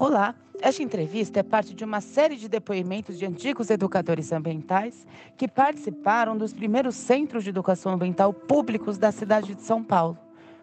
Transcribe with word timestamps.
Olá, 0.00 0.34
esta 0.62 0.82
entrevista 0.82 1.40
é 1.40 1.42
parte 1.42 1.74
de 1.74 1.84
uma 1.84 2.00
série 2.00 2.34
de 2.34 2.48
depoimentos 2.48 3.18
de 3.18 3.26
antigos 3.26 3.68
educadores 3.68 4.32
ambientais 4.32 5.06
que 5.36 5.46
participaram 5.46 6.38
dos 6.38 6.54
primeiros 6.54 6.94
centros 6.94 7.44
de 7.44 7.50
educação 7.50 7.92
ambiental 7.92 8.32
públicos 8.32 8.96
da 8.96 9.12
cidade 9.12 9.54
de 9.54 9.60
São 9.60 9.84
Paulo, 9.84 10.16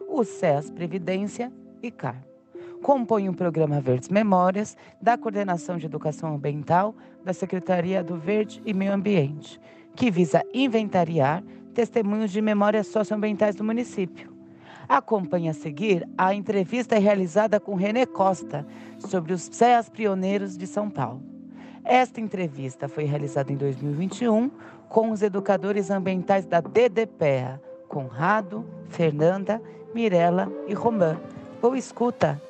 o 0.07 0.23
SES 0.23 0.71
Previdência 0.71 1.53
e 1.83 1.91
CAR. 1.91 2.19
Compõe 2.81 3.29
o 3.29 3.33
programa 3.33 3.79
Verdes 3.79 4.09
Memórias 4.09 4.75
da 4.99 5.15
Coordenação 5.19 5.77
de 5.77 5.85
Educação 5.85 6.33
Ambiental 6.33 6.95
da 7.23 7.31
Secretaria 7.31 8.03
do 8.03 8.17
Verde 8.17 8.59
e 8.65 8.73
Meio 8.73 8.91
Ambiente, 8.91 9.61
que 9.95 10.09
visa 10.09 10.41
inventariar 10.51 11.43
testemunhos 11.75 12.31
de 12.31 12.41
memórias 12.41 12.87
socioambientais 12.87 13.55
do 13.55 13.63
município 13.63 14.35
Acompanhe 14.87 15.49
a 15.49 15.53
seguir 15.53 16.07
a 16.17 16.33
entrevista 16.33 16.97
realizada 16.97 17.59
com 17.59 17.75
René 17.75 18.05
Costa 18.05 18.65
sobre 18.99 19.33
os 19.33 19.41
CEAs 19.41 19.89
pioneiros 19.89 20.57
de 20.57 20.65
São 20.65 20.89
Paulo. 20.89 21.21
Esta 21.83 22.21
entrevista 22.21 22.87
foi 22.87 23.03
realizada 23.03 23.51
em 23.51 23.57
2021 23.57 24.49
com 24.89 25.11
os 25.11 25.21
educadores 25.21 25.89
ambientais 25.89 26.45
da 26.45 26.61
DDPEA, 26.61 27.61
Conrado, 27.87 28.65
Fernanda, 28.89 29.61
Mirella 29.93 30.51
e 30.67 30.73
Romã. 30.73 31.19
Boa 31.61 31.77
escuta. 31.77 32.41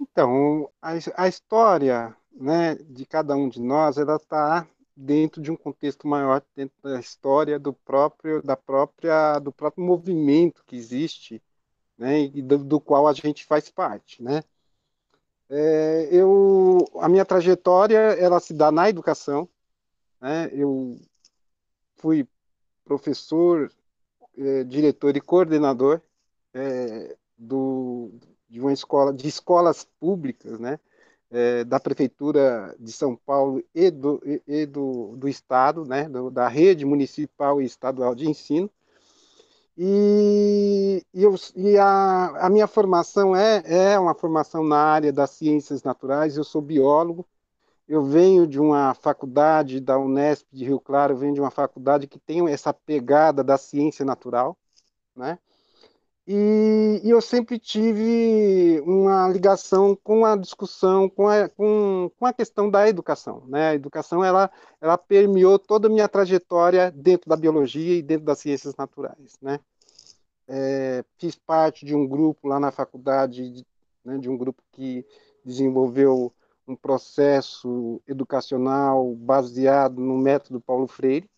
Então, 0.00 0.68
a, 0.80 0.92
a 1.16 1.28
história 1.28 2.14
né, 2.34 2.76
de 2.88 3.06
cada 3.06 3.34
um 3.34 3.48
de 3.48 3.60
nós, 3.60 3.96
ela 3.96 4.16
está 4.16 4.66
dentro 4.96 5.40
de 5.40 5.50
um 5.50 5.56
contexto 5.56 6.06
maior, 6.06 6.42
dentro 6.54 6.76
da 6.82 7.00
história 7.00 7.58
do 7.58 7.72
próprio, 7.72 8.42
da 8.42 8.56
própria, 8.56 9.38
do 9.38 9.52
próprio 9.52 9.84
movimento 9.84 10.62
que 10.64 10.76
existe, 10.76 11.42
né, 11.96 12.20
e 12.20 12.42
do, 12.42 12.58
do 12.58 12.80
qual 12.80 13.06
a 13.06 13.12
gente 13.12 13.44
faz 13.46 13.70
parte, 13.70 14.22
né. 14.22 14.42
É, 15.48 16.08
eu, 16.10 16.78
a 16.98 17.08
minha 17.08 17.24
trajetória, 17.24 17.98
ela 17.98 18.40
se 18.40 18.54
dá 18.54 18.70
na 18.70 18.88
educação, 18.88 19.48
né, 20.20 20.50
eu 20.52 20.98
fui 21.96 22.26
professor, 22.84 23.70
é, 24.36 24.64
diretor 24.64 25.16
e 25.16 25.20
coordenador 25.20 26.00
é, 26.54 27.16
do, 27.36 28.10
de 28.48 28.60
uma 28.60 28.72
escola, 28.72 29.12
de 29.12 29.28
escolas 29.28 29.84
públicas, 29.98 30.58
né, 30.58 30.78
é, 31.32 31.64
da 31.64 31.80
Prefeitura 31.80 32.76
de 32.78 32.92
São 32.92 33.16
Paulo 33.16 33.64
e 33.74 33.90
do, 33.90 34.22
e, 34.24 34.42
e 34.46 34.66
do, 34.66 35.16
do 35.16 35.28
Estado, 35.28 35.84
né, 35.84 36.08
do, 36.08 36.30
da 36.30 36.46
rede 36.46 36.84
municipal 36.84 37.60
e 37.60 37.64
estadual 37.64 38.14
de 38.14 38.28
ensino. 38.28 38.70
E, 39.76 41.02
e, 41.14 41.22
eu, 41.22 41.34
e 41.56 41.78
a, 41.78 42.46
a, 42.46 42.50
minha 42.50 42.66
formação 42.66 43.34
é, 43.34 43.62
é 43.64 43.98
uma 43.98 44.14
formação 44.14 44.62
na 44.62 44.76
área 44.76 45.10
das 45.10 45.30
ciências 45.30 45.82
naturais, 45.82 46.36
eu 46.36 46.44
sou 46.44 46.60
biólogo, 46.60 47.26
eu 47.88 48.04
venho 48.04 48.46
de 48.46 48.60
uma 48.60 48.92
faculdade 48.92 49.80
da 49.80 49.98
Unesp 49.98 50.46
de 50.52 50.66
Rio 50.66 50.78
Claro, 50.78 51.14
eu 51.14 51.16
venho 51.16 51.34
de 51.34 51.40
uma 51.40 51.50
faculdade 51.50 52.06
que 52.06 52.18
tem 52.18 52.46
essa 52.50 52.72
pegada 52.72 53.42
da 53.42 53.56
ciência 53.56 54.04
natural, 54.04 54.56
né? 55.16 55.38
E, 56.26 57.00
e, 57.02 57.10
eu 57.10 57.20
sempre 57.20 57.58
tive 57.58 58.80
uma 58.86 59.28
ligação 59.28 59.96
com 59.96 60.24
a 60.24 60.36
discussão, 60.36 61.08
com 61.08 61.26
a, 61.26 61.48
com, 61.48 62.10
com 62.16 62.26
a 62.26 62.32
questão 62.32 62.70
da 62.70 62.88
educação. 62.88 63.44
Né? 63.48 63.70
A 63.70 63.74
educação 63.74 64.24
ela, 64.24 64.48
ela 64.80 64.96
permeou 64.96 65.58
toda 65.58 65.88
a 65.88 65.90
minha 65.90 66.08
trajetória 66.08 66.92
dentro 66.92 67.28
da 67.28 67.36
biologia 67.36 67.96
e 67.96 68.02
dentro 68.02 68.24
das 68.24 68.38
ciências 68.38 68.76
naturais. 68.76 69.36
Né? 69.42 69.58
É, 70.46 71.04
fiz 71.18 71.34
parte 71.34 71.84
de 71.84 71.94
um 71.94 72.06
grupo 72.06 72.46
lá 72.46 72.60
na 72.60 72.70
faculdade, 72.70 73.66
né, 74.04 74.16
de 74.18 74.28
um 74.28 74.36
grupo 74.36 74.62
que 74.70 75.04
desenvolveu 75.44 76.32
um 76.68 76.76
processo 76.76 78.00
educacional 78.06 79.12
baseado 79.16 80.00
no 80.00 80.16
método 80.16 80.60
Paulo 80.60 80.86
Freire, 80.86 81.28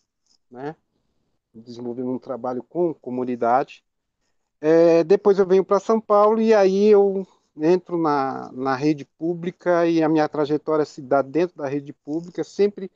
né? 0.50 0.76
desenvolvendo 1.54 2.10
um 2.10 2.18
trabalho 2.18 2.62
com 2.62 2.92
comunidade. 2.92 3.82
É, 4.66 5.04
depois 5.04 5.38
eu 5.38 5.44
venho 5.44 5.62
para 5.62 5.78
São 5.78 6.00
Paulo 6.00 6.40
e 6.40 6.54
aí 6.54 6.86
eu 6.86 7.26
entro 7.54 7.98
na, 7.98 8.50
na 8.50 8.74
rede 8.74 9.04
pública 9.04 9.86
e 9.86 10.02
a 10.02 10.08
minha 10.08 10.26
trajetória 10.26 10.86
se 10.86 11.02
dá 11.02 11.20
dentro 11.20 11.58
da 11.58 11.68
rede 11.68 11.92
pública, 11.92 12.42
sempre 12.42 12.90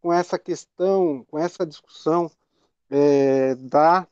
com 0.00 0.12
essa 0.12 0.38
questão, 0.38 1.26
com 1.28 1.36
essa 1.36 1.66
discussão 1.66 2.30
é, 2.88 3.56
da 3.56 4.06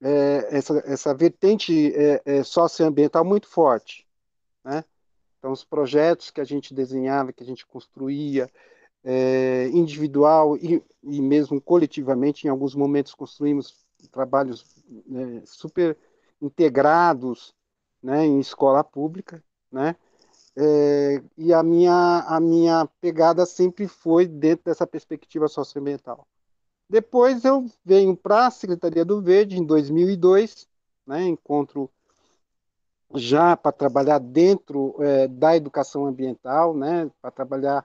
é, 0.00 0.46
essa, 0.56 0.80
essa 0.86 1.12
vertente 1.12 1.92
é, 1.92 2.22
é, 2.24 2.44
socioambiental 2.44 3.24
muito 3.24 3.48
forte. 3.48 4.06
Né? 4.62 4.84
Então, 5.40 5.50
os 5.50 5.64
projetos 5.64 6.30
que 6.30 6.40
a 6.40 6.44
gente 6.44 6.72
desenhava, 6.72 7.32
que 7.32 7.42
a 7.42 7.46
gente 7.46 7.66
construía, 7.66 8.48
é, 9.02 9.70
individual 9.72 10.56
e, 10.56 10.80
e 11.02 11.20
mesmo 11.20 11.60
coletivamente, 11.60 12.46
em 12.46 12.50
alguns 12.50 12.76
momentos 12.76 13.12
construímos 13.12 13.84
trabalhos 14.12 14.64
é, 15.12 15.42
super 15.44 15.98
integrados 16.44 17.54
né, 18.02 18.24
em 18.26 18.38
escola 18.38 18.84
pública, 18.84 19.42
né? 19.72 19.96
É, 20.56 21.20
e 21.36 21.52
a 21.52 21.62
minha, 21.64 22.24
a 22.28 22.38
minha 22.38 22.88
pegada 23.00 23.44
sempre 23.44 23.88
foi 23.88 24.26
dentro 24.26 24.66
dessa 24.66 24.86
perspectiva 24.86 25.48
socioambiental. 25.48 26.28
Depois 26.88 27.44
eu 27.44 27.66
venho 27.84 28.16
para 28.16 28.46
a 28.46 28.50
Secretaria 28.50 29.04
do 29.04 29.20
Verde 29.20 29.58
em 29.58 29.64
2002, 29.64 30.68
né, 31.06 31.24
encontro 31.24 31.90
já 33.14 33.56
para 33.56 33.72
trabalhar 33.72 34.18
dentro 34.18 34.94
é, 35.02 35.26
da 35.26 35.56
educação 35.56 36.06
ambiental, 36.06 36.76
né, 36.76 37.10
para 37.20 37.30
trabalhar 37.30 37.84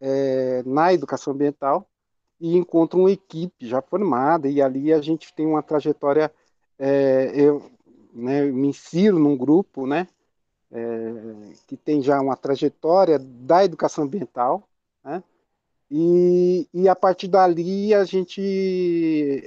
é, 0.00 0.62
na 0.64 0.92
educação 0.92 1.32
ambiental, 1.32 1.88
e 2.40 2.56
encontro 2.56 3.00
uma 3.00 3.10
equipe 3.10 3.66
já 3.66 3.82
formada, 3.82 4.48
e 4.48 4.60
ali 4.62 4.92
a 4.92 5.00
gente 5.00 5.32
tem 5.34 5.46
uma 5.46 5.62
trajetória. 5.62 6.32
É, 6.78 7.32
eu, 7.34 7.70
né, 8.12 8.44
me 8.44 8.68
insiro 8.68 9.18
num 9.18 9.36
grupo, 9.36 9.86
né, 9.86 10.06
é, 10.70 11.56
que 11.66 11.76
tem 11.76 12.00
já 12.02 12.20
uma 12.20 12.36
trajetória 12.36 13.18
da 13.18 13.64
educação 13.64 14.04
ambiental, 14.04 14.68
né, 15.04 15.22
e, 15.90 16.68
e 16.72 16.88
a 16.88 16.94
partir 16.94 17.26
dali 17.28 17.92
a 17.92 18.04
gente, 18.04 18.40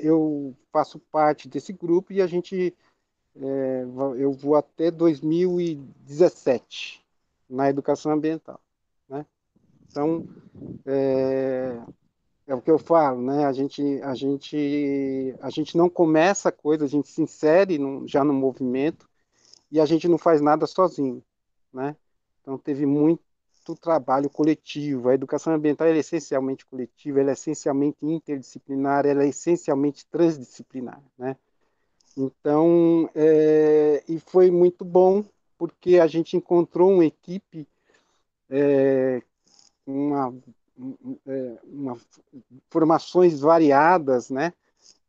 eu 0.03 0.53
faço 0.72 1.00
parte 1.00 1.47
desse 1.47 1.72
grupo 1.72 2.12
e 2.12 2.22
a 2.22 2.28
gente, 2.28 2.75
é, 3.35 3.85
eu 4.18 4.34
vou 4.34 4.56
até 4.56 4.91
2017 4.91 7.02
na 7.50 7.69
educação 7.69 8.12
ambiental, 8.12 8.59
né. 9.07 9.25
Então, 9.88 10.28
é, 10.85 11.79
é 12.48 12.54
o 12.54 12.62
que 12.62 12.70
eu 12.70 12.78
falo, 12.78 13.22
né? 13.22 13.46
A 13.46 13.54
gente, 13.54 14.02
a 14.02 14.14
gente, 14.14 15.36
a 15.42 15.50
gente 15.50 15.78
não 15.78 15.90
começa 15.90 16.50
a 16.50 16.52
coisa, 16.52 16.86
a 16.86 16.88
gente 16.88 17.08
se 17.08 17.22
insere 17.22 17.78
no, 17.78 18.08
já 18.08 18.24
no 18.24 18.34
movimento 18.34 19.09
e 19.72 19.80
a 19.80 19.86
gente 19.86 20.08
não 20.08 20.18
faz 20.18 20.42
nada 20.42 20.68
sozinho, 20.68 21.24
né? 21.74 21.96
Então 22.42 22.58
teve 22.58 22.86
muito 22.86 23.22
trabalho 23.80 24.30
coletivo. 24.30 25.08
A 25.08 25.14
educação 25.14 25.53
ambiental 25.53 25.88
é 25.88 25.98
essencialmente 25.98 26.66
coletiva, 26.66 27.22
ela 27.22 27.30
é 27.30 27.34
essencialmente 27.34 27.98
interdisciplinar, 28.02 29.06
ela 29.06 29.24
é 29.24 29.30
essencialmente 29.30 30.06
transdisciplinar, 30.08 31.02
né? 31.18 31.38
Então, 32.16 33.09
é, 33.16 34.03
e 34.08 34.20
foi 34.20 34.52
muito 34.52 34.84
bom 34.84 35.24
porque 35.58 35.98
a 35.98 36.08
gente 36.08 36.36
encontrou 36.36 36.92
uma 36.92 37.06
equipe 37.06 37.68
é, 38.50 39.22
uma 39.88 40.34
uma, 40.78 41.97
formações 42.69 43.39
variadas, 43.39 44.29
né? 44.29 44.53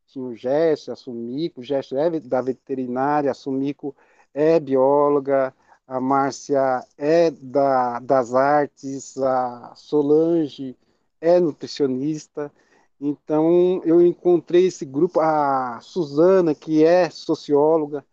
Tinha 0.06 0.24
o 0.24 0.34
Gesto, 0.34 0.92
a 0.92 0.96
Sumico, 0.96 1.60
o 1.60 1.64
Gesto 1.64 1.96
é 1.96 2.20
da 2.20 2.40
veterinária, 2.40 3.30
a 3.30 3.34
Sumico 3.34 3.94
é 4.32 4.60
bióloga, 4.60 5.54
a 5.86 6.00
Márcia 6.00 6.84
é 6.96 7.30
da, 7.30 7.98
das 8.00 8.34
artes, 8.34 9.16
a 9.18 9.72
Solange 9.74 10.76
é 11.20 11.40
nutricionista. 11.40 12.52
Então, 13.00 13.82
eu 13.84 14.00
encontrei 14.00 14.66
esse 14.66 14.84
grupo, 14.84 15.20
a 15.20 15.78
Suzana, 15.80 16.54
que 16.54 16.84
é 16.84 17.10
socióloga. 17.10 18.04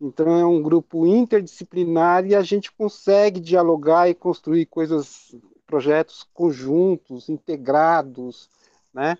Então, 0.00 0.38
é 0.38 0.44
um 0.44 0.60
grupo 0.60 1.06
interdisciplinar 1.06 2.26
e 2.26 2.34
a 2.34 2.42
gente 2.42 2.72
consegue 2.72 3.40
dialogar 3.40 4.08
e 4.08 4.14
construir 4.14 4.66
coisas 4.66 5.34
projetos 5.66 6.26
conjuntos, 6.34 7.28
integrados, 7.28 8.48
né? 8.92 9.18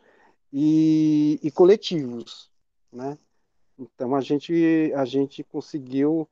E, 0.52 1.40
e 1.42 1.50
coletivos, 1.50 2.50
né? 2.92 3.18
Então 3.78 4.14
a 4.14 4.20
gente 4.20 4.92
a 4.94 5.04
gente 5.04 5.42
conseguiu 5.42 6.28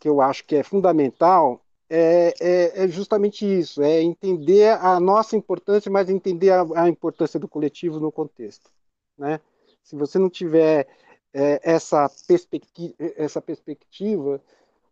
que 0.00 0.08
eu 0.08 0.20
acho 0.20 0.44
que 0.44 0.56
é 0.56 0.62
fundamental 0.62 1.62
é, 1.90 2.34
é, 2.40 2.84
é, 2.84 2.88
justamente 2.88 3.46
isso, 3.46 3.82
é 3.82 4.02
entender 4.02 4.76
a 4.78 5.00
nossa 5.00 5.36
importância, 5.36 5.90
mas 5.90 6.10
entender 6.10 6.50
a, 6.50 6.66
a 6.74 6.88
importância 6.88 7.40
do 7.40 7.48
coletivo 7.48 7.98
no 7.98 8.12
contexto, 8.12 8.70
né? 9.16 9.40
Se 9.82 9.96
você 9.96 10.18
não 10.18 10.28
tiver 10.28 10.86
é, 11.32 11.60
essa 11.62 12.10
perspectiva, 12.26 12.94
essa 13.16 13.40
perspectiva, 13.40 14.40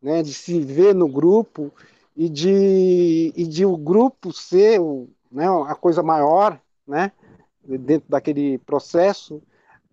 né, 0.00 0.22
de 0.22 0.32
se 0.32 0.60
ver 0.60 0.94
no 0.94 1.08
grupo 1.08 1.70
e 2.16 2.28
de, 2.28 3.32
e 3.36 3.46
de 3.46 3.66
o 3.66 3.76
grupo 3.76 4.32
ser 4.32 4.80
né, 5.30 5.46
a 5.66 5.74
coisa 5.74 6.02
maior, 6.02 6.60
né, 6.86 7.12
dentro 7.62 8.08
daquele 8.08 8.58
processo, 8.58 9.42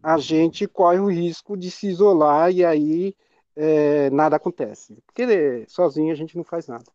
a 0.02 0.18
gente 0.18 0.68
corre 0.68 1.00
o 1.00 1.12
risco 1.12 1.58
de 1.58 1.70
se 1.70 1.88
isolar 1.88 2.52
e 2.52 2.64
aí 2.64 3.16
é, 3.56 4.10
nada 4.10 4.36
acontece. 4.36 4.98
Porque 5.06 5.66
sozinho 5.68 6.12
a 6.12 6.16
gente 6.16 6.38
não 6.38 6.44
faz 6.44 6.68
nada. 6.68 6.86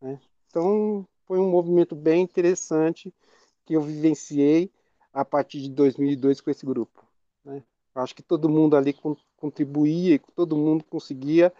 Né? 0.00 0.18
Então, 0.48 1.06
foi 1.26 1.38
um 1.38 1.50
movimento 1.50 1.94
bem 1.94 2.22
interessante 2.22 3.12
que 3.64 3.74
eu 3.74 3.80
vivenciei 3.80 4.70
a 5.12 5.24
partir 5.24 5.60
de 5.60 5.70
2002 5.70 6.40
com 6.40 6.50
esse 6.50 6.66
grupo. 6.66 7.04
Né? 7.44 7.62
Acho 7.94 8.14
que 8.14 8.22
todo 8.22 8.48
mundo 8.48 8.76
ali 8.76 8.94
contribuía, 9.36 10.20
todo 10.34 10.56
mundo 10.56 10.84
conseguia, 10.84 11.52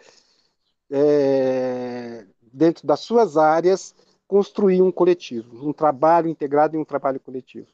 é, 0.91 2.27
dentro 2.55 2.87
das 2.87 3.01
suas 3.01 3.37
áreas, 3.37 3.95
construir 4.27 4.81
um 4.81 4.93
coletivo, 4.93 5.69
um 5.69 5.73
trabalho 5.73 6.29
integrado 6.29 6.77
e 6.77 6.79
um 6.79 6.85
trabalho 6.85 7.21
coletivo. 7.21 7.67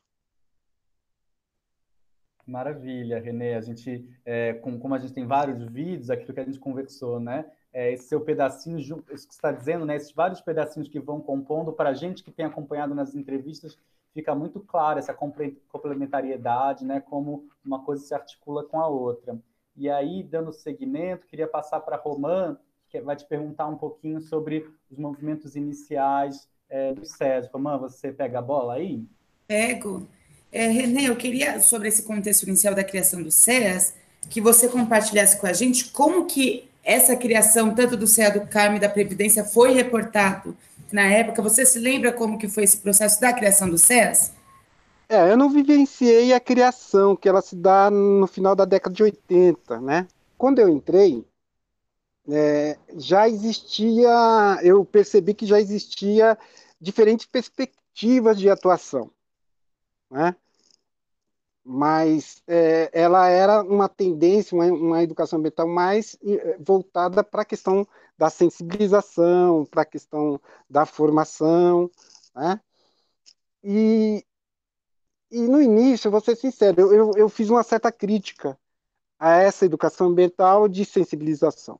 Maravilha, 2.46 3.20
Renê. 3.20 3.54
A 3.54 3.60
gente, 3.60 4.08
é, 4.24 4.54
com, 4.54 4.78
como 4.78 4.94
a 4.94 4.98
gente 4.98 5.12
tem 5.12 5.26
vários 5.26 5.62
vídeos, 5.66 6.10
aquilo 6.10 6.34
que 6.34 6.40
a 6.40 6.44
gente 6.44 6.58
conversou, 6.58 7.20
né? 7.20 7.44
É, 7.72 7.92
esse 7.92 8.08
seu 8.08 8.20
pedacinho, 8.20 8.78
isso 8.78 8.98
que 8.98 9.14
você 9.14 9.24
está 9.24 9.52
dizendo, 9.52 9.86
né? 9.86 9.94
Esses 9.94 10.12
vários 10.12 10.40
pedacinhos 10.40 10.88
que 10.88 10.98
vão 10.98 11.20
compondo, 11.20 11.72
para 11.72 11.90
a 11.90 11.94
gente 11.94 12.24
que 12.24 12.32
tem 12.32 12.44
acompanhado 12.44 12.94
nas 12.94 13.14
entrevistas, 13.14 13.78
fica 14.12 14.34
muito 14.34 14.58
claro 14.58 14.98
essa 14.98 15.14
complementariedade, 15.14 16.84
né? 16.84 17.00
Como 17.00 17.48
uma 17.64 17.84
coisa 17.84 18.04
se 18.04 18.14
articula 18.14 18.64
com 18.64 18.80
a 18.80 18.88
outra. 18.88 19.38
E 19.76 19.88
aí, 19.88 20.24
dando 20.24 20.52
seguimento, 20.52 21.26
queria 21.26 21.46
passar 21.46 21.80
para 21.80 21.94
a 21.94 22.00
Romã, 22.00 22.58
que 22.90 23.00
vai 23.00 23.14
te 23.14 23.24
perguntar 23.24 23.68
um 23.68 23.76
pouquinho 23.76 24.20
sobre 24.20 24.66
os 24.90 24.98
movimentos 24.98 25.54
iniciais 25.54 26.48
é, 26.68 26.92
do 26.92 27.04
SES. 27.04 27.48
Romã, 27.52 27.78
você 27.78 28.12
pega 28.12 28.40
a 28.40 28.42
bola 28.42 28.74
aí? 28.74 29.04
Pego. 29.46 30.08
É, 30.52 30.66
Renê, 30.66 31.08
eu 31.08 31.16
queria, 31.16 31.60
sobre 31.60 31.88
esse 31.88 32.02
contexto 32.02 32.42
inicial 32.42 32.74
da 32.74 32.82
criação 32.82 33.22
do 33.22 33.30
CEAS, 33.30 33.94
que 34.28 34.40
você 34.40 34.68
compartilhasse 34.68 35.40
com 35.40 35.46
a 35.46 35.52
gente 35.52 35.90
como 35.90 36.26
que 36.26 36.68
essa 36.82 37.14
criação, 37.14 37.72
tanto 37.74 37.96
do 37.96 38.06
CEA 38.06 38.32
do 38.32 38.46
Carmo 38.46 38.76
e 38.76 38.80
da 38.80 38.88
Previdência, 38.88 39.44
foi 39.44 39.72
reportado 39.72 40.56
na 40.90 41.02
época. 41.02 41.42
Você 41.42 41.64
se 41.64 41.78
lembra 41.78 42.12
como 42.12 42.38
que 42.38 42.48
foi 42.48 42.64
esse 42.64 42.78
processo 42.78 43.20
da 43.20 43.32
criação 43.32 43.70
do 43.70 43.78
CEAS? 43.78 44.32
É, 45.08 45.30
eu 45.30 45.36
não 45.36 45.50
vivenciei 45.50 46.32
a 46.32 46.40
criação, 46.40 47.14
que 47.14 47.28
ela 47.28 47.42
se 47.42 47.54
dá 47.54 47.90
no 47.90 48.26
final 48.26 48.56
da 48.56 48.64
década 48.64 48.94
de 48.94 49.02
80, 49.02 49.80
né? 49.80 50.06
Quando 50.38 50.58
eu 50.58 50.68
entrei, 50.68 51.24
é, 52.28 52.78
já 52.96 53.28
existia, 53.28 54.58
eu 54.62 54.84
percebi 54.84 55.34
que 55.34 55.46
já 55.46 55.60
existia 55.60 56.38
diferentes 56.80 57.26
perspectivas 57.26 58.38
de 58.38 58.48
atuação 58.50 59.10
né? 60.10 60.34
mas 61.64 62.42
é, 62.46 62.90
ela 62.92 63.28
era 63.28 63.62
uma 63.62 63.88
tendência, 63.88 64.54
uma, 64.56 64.66
uma 64.66 65.02
educação 65.02 65.38
ambiental 65.38 65.68
mais 65.68 66.16
é, 66.22 66.56
voltada 66.58 67.22
para 67.22 67.42
a 67.42 67.44
questão 67.44 67.86
da 68.18 68.28
sensibilização, 68.30 69.64
para 69.66 69.82
a 69.82 69.86
questão 69.86 70.40
da 70.68 70.84
formação, 70.84 71.90
né? 72.34 72.60
E, 73.62 74.24
e 75.30 75.40
no 75.42 75.60
início, 75.60 76.10
vou 76.10 76.20
ser 76.20 76.36
sincero, 76.36 76.80
eu, 76.80 76.92
eu, 76.92 77.12
eu 77.16 77.28
fiz 77.28 77.50
uma 77.50 77.62
certa 77.62 77.92
crítica 77.92 78.58
a 79.18 79.36
essa 79.36 79.64
educação 79.66 80.08
ambiental 80.08 80.68
de 80.68 80.84
sensibilização. 80.84 81.78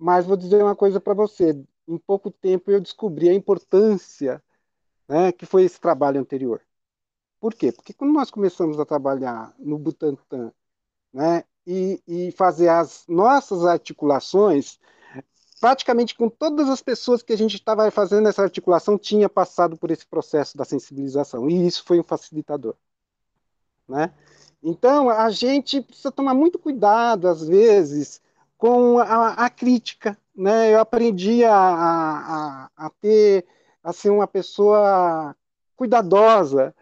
Mas 0.00 0.24
vou 0.24 0.34
dizer 0.34 0.62
uma 0.62 0.74
coisa 0.74 0.98
para 0.98 1.12
você: 1.12 1.62
em 1.86 1.98
pouco 1.98 2.30
tempo 2.30 2.70
eu 2.70 2.80
descobri 2.80 3.28
a 3.28 3.34
importância 3.34 4.42
né, 5.06 5.30
que 5.30 5.44
foi 5.44 5.64
esse 5.64 5.78
trabalho 5.78 6.18
anterior. 6.18 6.62
Por 7.38 7.54
quê? 7.54 7.70
Porque 7.70 7.92
quando 7.92 8.14
nós 8.14 8.30
começamos 8.30 8.80
a 8.80 8.86
trabalhar 8.86 9.54
no 9.58 9.78
Butantan 9.78 10.52
né, 11.12 11.44
e, 11.66 12.02
e 12.08 12.32
fazer 12.32 12.68
as 12.68 13.04
nossas 13.06 13.66
articulações, 13.66 14.78
praticamente 15.60 16.14
com 16.14 16.30
todas 16.30 16.70
as 16.70 16.80
pessoas 16.80 17.22
que 17.22 17.34
a 17.34 17.36
gente 17.36 17.56
estava 17.56 17.90
fazendo 17.90 18.26
essa 18.26 18.42
articulação 18.42 18.96
tinha 18.96 19.28
passado 19.28 19.76
por 19.76 19.90
esse 19.90 20.06
processo 20.06 20.56
da 20.56 20.64
sensibilização 20.64 21.50
e 21.50 21.66
isso 21.66 21.84
foi 21.84 22.00
um 22.00 22.04
facilitador, 22.04 22.74
né? 23.86 24.14
Então 24.62 25.10
a 25.10 25.28
gente 25.30 25.82
precisa 25.82 26.10
tomar 26.10 26.34
muito 26.34 26.58
cuidado 26.58 27.28
às 27.28 27.46
vezes 27.46 28.22
com 28.60 28.98
a, 28.98 29.30
a 29.30 29.48
crítica, 29.48 30.18
né? 30.36 30.74
Eu 30.74 30.80
aprendi 30.80 31.42
a, 31.44 31.56
a, 31.56 32.70
a 32.76 32.90
ter 33.00 33.46
assim 33.82 34.10
uma 34.10 34.26
pessoa 34.26 35.34
cuidadosa 35.74 36.74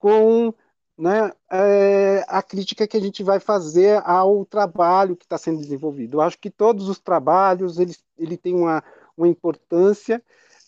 com 0.00 0.52
né, 0.98 1.32
é, 1.48 2.24
a 2.26 2.42
crítica 2.42 2.88
que 2.88 2.96
a 2.96 3.00
gente 3.00 3.22
vai 3.22 3.38
fazer 3.38 4.02
ao 4.04 4.44
trabalho 4.44 5.14
que 5.14 5.24
está 5.24 5.38
sendo 5.38 5.60
desenvolvido. 5.60 6.16
Eu 6.16 6.22
acho 6.22 6.36
que 6.40 6.50
todos 6.50 6.88
os 6.88 6.98
trabalhos 6.98 7.78
eles, 7.78 8.02
ele 8.18 8.36
tem 8.36 8.56
uma, 8.56 8.82
uma 9.16 9.28
importância, 9.28 10.20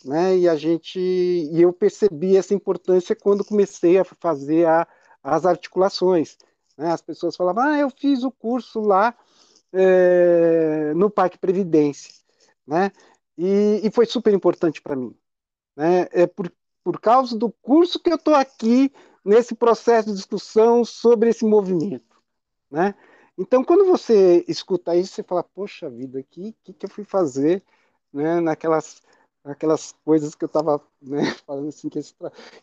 né, 0.04 0.36
e 0.36 0.48
a 0.48 0.54
gente 0.54 1.00
e 1.00 1.60
eu 1.60 1.72
percebi 1.72 2.36
essa 2.36 2.54
importância 2.54 3.16
quando 3.16 3.44
comecei 3.44 3.98
a 3.98 4.04
fazer 4.04 4.68
a, 4.68 4.86
as 5.20 5.44
articulações. 5.44 6.38
Né? 6.78 6.92
As 6.92 7.02
pessoas 7.02 7.34
falavam, 7.34 7.64
ah, 7.64 7.78
eu 7.80 7.90
fiz 7.90 8.22
o 8.22 8.30
curso 8.30 8.80
lá 8.80 9.16
é, 9.74 10.94
no 10.94 11.10
Parque 11.10 11.36
Previdência, 11.36 12.14
né? 12.66 12.92
E, 13.36 13.80
e 13.82 13.90
foi 13.90 14.06
super 14.06 14.32
importante 14.32 14.80
para 14.80 14.94
mim, 14.94 15.14
né? 15.76 16.08
É 16.12 16.26
por, 16.26 16.50
por 16.82 17.00
causa 17.00 17.36
do 17.36 17.50
curso 17.50 17.98
que 17.98 18.10
eu 18.10 18.16
estou 18.16 18.34
aqui 18.34 18.92
nesse 19.24 19.54
processo 19.54 20.08
de 20.08 20.14
discussão 20.14 20.84
sobre 20.84 21.30
esse 21.30 21.44
movimento, 21.44 22.16
né? 22.70 22.94
Então, 23.36 23.64
quando 23.64 23.84
você 23.84 24.44
escuta 24.46 24.94
isso, 24.94 25.14
você 25.14 25.22
fala, 25.24 25.42
poxa 25.42 25.90
vida, 25.90 26.20
o 26.20 26.24
que, 26.24 26.54
que, 26.62 26.72
que 26.72 26.86
eu 26.86 26.90
fui 26.90 27.02
fazer 27.04 27.64
né, 28.12 28.40
naquelas, 28.40 29.02
naquelas 29.44 29.92
coisas 30.04 30.36
que 30.36 30.44
eu 30.44 30.46
estava 30.46 30.80
né, 31.02 31.34
falando 31.44 31.68
assim, 31.68 31.88
que, 31.88 31.98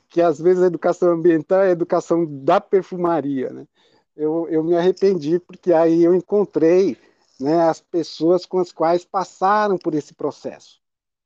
que 0.08 0.22
às 0.22 0.40
vezes 0.40 0.64
a 0.64 0.68
educação 0.68 1.12
ambiental 1.12 1.62
é 1.62 1.68
a 1.68 1.72
educação 1.72 2.26
da 2.26 2.62
perfumaria, 2.62 3.50
né? 3.50 3.68
Eu, 4.16 4.48
eu 4.50 4.64
me 4.64 4.76
arrependi 4.76 5.40
porque 5.40 5.72
aí 5.72 6.04
eu 6.04 6.14
encontrei 6.14 6.98
né, 7.40 7.62
as 7.64 7.82
pessoas 7.82 8.46
com 8.46 8.60
as 8.60 8.72
quais 8.72 9.04
passaram 9.04 9.78
por 9.78 9.96
esse 9.96 10.14
processo, 10.14 10.80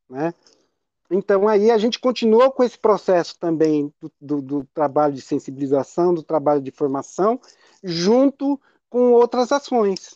né? 0.09 0.33
Então, 1.09 1.47
aí 1.47 1.69
a 1.69 1.77
gente 1.77 1.99
continuou 1.99 2.51
com 2.51 2.63
esse 2.63 2.79
processo 2.79 3.37
também 3.37 3.93
do, 4.01 4.11
do, 4.19 4.41
do, 4.41 4.67
trabalho 4.73 5.13
de 5.13 5.21
sensibilização, 5.21 6.13
do 6.13 6.23
trabalho 6.23 6.61
de 6.61 6.71
formação, 6.71 7.39
junto 7.83 8.59
com 8.89 9.11
outras 9.11 9.51
ações, 9.51 10.15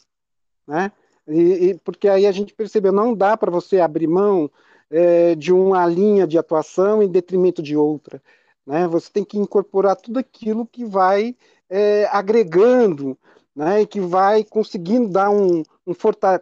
né? 0.67 0.91
E, 1.27 1.69
e 1.69 1.73
porque 1.79 2.07
aí 2.07 2.25
a 2.25 2.31
gente 2.31 2.55
percebeu, 2.55 2.91
não 2.91 3.13
dá 3.13 3.37
para 3.37 3.51
você 3.51 3.79
abrir 3.79 4.07
mão 4.07 4.49
é, 4.89 5.35
de 5.35 5.53
uma 5.53 5.85
linha 5.85 6.25
de 6.25 6.39
atuação 6.39 7.03
em 7.03 7.07
detrimento 7.07 7.61
de 7.61 7.77
outra, 7.77 8.21
né? 8.65 8.87
Você 8.87 9.11
tem 9.11 9.23
que 9.23 9.37
incorporar 9.37 9.95
tudo 9.95 10.17
aquilo 10.17 10.65
que 10.65 10.85
vai 10.85 11.35
é, 11.69 12.07
agregando, 12.11 13.17
né? 13.55 13.85
Que 13.85 13.99
vai 13.99 14.43
conseguindo 14.43 15.09
dar 15.09 15.29
um, 15.29 15.63
um 15.85 15.93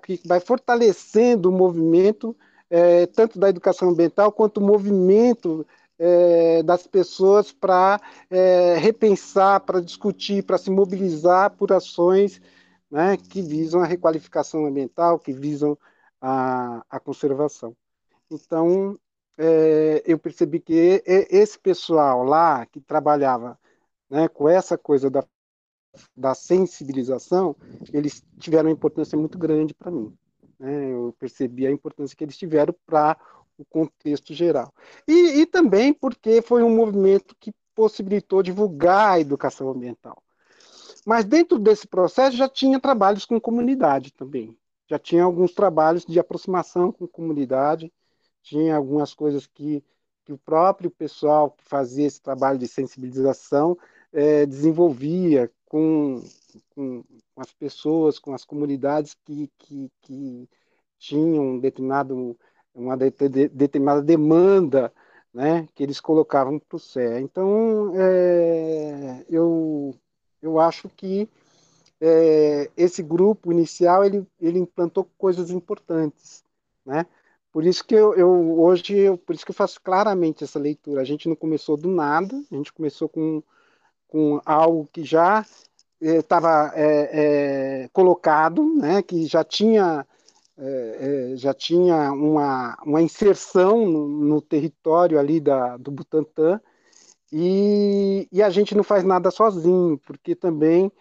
que 0.01 0.21
vai 0.25 0.39
fortalecendo 0.39 1.49
o 1.49 1.51
movimento 1.51 2.35
é, 2.69 3.05
tanto 3.07 3.39
da 3.39 3.49
educação 3.49 3.89
ambiental 3.89 4.31
quanto 4.31 4.57
o 4.57 4.65
movimento 4.65 5.65
é, 5.97 6.61
das 6.63 6.85
pessoas 6.85 7.51
para 7.51 7.99
é, 8.29 8.75
repensar, 8.77 9.61
para 9.61 9.81
discutir, 9.81 10.43
para 10.43 10.57
se 10.57 10.69
mobilizar 10.69 11.51
por 11.51 11.71
ações 11.71 12.41
né, 12.89 13.17
que 13.17 13.41
visam 13.41 13.81
a 13.81 13.85
requalificação 13.85 14.65
ambiental, 14.65 15.19
que 15.19 15.33
visam 15.33 15.77
a, 16.21 16.83
a 16.89 16.99
conservação. 16.99 17.75
Então, 18.29 18.97
é, 19.37 20.03
eu 20.05 20.17
percebi 20.17 20.59
que 20.59 21.03
esse 21.05 21.57
pessoal 21.59 22.23
lá 22.23 22.65
que 22.65 22.81
trabalhava 22.81 23.57
né, 24.09 24.27
com 24.27 24.47
essa 24.47 24.77
coisa 24.77 25.09
da, 25.09 25.23
da 26.15 26.33
sensibilização, 26.33 27.55
eles 27.91 28.23
tiveram 28.39 28.69
uma 28.69 28.73
importância 28.73 29.17
muito 29.17 29.37
grande 29.37 29.73
para 29.73 29.91
mim. 29.91 30.13
Né? 30.59 30.91
Eu 30.91 31.15
percebi 31.19 31.67
a 31.67 31.71
importância 31.71 32.15
que 32.15 32.23
eles 32.23 32.37
tiveram 32.37 32.73
para 32.85 33.17
o 33.57 33.65
contexto 33.65 34.33
geral. 34.33 34.73
E, 35.07 35.41
e 35.41 35.45
também 35.45 35.93
porque 35.93 36.41
foi 36.41 36.63
um 36.63 36.75
movimento 36.75 37.35
que 37.39 37.51
possibilitou 37.73 38.41
divulgar 38.41 39.13
a 39.13 39.19
educação 39.19 39.69
ambiental. 39.69 40.21
Mas 41.05 41.25
dentro 41.25 41.57
desse 41.57 41.87
processo 41.87 42.35
já 42.35 42.49
tinha 42.49 42.79
trabalhos 42.79 43.25
com 43.25 43.39
comunidade 43.39 44.11
também. 44.11 44.57
Já 44.89 44.97
tinha 44.97 45.23
alguns 45.23 45.53
trabalhos 45.53 46.05
de 46.05 46.19
aproximação 46.19 46.91
com 46.91 47.07
comunidade, 47.07 47.91
tinha 48.41 48.75
algumas 48.75 49.13
coisas 49.13 49.45
que, 49.45 49.83
que 50.25 50.33
o 50.33 50.37
próprio 50.37 50.89
pessoal 50.89 51.51
que 51.51 51.63
fazia 51.63 52.07
esse 52.07 52.21
trabalho 52.21 52.57
de 52.57 52.67
sensibilização 52.67 53.77
é, 54.17 54.47
desenvolvia 54.47 55.51
com, 55.67 56.23
com, 56.73 57.03
as 57.35 57.53
pessoas, 57.53 58.17
com 58.17 58.33
as 58.33 58.43
comunidades 58.43 59.15
que, 59.23 59.47
que, 59.59 59.91
que 60.01 60.49
tinham 60.97 61.59
determinado 61.59 62.35
uma 62.73 62.97
de, 62.97 63.11
de, 63.11 63.47
determinada 63.49 64.01
demanda 64.01 64.91
né, 65.31 65.67
que 65.75 65.83
eles 65.83 65.99
colocavam 65.99 66.57
para 66.57 66.75
o 66.75 66.79
CEA. 66.79 67.21
Então, 67.21 67.93
é, 67.95 69.23
eu, 69.29 69.93
eu 70.41 70.59
acho 70.59 70.89
que 70.89 71.29
é, 72.01 72.71
esse 72.75 73.03
grupo 73.03 73.51
inicial 73.51 74.03
ele, 74.03 74.25
ele 74.41 74.57
implantou 74.57 75.07
coisas 75.15 75.51
importantes, 75.51 76.43
né? 76.83 77.05
Por 77.51 77.63
isso 77.65 77.85
que 77.85 77.95
eu, 77.95 78.13
eu 78.15 78.59
hoje, 78.59 78.95
eu, 78.97 79.17
por 79.17 79.33
isso 79.35 79.45
que 79.45 79.51
eu 79.51 79.55
faço 79.55 79.81
claramente 79.81 80.43
essa 80.43 80.59
leitura. 80.59 81.01
A 81.01 81.03
gente 81.03 81.27
não 81.29 81.35
começou 81.35 81.77
do 81.77 81.87
nada, 81.87 82.35
a 82.51 82.55
gente 82.55 82.73
começou 82.73 83.09
com, 83.09 83.41
com 84.07 84.41
algo 84.45 84.89
que 84.91 85.03
já 85.03 85.45
estava 85.99 86.71
é, 86.75 87.83
é, 87.83 87.89
colocado, 87.89 88.63
né? 88.75 89.01
Que 89.01 89.25
já 89.25 89.43
tinha 89.43 90.05
é, 90.57 91.33
já 91.35 91.53
tinha 91.53 92.11
uma, 92.11 92.77
uma 92.83 93.01
inserção 93.01 93.85
no, 93.85 94.07
no 94.07 94.41
território 94.41 95.19
ali 95.19 95.39
da, 95.39 95.77
do 95.77 95.91
Butantã 95.91 96.59
e, 97.31 98.27
e, 98.31 98.41
a 98.41 98.49
gente 98.49 98.75
não 98.75 98.83
faz 98.83 99.03
nada 99.03 99.29
sozinho, 99.29 99.99
porque 99.99 100.35
também 100.35 100.91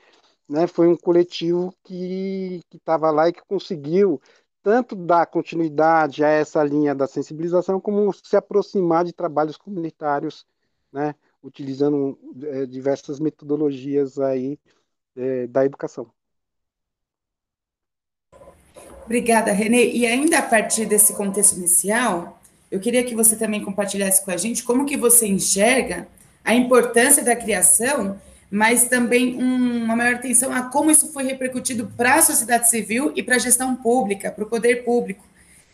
né, 0.49 0.67
foi 0.67 0.89
um 0.89 0.97
coletivo 0.97 1.73
que 1.85 2.61
estava 2.75 3.11
lá 3.11 3.29
e 3.29 3.33
que 3.33 3.43
conseguiu 3.47 4.21
tanto 4.63 4.97
dar 4.97 5.27
continuidade 5.27 6.25
a 6.25 6.29
essa 6.29 6.63
linha 6.65 6.95
da 6.95 7.07
sensibilização, 7.07 7.81
como 7.81 8.13
se 8.13 8.37
aproximar 8.37 9.05
de 9.05 9.13
trabalhos 9.13 9.57
comunitários, 9.57 10.45
né, 10.93 11.15
utilizando 11.47 12.19
é, 12.43 12.67
diversas 12.67 13.21
metodologias 13.21 14.19
aí 14.19 14.59
é, 15.17 15.47
da 15.47 15.65
educação. 15.65 16.11
Obrigada, 19.05 19.53
Renê. 19.53 19.93
E 19.93 20.05
ainda 20.05 20.41
a 20.41 20.43
partir 20.43 20.85
desse 20.85 21.15
contexto 21.15 21.57
inicial, 21.57 22.41
eu 22.71 22.81
queria 22.81 23.05
que 23.05 23.15
você 23.15 23.37
também 23.37 23.65
compartilhasse 23.65 24.25
com 24.25 24.33
a 24.33 24.37
gente 24.37 24.65
como 24.65 24.85
que 24.85 24.97
você 24.97 25.29
enxerga 25.29 26.09
a 26.45 26.55
importância 26.55 27.23
da 27.23 27.37
criação, 27.37 28.21
mas 28.51 28.89
também 28.89 29.41
um, 29.41 29.85
uma 29.85 29.95
maior 29.95 30.17
atenção 30.17 30.53
a 30.53 30.63
como 30.63 30.91
isso 30.91 31.13
foi 31.13 31.23
repercutido 31.25 31.87
para 31.97 32.17
a 32.17 32.23
sociedade 32.23 32.69
civil 32.69 33.13
e 33.15 33.23
para 33.23 33.37
a 33.37 33.39
gestão 33.39 33.77
pública, 33.77 34.33
para 34.33 34.45
o 34.45 34.49
poder 34.49 34.85
público. 34.85 35.25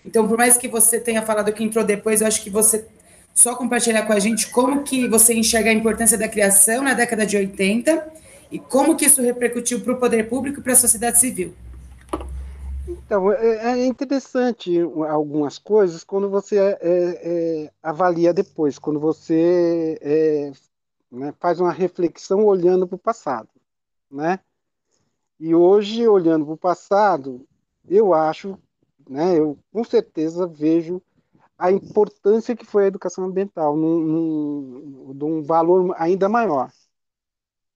Então, 0.04 0.28
por 0.28 0.36
mais 0.36 0.58
que 0.58 0.68
você 0.68 1.00
tenha 1.00 1.22
falado 1.22 1.52
que 1.52 1.64
entrou 1.64 1.84
depois, 1.84 2.20
eu 2.20 2.26
acho 2.26 2.42
que 2.42 2.50
você 2.50 2.86
só 3.34 3.54
compartilhar 3.54 4.06
com 4.06 4.12
a 4.12 4.18
gente 4.18 4.50
como 4.50 4.82
que 4.82 5.08
você 5.08 5.34
enxerga 5.34 5.70
a 5.70 5.74
importância 5.74 6.18
da 6.18 6.28
criação 6.28 6.82
na 6.82 6.94
década 6.94 7.26
de 7.26 7.36
80 7.36 8.12
e 8.50 8.58
como 8.58 8.96
que 8.96 9.06
isso 9.06 9.22
repercutiu 9.22 9.80
para 9.80 9.94
o 9.94 9.98
poder 9.98 10.28
público 10.28 10.60
e 10.60 10.62
para 10.62 10.74
a 10.74 10.76
sociedade 10.76 11.18
civil. 11.18 11.54
Então, 12.86 13.32
é, 13.32 13.80
é 13.80 13.86
interessante 13.86 14.78
algumas 15.08 15.58
coisas 15.58 16.04
quando 16.04 16.28
você 16.28 16.58
é, 16.58 16.78
é, 16.82 17.72
avalia 17.82 18.34
depois, 18.34 18.78
quando 18.78 19.00
você 19.00 19.98
é, 20.02 20.52
né, 21.10 21.32
faz 21.38 21.60
uma 21.60 21.72
reflexão 21.72 22.44
olhando 22.44 22.86
para 22.86 22.96
o 22.96 22.98
passado, 22.98 23.48
né? 24.10 24.40
E 25.38 25.54
hoje, 25.54 26.06
olhando 26.06 26.44
para 26.44 26.54
o 26.54 26.58
passado, 26.58 27.46
eu 27.88 28.14
acho, 28.14 28.58
né, 29.08 29.38
eu 29.38 29.58
com 29.72 29.82
certeza 29.82 30.46
vejo 30.46 31.02
a 31.62 31.70
importância 31.70 32.56
que 32.56 32.66
foi 32.66 32.84
a 32.84 32.86
educação 32.88 33.24
ambiental, 33.24 33.76
num, 33.76 34.00
num, 34.00 35.14
de 35.14 35.24
um 35.24 35.42
valor 35.44 35.94
ainda 35.96 36.28
maior, 36.28 36.72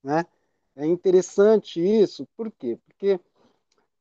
né? 0.03 0.27
É 0.75 0.85
interessante 0.85 1.81
isso, 1.81 2.27
por 2.37 2.51
quê? 2.51 2.77
Porque 2.85 3.21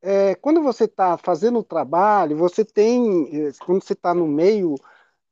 é, 0.02 0.34
quando 0.34 0.60
você 0.60 0.84
está 0.84 1.16
fazendo 1.16 1.60
o 1.60 1.64
trabalho, 1.64 2.36
você 2.36 2.64
tem, 2.64 3.46
é, 3.46 3.52
quando 3.64 3.82
você 3.82 3.92
está 3.92 4.12
no 4.12 4.26
meio 4.26 4.74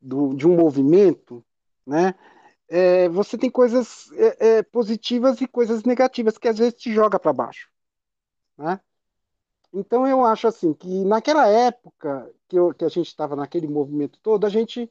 do, 0.00 0.32
de 0.34 0.46
um 0.46 0.54
movimento, 0.56 1.44
né, 1.84 2.14
é, 2.68 3.08
você 3.08 3.37
tem 3.37 3.50
coisas 3.50 4.11
é, 4.12 4.58
é 4.58 4.62
positivas 4.62 5.40
e 5.40 5.49
coisas 5.49 5.82
negativas 5.82 6.38
que 6.38 6.49
às 6.49 6.58
vezes 6.58 6.75
te 6.75 6.94
joga 6.94 7.18
para 7.18 7.32
baixo, 7.32 7.68
né? 8.56 8.80
Então 9.74 10.06
eu 10.06 10.24
acho 10.24 10.46
assim 10.46 10.72
que 10.72 11.04
naquela 11.04 11.48
época 11.48 12.30
que, 12.48 12.56
eu, 12.56 12.72
que 12.72 12.84
a 12.84 12.88
gente 12.88 13.08
estava 13.08 13.34
naquele 13.34 13.66
movimento 13.66 14.18
todo, 14.22 14.46
a 14.46 14.48
gente 14.48 14.90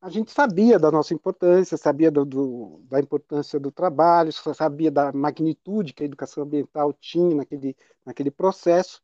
a 0.00 0.10
gente 0.10 0.30
sabia 0.32 0.78
da 0.78 0.90
nossa 0.90 1.14
importância, 1.14 1.78
sabia 1.78 2.10
do, 2.10 2.26
do, 2.26 2.80
da 2.90 3.00
importância 3.00 3.58
do 3.58 3.72
trabalho, 3.72 4.30
sabia 4.32 4.90
da 4.90 5.10
magnitude 5.12 5.94
que 5.94 6.02
a 6.02 6.06
educação 6.06 6.42
ambiental 6.44 6.92
tinha 6.92 7.34
naquele, 7.34 7.74
naquele 8.04 8.30
processo, 8.30 9.02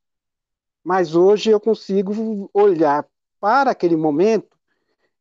mas 0.85 1.15
hoje 1.15 1.51
eu 1.51 1.61
consigo 1.61 2.51
olhar 2.53 3.09
para 3.41 3.71
aquele 3.71 3.97
momento 3.97 4.59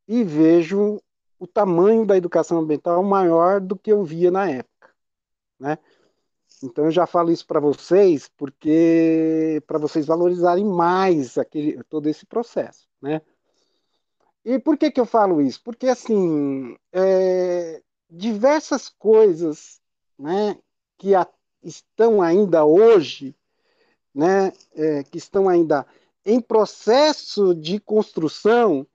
e 0.07 0.23
vejo 0.23 1.01
o 1.39 1.47
tamanho 1.47 2.05
da 2.05 2.17
educação 2.17 2.59
ambiental 2.59 3.01
maior 3.03 3.61
do 3.61 3.77
que 3.77 3.91
eu 3.91 4.03
via 4.03 4.31
na 4.31 4.49
época, 4.49 4.89
né? 5.59 5.77
Então 6.61 6.85
eu 6.85 6.91
já 6.91 7.05
falo 7.07 7.31
isso 7.31 7.45
para 7.45 7.59
vocês, 7.59 8.29
porque 8.37 9.61
para 9.65 9.79
vocês 9.79 10.05
valorizarem 10.05 10.65
mais 10.65 11.37
aquele 11.37 11.81
todo 11.85 12.07
esse 12.07 12.25
processo, 12.25 12.87
né? 13.01 13.21
E 14.43 14.59
por 14.59 14.77
que 14.77 14.91
que 14.91 14.99
eu 14.99 15.05
falo 15.05 15.41
isso? 15.41 15.61
Porque 15.63 15.87
assim, 15.87 16.75
é, 16.91 17.81
diversas 18.09 18.89
coisas, 18.89 19.79
né, 20.17 20.57
que 20.97 21.13
a, 21.13 21.27
estão 21.63 22.21
ainda 22.21 22.65
hoje 22.65 23.35
né, 24.13 24.51
é, 24.73 25.03
que 25.03 25.17
estão 25.17 25.47
ainda 25.47 25.85
em 26.25 26.41
processo 26.41 27.55
de 27.55 27.79
construção, 27.79 28.85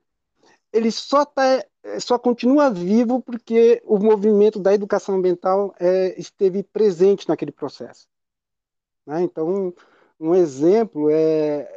ele 0.72 0.90
só, 0.90 1.24
tá, 1.24 1.64
só 2.00 2.18
continua 2.18 2.70
vivo 2.70 3.20
porque 3.20 3.82
o 3.84 3.98
movimento 3.98 4.58
da 4.58 4.72
educação 4.72 5.16
ambiental 5.16 5.74
é, 5.78 6.18
esteve 6.18 6.62
presente 6.62 7.28
naquele 7.28 7.52
processo. 7.52 8.06
Né? 9.06 9.22
Então, 9.22 9.74
um 10.18 10.34
exemplo 10.34 11.10
é, 11.10 11.16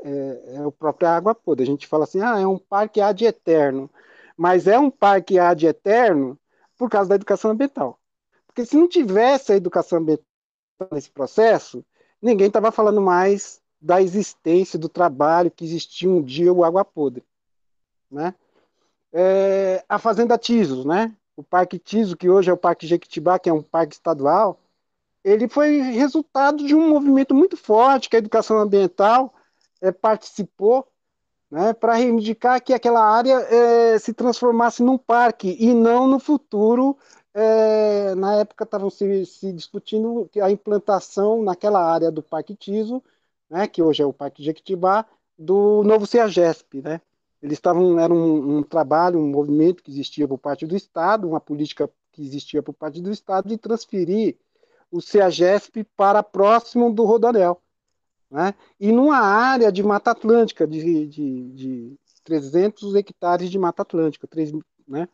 é, 0.04 0.56
é, 0.56 0.66
o 0.66 0.72
próprio 0.72 1.10
Água 1.10 1.36
Podre. 1.36 1.64
A 1.64 1.68
gente 1.68 1.88
fala 1.88 2.06
assim, 2.06 2.22
ah, 2.22 2.40
é 2.40 2.48
um 2.48 2.58
parque 2.58 3.02
ad 3.02 3.24
eterno, 3.26 3.90
mas 4.38 4.68
é 4.68 4.80
um 4.80 4.90
parque 4.90 5.38
ad 5.38 5.66
eterno 5.66 6.40
por 6.78 6.90
causa 6.90 7.10
da 7.10 7.16
educação 7.16 7.52
ambiental. 7.52 8.00
Porque 8.46 8.66
se 8.66 8.78
não 8.78 8.88
tivesse 8.88 9.52
a 9.52 9.56
educação 9.56 10.00
ambiental 10.00 10.26
nesse 10.92 11.10
processo, 11.12 11.84
ninguém 12.22 12.48
estava 12.48 12.72
falando 12.72 13.02
mais 13.02 13.62
da 13.82 14.02
existência 14.02 14.80
do 14.80 14.90
trabalho 14.90 15.52
que 15.52 15.66
existia 15.66 16.10
um 16.10 16.22
dia 16.22 16.54
o 16.54 16.64
Água 16.64 16.86
Podre, 16.86 17.24
né? 18.10 18.34
É, 19.14 19.84
a 19.88 19.98
Fazenda 20.00 20.38
Tiso, 20.38 20.88
né? 20.88 21.16
O 21.36 21.44
Parque 21.44 21.80
Tiso, 21.80 22.18
que 22.18 22.30
hoje 22.30 22.50
é 22.50 22.54
o 22.54 22.58
Parque 22.58 22.88
Jequitibá, 22.88 23.40
que 23.40 23.50
é 23.50 23.54
um 23.54 23.62
parque 23.62 23.94
estadual, 23.94 24.60
ele 25.24 25.48
foi 25.48 25.80
resultado 25.80 26.66
de 26.66 26.74
um 26.74 26.90
movimento 26.90 27.36
muito 27.36 27.58
forte 27.58 28.10
que 28.10 28.16
a 28.16 28.20
educação 28.20 28.58
ambiental 28.60 29.34
é, 29.82 29.92
participou 29.92 30.88
né, 31.52 31.74
para 31.74 31.96
reivindicar 31.96 32.62
que 32.64 32.74
aquela 32.74 33.04
área 33.04 33.36
é, 33.36 34.00
se 34.00 34.14
transformasse 34.14 34.84
num 34.84 34.98
parque 34.98 35.56
e 35.60 35.74
não 35.74 36.08
no 36.08 36.20
futuro 36.20 36.98
é, 37.34 38.16
na 38.16 38.36
época 38.38 38.64
estavam 38.64 38.90
se, 38.90 39.26
se, 39.26 39.54
discutindo 39.54 40.30
a 40.42 40.50
implantação 40.50 41.44
naquela 41.44 41.84
área 41.84 42.12
do 42.12 42.24
Parque 42.24 42.56
Tiso, 42.56 43.04
né, 43.50 43.68
que 43.68 43.82
hoje 43.82 44.02
é 44.02 44.06
o 44.06 44.14
Parque 44.14 44.44
Jequitibá, 44.44 45.06
do 45.38 45.84
novo 45.84 46.08
CEAGESP, 46.08 46.82
né? 46.82 47.00
Eles 47.41 47.58
estavam, 47.58 48.00
era 48.00 48.13
um, 48.13 48.58
um, 48.58 48.63
trabalho, 48.63 49.20
um 49.20 49.27
movimento 49.27 49.84
que 49.84 49.91
existia 49.91 50.27
por 50.27 50.38
parte 50.38 50.65
do 50.65 50.75
Estado, 50.75 51.27
uma 51.27 51.39
política 51.39 51.89
que 52.12 52.22
existia 52.22 52.63
por 52.63 52.74
parte 52.74 53.01
do 53.01 53.12
Estado 53.12 53.48
de 53.48 53.58
transferir 53.58 54.38
o 54.91 55.01
CEAGESP 55.01 55.84
para 55.96 56.24
próximo 56.24 56.91
do 56.91 57.03
Rodoanel, 57.03 57.62
né? 58.32 58.53
E 58.79 58.91
numa 58.91 59.20
área 59.20 59.72
de 59.72 59.84
Mata 59.84 60.12
Atlântica, 60.12 60.65
de, 60.65 61.08
de, 61.08 61.51
de 61.51 62.00
300 62.24 62.96
hectares 62.96 63.51
de 63.51 63.60
Mata 63.60 63.84
Atlântica, 63.84 64.27
3, 64.27 64.53
né? 64.88 65.08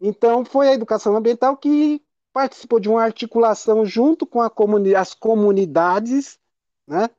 Então, 0.00 0.44
foi 0.44 0.68
a 0.68 0.72
educação 0.72 1.14
ambiental 1.14 1.56
que 1.56 2.02
participou 2.32 2.80
de 2.80 2.88
uma 2.88 3.02
articulação 3.02 3.84
junto 3.84 4.24
com 4.24 4.48
comuni 4.48 4.94
as 4.94 5.12
comunidades, 5.14 6.38
né, 6.86 7.10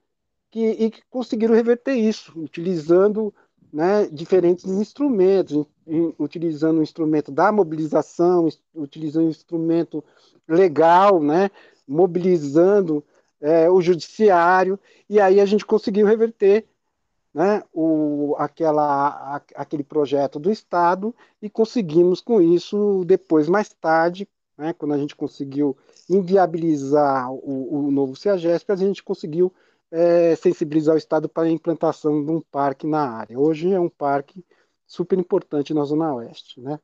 que, 0.50 0.65
e 0.65 0.89
que 0.89 1.01
conseguiram 1.10 1.53
reverter 1.53 1.93
isso, 1.93 2.31
utilizando 2.39 3.33
né, 3.72 4.08
diferentes 4.12 4.66
instrumentos, 4.66 5.66
utilizando 6.20 6.80
o 6.80 6.84
instrumento 6.84 7.32
da 7.32 7.51
mobilização, 7.51 8.48
utilizando 8.75 9.28
o 9.28 9.30
instrumento 9.30 10.04
legal, 10.48 11.22
né, 11.22 11.50
mobilizando 11.88 13.04
é, 13.40 13.70
o 13.70 13.82
judiciário, 13.82 14.80
e 15.10 15.20
aí 15.20 15.40
a 15.40 15.46
gente 15.46 15.66
conseguiu 15.66 16.06
reverter 16.06 16.66
né, 17.34 17.63
o, 17.74 18.36
aquela, 18.38 19.08
a, 19.08 19.42
aquele 19.56 19.84
projeto 19.84 20.38
do 20.38 20.51
Estado 20.51 21.16
e 21.42 21.50
conseguimos 21.50 22.20
com 22.20 22.42
isso, 22.42 23.04
depois, 23.06 23.48
mais 23.48 23.70
tarde, 23.70 24.28
né, 24.58 24.74
quando 24.74 24.94
a 24.94 24.98
gente 24.98 25.16
conseguiu 25.16 25.75
inviabilizar 26.10 27.32
o, 27.32 27.88
o 27.88 27.92
novo 27.92 28.16
CEAGESP, 28.16 28.72
a 28.72 28.75
gente 28.75 29.01
conseguiu 29.01 29.51
é, 29.91 30.36
sensibilizar 30.36 30.95
o 30.95 30.98
Estado 30.98 31.27
para 31.27 31.48
a 31.48 31.51
implantação 31.51 32.24
de 32.24 32.31
um 32.31 32.41
parque 32.41 32.88
na 32.88 33.01
área. 33.01 33.38
Hoje 33.38 33.71
é 33.71 33.79
um 33.79 33.89
parque 33.89 34.43
super 34.88 35.19
importante 35.19 35.74
na 35.74 35.83
Zona 35.83 36.13
Oeste, 36.15 36.62
né? 36.62 36.79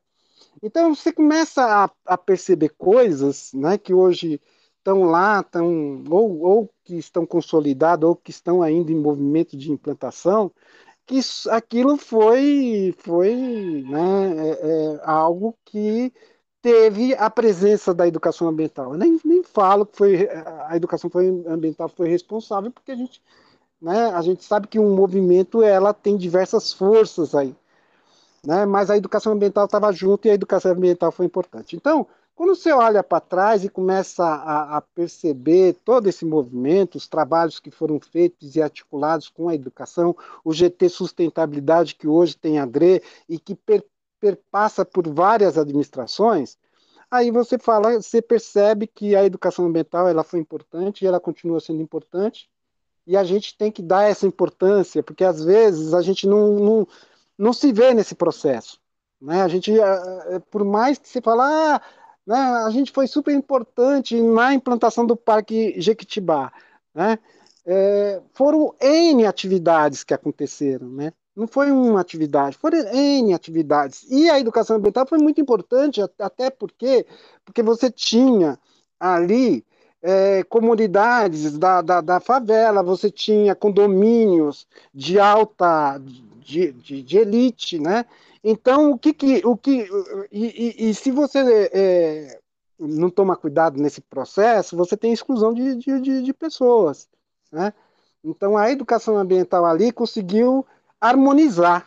Então 0.62 0.94
você 0.94 1.12
começa 1.12 1.64
a, 1.64 1.90
a 2.06 2.18
perceber 2.18 2.70
coisas, 2.70 3.52
né, 3.52 3.76
que 3.78 3.92
hoje 3.92 4.40
estão 4.78 5.02
lá, 5.04 5.40
estão 5.40 6.04
ou, 6.08 6.40
ou 6.40 6.70
que 6.84 6.96
estão 6.96 7.26
consolidadas 7.26 8.08
ou 8.08 8.16
que 8.16 8.30
estão 8.30 8.62
ainda 8.62 8.92
em 8.92 9.00
movimento 9.00 9.56
de 9.56 9.70
implantação, 9.70 10.50
que 11.06 11.16
isso, 11.16 11.50
aquilo 11.50 11.96
foi 11.96 12.94
foi 12.98 13.34
né, 13.34 14.48
é, 14.48 14.96
é 14.96 15.00
algo 15.04 15.56
que 15.64 16.12
teve 16.60 17.14
a 17.14 17.30
presença 17.30 17.94
da 17.94 18.06
educação 18.06 18.48
ambiental. 18.48 18.92
Eu 18.92 18.98
nem, 18.98 19.18
nem 19.24 19.42
falo 19.42 19.86
que 19.86 19.96
foi 19.96 20.28
a 20.66 20.76
educação 20.76 21.08
foi, 21.10 21.28
ambiental 21.46 21.88
foi 21.88 22.08
responsável, 22.08 22.70
porque 22.70 22.92
a 22.92 22.96
gente, 22.96 23.22
né, 23.80 24.06
a 24.06 24.22
gente 24.22 24.44
sabe 24.44 24.66
que 24.66 24.78
um 24.78 24.94
movimento 24.94 25.62
ela 25.62 25.94
tem 25.94 26.16
diversas 26.16 26.72
forças 26.72 27.34
aí, 27.34 27.54
né, 28.44 28.66
mas 28.66 28.90
a 28.90 28.96
educação 28.96 29.32
ambiental 29.32 29.66
estava 29.66 29.92
junto 29.92 30.26
e 30.26 30.30
a 30.30 30.34
educação 30.34 30.72
ambiental 30.72 31.12
foi 31.12 31.26
importante. 31.26 31.76
Então, 31.76 32.06
quando 32.38 32.54
você 32.54 32.72
olha 32.72 33.02
para 33.02 33.18
trás 33.18 33.64
e 33.64 33.68
começa 33.68 34.24
a, 34.24 34.76
a, 34.76 34.80
perceber 34.80 35.74
todo 35.84 36.08
esse 36.08 36.24
movimento, 36.24 36.94
os 36.94 37.08
trabalhos 37.08 37.58
que 37.58 37.68
foram 37.68 37.98
feitos 37.98 38.54
e 38.54 38.62
articulados 38.62 39.28
com 39.28 39.48
a 39.48 39.56
educação, 39.56 40.14
o 40.44 40.52
GT 40.52 40.88
Sustentabilidade 40.88 41.96
que 41.96 42.06
hoje 42.06 42.36
tem 42.36 42.60
a 42.60 42.64
DRE 42.64 43.02
e 43.28 43.40
que 43.40 43.56
perpassa 44.20 44.84
por 44.84 45.08
várias 45.08 45.58
administrações, 45.58 46.56
aí 47.10 47.30
você 47.30 47.58
fala, 47.58 48.00
você 48.00 48.20
percebe 48.20 48.86
que 48.86 49.16
a 49.16 49.24
educação 49.24 49.66
ambiental 49.66 50.08
ela 50.08 50.24
foi 50.24 50.40
importante 50.40 51.04
e 51.04 51.08
ela 51.08 51.20
continua 51.20 51.60
sendo 51.60 51.82
importante 51.82 52.48
e 53.06 53.16
a 53.16 53.24
gente 53.24 53.56
tem 53.56 53.72
que 53.72 53.82
dar 53.82 54.04
essa 54.04 54.26
importância, 54.26 55.02
porque 55.02 55.24
às 55.24 55.42
vezes 55.42 55.94
a 55.94 56.02
gente 56.02 56.26
não, 56.26 56.54
não, 56.54 56.88
não 57.38 57.52
se 57.52 57.72
vê 57.72 57.94
nesse 57.94 58.14
processo. 58.14 58.78
Né? 59.20 59.42
A 59.42 59.48
gente, 59.48 59.72
por 60.50 60.64
mais 60.64 60.98
que 60.98 61.08
você 61.08 61.20
fale, 61.20 61.40
ah, 61.40 61.80
né? 62.28 62.36
A 62.36 62.68
gente 62.68 62.92
foi 62.92 63.06
super 63.06 63.34
importante 63.34 64.20
na 64.20 64.52
implantação 64.52 65.06
do 65.06 65.16
Parque 65.16 65.80
Jequitibá. 65.80 66.52
Né? 66.94 67.18
É, 67.64 68.20
foram 68.34 68.74
N 68.78 69.24
atividades 69.24 70.04
que 70.04 70.12
aconteceram, 70.12 70.88
né? 70.90 71.14
Não 71.38 71.46
foi 71.46 71.70
uma 71.70 72.00
atividade, 72.00 72.58
foram 72.58 72.80
N 72.92 73.32
atividades. 73.32 74.04
E 74.10 74.28
a 74.28 74.40
educação 74.40 74.76
ambiental 74.76 75.06
foi 75.06 75.18
muito 75.18 75.40
importante, 75.40 76.02
até 76.18 76.50
porque, 76.50 77.06
porque 77.44 77.62
você 77.62 77.88
tinha 77.88 78.58
ali 78.98 79.64
é, 80.02 80.42
comunidades 80.42 81.56
da, 81.56 81.80
da, 81.80 82.00
da, 82.00 82.18
favela, 82.18 82.82
você 82.82 83.08
tinha 83.08 83.54
condomínios 83.54 84.66
de 84.92 85.20
alta, 85.20 85.98
de, 86.40 86.72
de, 86.72 87.04
de 87.04 87.18
elite, 87.18 87.78
né? 87.78 88.04
Então, 88.42 88.90
o 88.90 88.98
que 88.98 89.14
que. 89.14 89.40
O 89.46 89.56
que 89.56 89.88
e, 90.32 90.86
e, 90.86 90.90
e 90.90 90.94
se 90.94 91.12
você 91.12 91.70
é, 91.72 92.40
não 92.80 93.10
toma 93.10 93.36
cuidado 93.36 93.80
nesse 93.80 94.00
processo, 94.00 94.76
você 94.76 94.96
tem 94.96 95.12
exclusão 95.12 95.54
de, 95.54 95.76
de, 95.76 96.20
de 96.20 96.34
pessoas. 96.34 97.08
Né? 97.52 97.72
Então, 98.24 98.56
a 98.56 98.72
educação 98.72 99.16
ambiental 99.16 99.64
ali 99.64 99.92
conseguiu 99.92 100.66
harmonizar, 101.00 101.86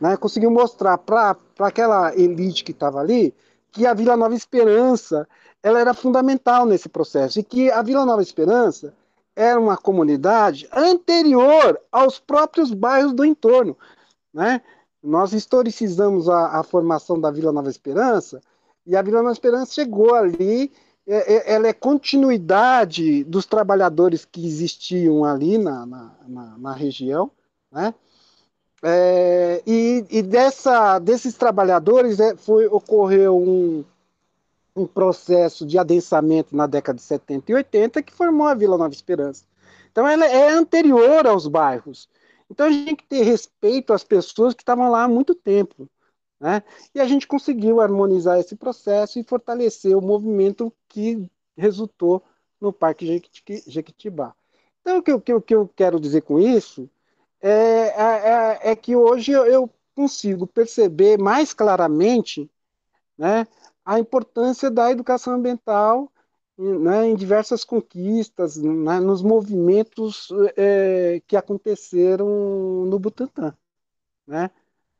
né? 0.00 0.16
conseguiu 0.16 0.50
mostrar 0.50 0.98
para 0.98 1.36
aquela 1.58 2.14
elite 2.14 2.64
que 2.64 2.72
estava 2.72 3.00
ali 3.00 3.34
que 3.70 3.86
a 3.86 3.94
Vila 3.94 4.16
Nova 4.16 4.34
Esperança 4.34 5.28
ela 5.62 5.80
era 5.80 5.92
fundamental 5.92 6.64
nesse 6.64 6.88
processo 6.88 7.38
e 7.38 7.42
que 7.42 7.70
a 7.70 7.82
Vila 7.82 8.06
Nova 8.06 8.22
Esperança 8.22 8.94
era 9.34 9.58
uma 9.60 9.76
comunidade 9.76 10.68
anterior 10.72 11.78
aos 11.92 12.18
próprios 12.18 12.72
bairros 12.72 13.12
do 13.12 13.24
entorno. 13.24 13.76
Né? 14.32 14.60
Nós 15.02 15.32
historicizamos 15.32 16.28
a, 16.28 16.58
a, 16.58 16.62
formação 16.62 17.20
da 17.20 17.30
Vila 17.30 17.52
Nova 17.52 17.70
Esperança 17.70 18.40
e 18.86 18.96
a 18.96 19.02
Vila 19.02 19.22
Nova 19.22 19.32
Esperança 19.32 19.74
chegou 19.74 20.14
ali, 20.14 20.72
é, 21.06 21.34
é, 21.34 21.54
ela 21.54 21.68
é 21.68 21.72
continuidade 21.72 23.22
dos 23.24 23.46
trabalhadores 23.46 24.24
que 24.24 24.44
existiam 24.44 25.24
ali 25.24 25.56
na, 25.56 25.86
na, 25.86 26.14
na, 26.26 26.58
na 26.58 26.72
região, 26.72 27.30
né? 27.70 27.94
É, 28.82 29.62
e, 29.66 30.04
e 30.08 30.22
dessa, 30.22 30.98
desses 30.98 31.34
trabalhadores 31.34 32.20
é, 32.20 32.36
foi, 32.36 32.66
ocorreu 32.66 33.36
um, 33.36 33.84
um 34.76 34.86
processo 34.86 35.66
de 35.66 35.78
adensamento 35.78 36.54
na 36.54 36.66
década 36.66 36.96
de 36.96 37.02
70 37.02 37.50
e 37.50 37.54
80 37.56 38.02
que 38.02 38.12
formou 38.12 38.46
a 38.46 38.54
Vila 38.54 38.78
Nova 38.78 38.94
Esperança. 38.94 39.44
Então 39.90 40.06
ela 40.06 40.26
é 40.26 40.50
anterior 40.50 41.26
aos 41.26 41.48
bairros. 41.48 42.08
Então 42.48 42.66
a 42.66 42.70
gente 42.70 42.86
tem 42.86 42.96
que 42.96 43.06
ter 43.06 43.22
respeito 43.22 43.92
às 43.92 44.04
pessoas 44.04 44.54
que 44.54 44.62
estavam 44.62 44.90
lá 44.90 45.04
há 45.04 45.08
muito 45.08 45.34
tempo. 45.34 45.88
Né? 46.40 46.62
E 46.94 47.00
a 47.00 47.06
gente 47.06 47.26
conseguiu 47.26 47.80
harmonizar 47.80 48.38
esse 48.38 48.54
processo 48.54 49.18
e 49.18 49.24
fortalecer 49.24 49.96
o 49.96 50.00
movimento 50.00 50.72
que 50.88 51.28
resultou 51.56 52.22
no 52.60 52.72
Parque 52.72 53.22
Jequitibá. 53.66 54.34
Então, 54.80 54.98
o 54.98 55.20
que, 55.20 55.32
o 55.32 55.40
que 55.40 55.54
eu 55.54 55.68
quero 55.74 55.98
dizer 55.98 56.22
com 56.22 56.38
isso 56.38 56.88
é, 57.40 57.50
é, 57.50 58.60
é, 58.66 58.70
é 58.72 58.76
que 58.76 58.96
hoje 58.96 59.32
eu 59.32 59.70
consigo 59.94 60.46
perceber 60.46 61.18
mais 61.18 61.52
claramente 61.52 62.50
né, 63.16 63.46
a 63.84 63.98
importância 63.98 64.70
da 64.70 64.90
educação 64.90 65.34
ambiental 65.34 66.10
né, 66.56 67.08
em 67.08 67.14
diversas 67.14 67.64
conquistas, 67.64 68.56
né, 68.56 68.98
nos 69.00 69.22
movimentos 69.22 70.28
é, 70.56 71.22
que 71.26 71.36
aconteceram 71.36 72.84
no 72.84 72.98
Butantã. 72.98 73.54
Né? 74.26 74.50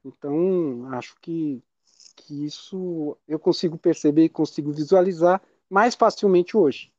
Então, 0.05 0.88
acho 0.92 1.16
que, 1.20 1.62
que 2.16 2.44
isso 2.44 3.16
eu 3.27 3.38
consigo 3.38 3.77
perceber 3.77 4.24
e 4.24 4.29
consigo 4.29 4.72
visualizar 4.72 5.42
mais 5.68 5.94
facilmente 5.94 6.57
hoje, 6.57 6.90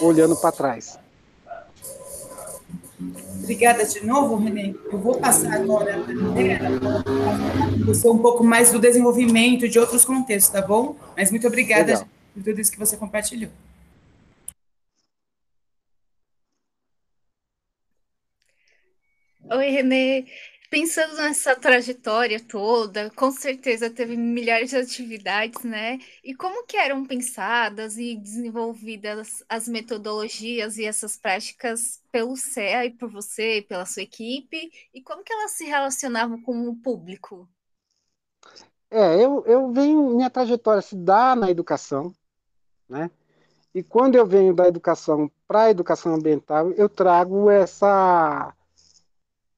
olhando 0.00 0.36
para 0.36 0.52
trás. 0.52 0.98
Obrigada 3.48 3.82
de 3.82 4.04
novo, 4.04 4.36
Renê. 4.36 4.74
Eu 4.92 4.98
vou 4.98 5.18
passar 5.18 5.54
agora 5.54 5.94
para 6.04 7.86
você 7.86 8.06
um 8.06 8.18
pouco 8.18 8.44
mais 8.44 8.70
do 8.70 8.78
desenvolvimento 8.78 9.66
de 9.66 9.78
outros 9.78 10.04
contextos, 10.04 10.52
tá 10.52 10.60
bom? 10.60 10.94
Mas 11.16 11.30
muito 11.30 11.46
obrigada 11.46 11.92
Legal. 11.92 12.08
por 12.34 12.42
tudo 12.42 12.60
isso 12.60 12.70
que 12.70 12.78
você 12.78 12.94
compartilhou. 12.94 13.50
Oi, 19.50 19.70
Renê. 19.70 20.26
Pensando 20.70 21.16
nessa 21.16 21.56
trajetória 21.56 22.38
toda, 22.38 23.10
com 23.12 23.30
certeza 23.30 23.88
teve 23.88 24.18
milhares 24.18 24.68
de 24.68 24.76
atividades, 24.76 25.64
né? 25.64 25.98
E 26.22 26.34
como 26.34 26.66
que 26.66 26.76
eram 26.76 27.06
pensadas 27.06 27.96
e 27.96 28.14
desenvolvidas 28.14 29.42
as 29.48 29.66
metodologias 29.66 30.76
e 30.76 30.84
essas 30.84 31.16
práticas 31.16 32.02
pelo 32.12 32.36
CEA 32.36 32.84
e 32.84 32.90
por 32.90 33.10
você, 33.10 33.64
pela 33.66 33.86
sua 33.86 34.02
equipe, 34.02 34.70
e 34.92 35.00
como 35.00 35.24
que 35.24 35.32
elas 35.32 35.52
se 35.52 35.64
relacionavam 35.64 36.42
com 36.42 36.68
o 36.68 36.76
público? 36.76 37.48
É, 38.90 39.14
eu, 39.24 39.42
eu 39.46 39.72
venho, 39.72 40.16
minha 40.16 40.28
trajetória 40.28 40.82
se 40.82 40.94
dá 40.94 41.34
na 41.34 41.50
educação, 41.50 42.12
né? 42.86 43.10
E 43.74 43.82
quando 43.82 44.16
eu 44.16 44.26
venho 44.26 44.54
da 44.54 44.68
educação 44.68 45.30
para 45.46 45.62
a 45.62 45.70
educação 45.70 46.14
ambiental, 46.14 46.72
eu 46.72 46.90
trago 46.90 47.50
essa 47.50 48.54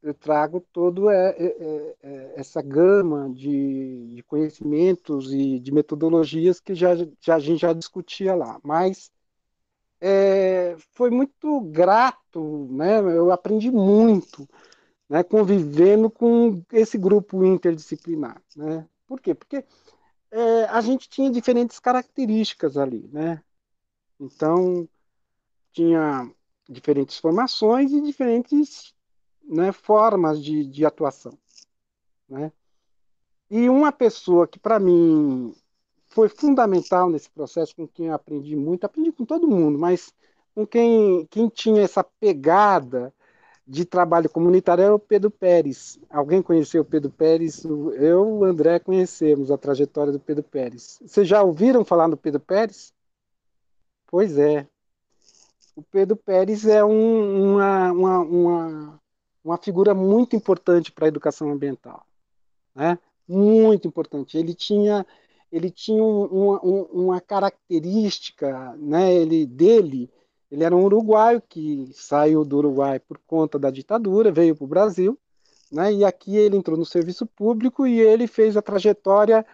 eu 0.03 0.15
trago 0.15 0.61
todo 0.73 1.11
é, 1.11 1.31
é, 1.31 1.45
é, 1.45 1.97
é, 2.03 2.35
essa 2.37 2.63
gama 2.63 3.31
de, 3.31 4.15
de, 4.15 4.23
conhecimentos 4.23 5.33
e 5.33 5.59
de 5.59 5.73
metodologias 5.73 6.59
que 6.61 6.75
já, 6.75 6.91
já, 7.21 7.37
a 7.37 7.39
gente 7.39 7.61
já 7.61 7.73
discutia 7.73 8.35
lá. 8.35 8.59
Mas 8.63 9.11
é, 10.01 10.77
foi 10.93 11.11
muito 11.11 11.61
grato, 11.63 12.69
né? 12.71 13.01
eu 13.01 13.31
aprendi 13.31 13.71
muito 13.71 14.49
né? 15.09 15.23
convivendo 15.23 16.11
com 16.11 16.63
esse 16.73 16.97
grupo 16.97 17.45
interdisciplinar. 17.45 18.41
Né? 18.57 18.87
Por 19.07 19.21
quê? 19.21 19.35
Porque 19.35 19.65
é, 20.31 20.65
a 20.65 20.81
gente 20.81 21.09
tinha 21.09 21.31
diferentes 21.31 21.79
características 21.79 22.77
ali. 22.79 23.09
Né? 23.13 23.43
Então, 24.19 24.89
tinha 25.73 26.31
diferentes 26.69 27.19
formações 27.19 27.93
e 27.93 28.01
diferentes 28.01 28.95
né, 29.45 29.73
formas 29.73 30.43
de, 30.43 30.65
de 30.65 30.85
atuação. 30.85 31.37
Né? 32.29 32.53
E 33.51 33.69
uma 33.69 33.91
pessoa 33.91 34.47
que, 34.47 34.59
para 34.59 34.79
mim, 34.79 35.55
foi 36.09 36.29
fundamental 36.29 37.11
nesse 37.11 37.31
processo, 37.31 37.75
com 37.75 37.87
quem 37.87 38.07
eu 38.07 38.15
aprendi 38.15 38.55
muito, 38.57 38.85
aprendi 38.85 39.13
com 39.13 39.25
todo 39.25 39.49
mundo, 39.49 39.79
mas 39.79 40.13
com 40.55 40.67
quem, 40.67 41.27
quem 41.27 41.49
tinha 41.49 41.83
essa 41.83 42.05
pegada 42.05 43.13
de 43.67 43.85
trabalho 43.85 44.29
comunitário 44.29 44.83
era 44.83 44.95
o 44.95 44.99
Pedro 44.99 45.31
Pérez. 45.31 45.99
Alguém 46.11 46.43
conheceu 46.43 46.83
o 46.83 46.85
Pedro 46.85 47.11
Pérez? 47.11 47.65
Eu 47.65 47.95
e 47.97 48.13
o 48.13 48.45
André 48.45 48.81
conhecemos 48.81 49.51
a 49.51 49.59
trajetória 49.59 50.13
do 50.13 50.19
Pedro 50.19 50.43
Pérez. 50.43 50.99
Vocês 51.07 51.29
já 51.29 51.43
ouviram 51.43 51.85
falar 51.85 52.09
do 52.09 52.17
Pedro 52.17 52.41
Pérez? 52.41 52.93
Pois 54.09 54.37
é. 54.37 54.67
O 55.77 55.83
Pedro 55.83 56.17
Pérez 56.17 56.67
é 56.67 56.85
um, 56.85 57.55
uma, 57.55 57.93
uma, 57.93 58.19
uma 58.19 59.00
uma 59.45 59.57
figura 59.57 59.95
muito 59.95 60.37
importante 60.37 60.93
para 60.93 61.07
a 61.07 61.09
educação 61.09 61.51
ambiental, 61.51 62.05
né? 62.75 62.99
Muito 63.29 63.89
importante. 63.89 64.37
Ele 64.37 64.55
tinha 64.55 65.07
ele 65.53 65.71
tinha 65.71 66.03
um, 66.03 66.55
um, 66.63 66.83
uma 66.93 67.21
característica, 67.21 68.75
né? 68.79 69.13
Ele 69.15 69.45
dele, 69.47 70.11
ele 70.51 70.63
era 70.63 70.77
um 70.77 70.85
uruguaio 70.85 71.43
que 71.43 71.91
saiu 71.93 72.45
do 72.45 72.59
Uruguai 72.59 73.01
por 73.01 73.19
conta 73.27 73.59
da 73.59 73.71
ditadura, 73.71 74.31
veio 74.31 74.55
para 74.55 74.65
o 74.65 74.69
Brasil, 74.69 75.19
né? 75.71 75.93
E 75.93 76.05
aqui 76.05 76.37
ele 76.37 76.57
entrou 76.57 76.77
no 76.77 76.85
serviço 76.85 77.27
público 77.27 77.87
e 77.87 78.01
ele 78.01 78.27
fez 78.27 78.57
a 78.57 78.63
trajetória 78.63 79.45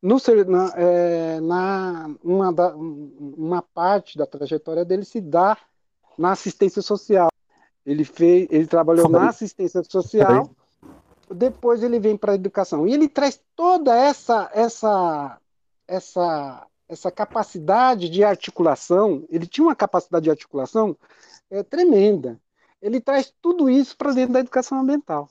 no, 0.00 0.16
na, 0.46 0.72
é, 0.76 1.40
na 1.40 2.10
uma, 2.22 2.52
da, 2.52 2.74
uma 2.76 3.62
parte 3.62 4.18
da 4.18 4.26
trajetória 4.26 4.84
dele 4.84 5.04
se 5.04 5.20
dá 5.20 5.56
na 6.18 6.32
assistência 6.32 6.82
social. 6.82 7.28
Ele 7.84 8.04
fez, 8.04 8.48
ele 8.50 8.66
trabalhou 8.66 9.08
Foi. 9.08 9.18
na 9.18 9.28
assistência 9.28 9.82
social. 9.84 10.46
Foi. 10.46 11.36
Depois 11.36 11.82
ele 11.82 11.98
vem 11.98 12.16
para 12.16 12.32
a 12.32 12.34
educação 12.34 12.86
e 12.86 12.92
ele 12.92 13.08
traz 13.08 13.40
toda 13.56 13.96
essa 13.96 14.50
essa 14.52 15.38
essa 15.88 16.66
essa 16.88 17.10
capacidade 17.10 18.08
de 18.08 18.22
articulação. 18.22 19.24
Ele 19.30 19.46
tinha 19.46 19.66
uma 19.66 19.74
capacidade 19.74 20.24
de 20.24 20.30
articulação 20.30 20.96
é, 21.50 21.62
tremenda. 21.62 22.38
Ele 22.80 23.00
traz 23.00 23.32
tudo 23.40 23.70
isso 23.70 23.96
para 23.96 24.12
dentro 24.12 24.34
da 24.34 24.40
educação 24.40 24.78
ambiental. 24.80 25.28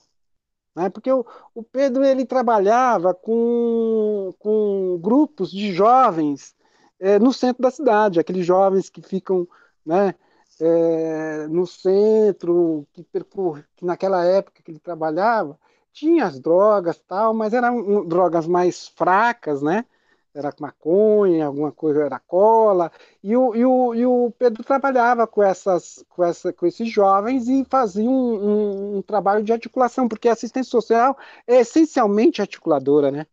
Né? 0.74 0.88
Porque 0.88 1.12
o, 1.12 1.24
o 1.54 1.62
Pedro 1.62 2.04
ele 2.04 2.24
trabalhava 2.24 3.14
com, 3.14 4.32
com 4.38 4.98
grupos 5.00 5.50
de 5.50 5.72
jovens 5.72 6.54
é, 6.98 7.18
no 7.18 7.32
centro 7.32 7.62
da 7.62 7.70
cidade, 7.70 8.20
aqueles 8.20 8.46
jovens 8.46 8.88
que 8.88 9.02
ficam 9.02 9.46
né, 9.84 10.14
é, 10.60 11.46
no 11.48 11.66
centro, 11.66 12.86
que, 12.92 13.02
percor... 13.04 13.64
que 13.76 13.84
naquela 13.84 14.24
época 14.24 14.62
que 14.62 14.70
ele 14.70 14.78
trabalhava, 14.78 15.58
tinha 15.92 16.24
as 16.26 16.40
drogas 16.40 16.98
tal, 17.06 17.34
mas 17.34 17.52
eram 17.52 18.06
drogas 18.06 18.46
mais 18.46 18.88
fracas, 18.88 19.62
né? 19.62 19.84
era 20.34 20.52
maconha, 20.60 21.46
alguma 21.46 21.70
coisa 21.72 22.04
era 22.04 22.18
cola, 22.18 22.90
e 23.22 23.36
o, 23.36 23.54
e 23.54 23.64
o, 23.64 23.94
e 23.94 24.06
o 24.06 24.32
Pedro 24.38 24.64
trabalhava 24.64 25.26
com, 25.26 25.42
essas, 25.42 26.04
com, 26.08 26.24
essa, 26.24 26.52
com 26.52 26.66
esses 26.66 26.88
jovens 26.88 27.48
e 27.48 27.64
fazia 27.68 28.08
um, 28.08 28.34
um, 28.34 28.96
um, 28.98 29.02
trabalho 29.02 29.44
de 29.44 29.52
articulação, 29.52 30.08
porque 30.08 30.28
a 30.28 30.32
assistência 30.32 30.70
social 30.70 31.16
é 31.46 31.60
essencialmente 31.60 32.40
articuladora, 32.40 33.10
né? 33.10 33.26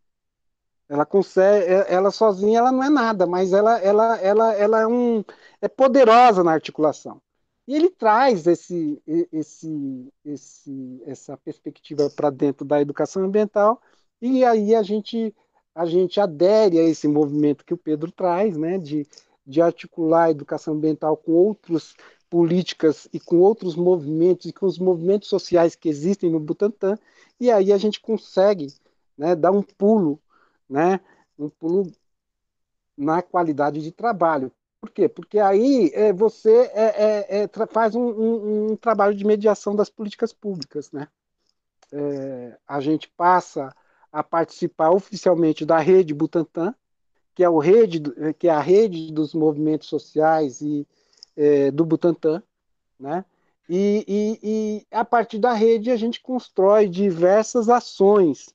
Ela 0.90 1.06
consegue, 1.06 1.66
é, 1.72 1.86
ela 1.94 2.10
sozinha 2.10 2.58
ela 2.58 2.72
não 2.72 2.82
é 2.82 2.90
nada, 2.90 3.24
mas 3.24 3.52
ela, 3.52 3.78
ela, 3.78 4.18
ela, 4.18 4.52
ela 4.54 4.80
é, 4.80 4.86
um, 4.88 5.24
é 5.62 5.68
poderosa 5.68 6.42
na 6.42 6.50
articulação. 6.50 7.22
E 7.68 7.76
ele 7.76 7.90
traz 7.90 8.44
esse, 8.48 9.00
esse, 9.30 10.12
esse, 10.24 11.02
essa 11.06 11.36
perspectiva 11.36 12.10
para 12.10 12.28
dentro 12.28 12.64
da 12.66 12.80
educação 12.80 13.22
ambiental, 13.22 13.80
e 14.20 14.44
aí 14.44 14.74
a 14.74 14.82
gente 14.82 15.32
a 15.72 15.86
gente 15.86 16.20
adere 16.20 16.80
a 16.80 16.82
esse 16.82 17.06
movimento 17.06 17.64
que 17.64 17.72
o 17.72 17.76
Pedro 17.76 18.10
traz, 18.10 18.56
né, 18.56 18.76
de, 18.76 19.06
de 19.46 19.62
articular 19.62 20.24
a 20.24 20.30
educação 20.32 20.74
ambiental 20.74 21.16
com 21.16 21.30
outras 21.30 21.94
políticas 22.28 23.08
e 23.12 23.20
com 23.20 23.38
outros 23.38 23.76
movimentos 23.76 24.46
e 24.46 24.52
com 24.52 24.66
os 24.66 24.78
movimentos 24.78 25.28
sociais 25.28 25.76
que 25.76 25.88
existem 25.88 26.28
no 26.28 26.40
Butantã, 26.40 26.98
e 27.38 27.48
aí 27.48 27.72
a 27.72 27.78
gente 27.78 28.00
consegue 28.00 28.66
né, 29.16 29.36
dar 29.36 29.52
um 29.52 29.62
pulo, 29.62 30.20
né, 30.70 31.00
um 31.36 31.48
pulo 31.48 31.90
na 32.96 33.20
qualidade 33.20 33.82
de 33.82 33.90
trabalho. 33.90 34.52
Por 34.80 34.90
quê? 34.90 35.08
Porque 35.08 35.38
aí 35.38 35.90
é, 35.92 36.12
você 36.12 36.70
é, 36.72 37.42
é, 37.42 37.42
é 37.42 37.66
faz 37.66 37.94
um, 37.94 38.00
um, 38.00 38.72
um, 38.72 38.76
trabalho 38.76 39.14
de 39.14 39.24
mediação 39.24 39.74
das 39.74 39.90
políticas 39.90 40.32
públicas. 40.32 40.90
Né? 40.92 41.08
É, 41.92 42.56
a 42.66 42.80
gente 42.80 43.08
passa 43.10 43.74
a 44.12 44.22
participar 44.22 44.90
oficialmente 44.90 45.66
da 45.66 45.78
rede 45.78 46.14
Butantan, 46.14 46.74
que 47.34 47.44
é, 47.44 47.48
o 47.48 47.58
rede, 47.58 48.02
que 48.38 48.48
é 48.48 48.50
a 48.50 48.60
rede 48.60 49.12
dos 49.12 49.34
movimentos 49.34 49.88
sociais 49.88 50.60
e 50.60 50.86
é, 51.36 51.70
do 51.70 51.84
Butantan, 51.84 52.42
né? 52.98 53.24
E, 53.72 54.04
e, 54.08 54.38
e, 54.42 54.86
a 54.90 55.04
partir 55.04 55.38
da 55.38 55.52
rede 55.52 55.92
a 55.92 55.96
gente 55.96 56.20
constrói 56.20 56.88
diversas 56.88 57.68
ações, 57.68 58.52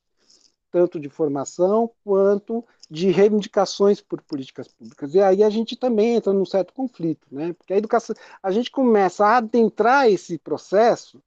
tanto 0.76 1.00
de 1.00 1.08
formação 1.08 1.90
quanto 2.04 2.62
de 2.90 3.10
reivindicações 3.10 3.98
por 3.98 4.20
políticas 4.20 4.68
públicas. 4.68 5.14
E 5.14 5.20
aí 5.22 5.42
a 5.42 5.48
gente 5.48 5.74
também 5.74 6.16
entra 6.16 6.34
num 6.34 6.44
certo 6.44 6.74
conflito, 6.74 7.26
né? 7.32 7.54
Porque 7.54 7.72
a 7.72 7.78
educação, 7.78 8.14
a 8.42 8.50
gente 8.50 8.70
começa 8.70 9.24
a 9.24 9.38
adentrar 9.38 10.06
esse 10.06 10.36
processo 10.36 11.18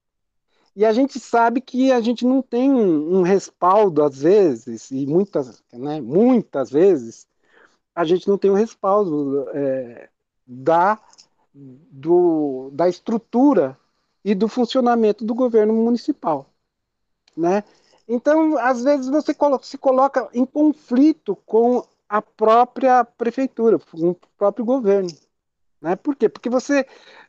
e 0.76 0.86
a 0.86 0.94
gente 0.94 1.20
sabe 1.20 1.62
que 1.62 1.92
a 1.92 2.00
gente 2.00 2.28
não 2.28 2.44
tem 2.44 2.72
um, 2.72 3.18
um 3.18 3.22
respaldo, 3.24 4.04
às 4.04 4.22
vezes, 4.22 4.92
e 4.92 5.08
muitas, 5.08 5.64
né, 5.74 6.00
muitas 6.00 6.70
vezes, 6.70 7.28
a 7.96 8.06
gente 8.06 8.28
não 8.28 8.38
tem 8.38 8.52
um 8.52 8.54
respaldo 8.54 9.50
é, 9.50 10.10
da, 10.46 11.00
do, 11.56 12.70
da 12.72 12.88
estrutura 12.88 13.76
e 14.24 14.36
do 14.36 14.48
funcionamento 14.48 15.26
do 15.26 15.34
governo 15.34 15.74
municipal. 15.74 16.46
Né? 17.36 17.64
Então, 18.10 18.58
às 18.58 18.84
vezes, 18.84 19.08
você 19.08 19.36
se 19.62 19.78
coloca 19.78 20.28
em 20.34 20.44
conflito 20.44 21.36
com 21.46 21.86
a 22.10 22.20
própria 22.24 23.06
prefeitura, 23.06 23.78
com 23.78 24.10
o 24.10 24.18
próprio 24.36 24.66
governo. 24.66 25.12
Né? 25.80 25.96
Por 25.96 26.16
quê? 26.16 26.28
Porque 26.28 26.50
você 26.50 26.86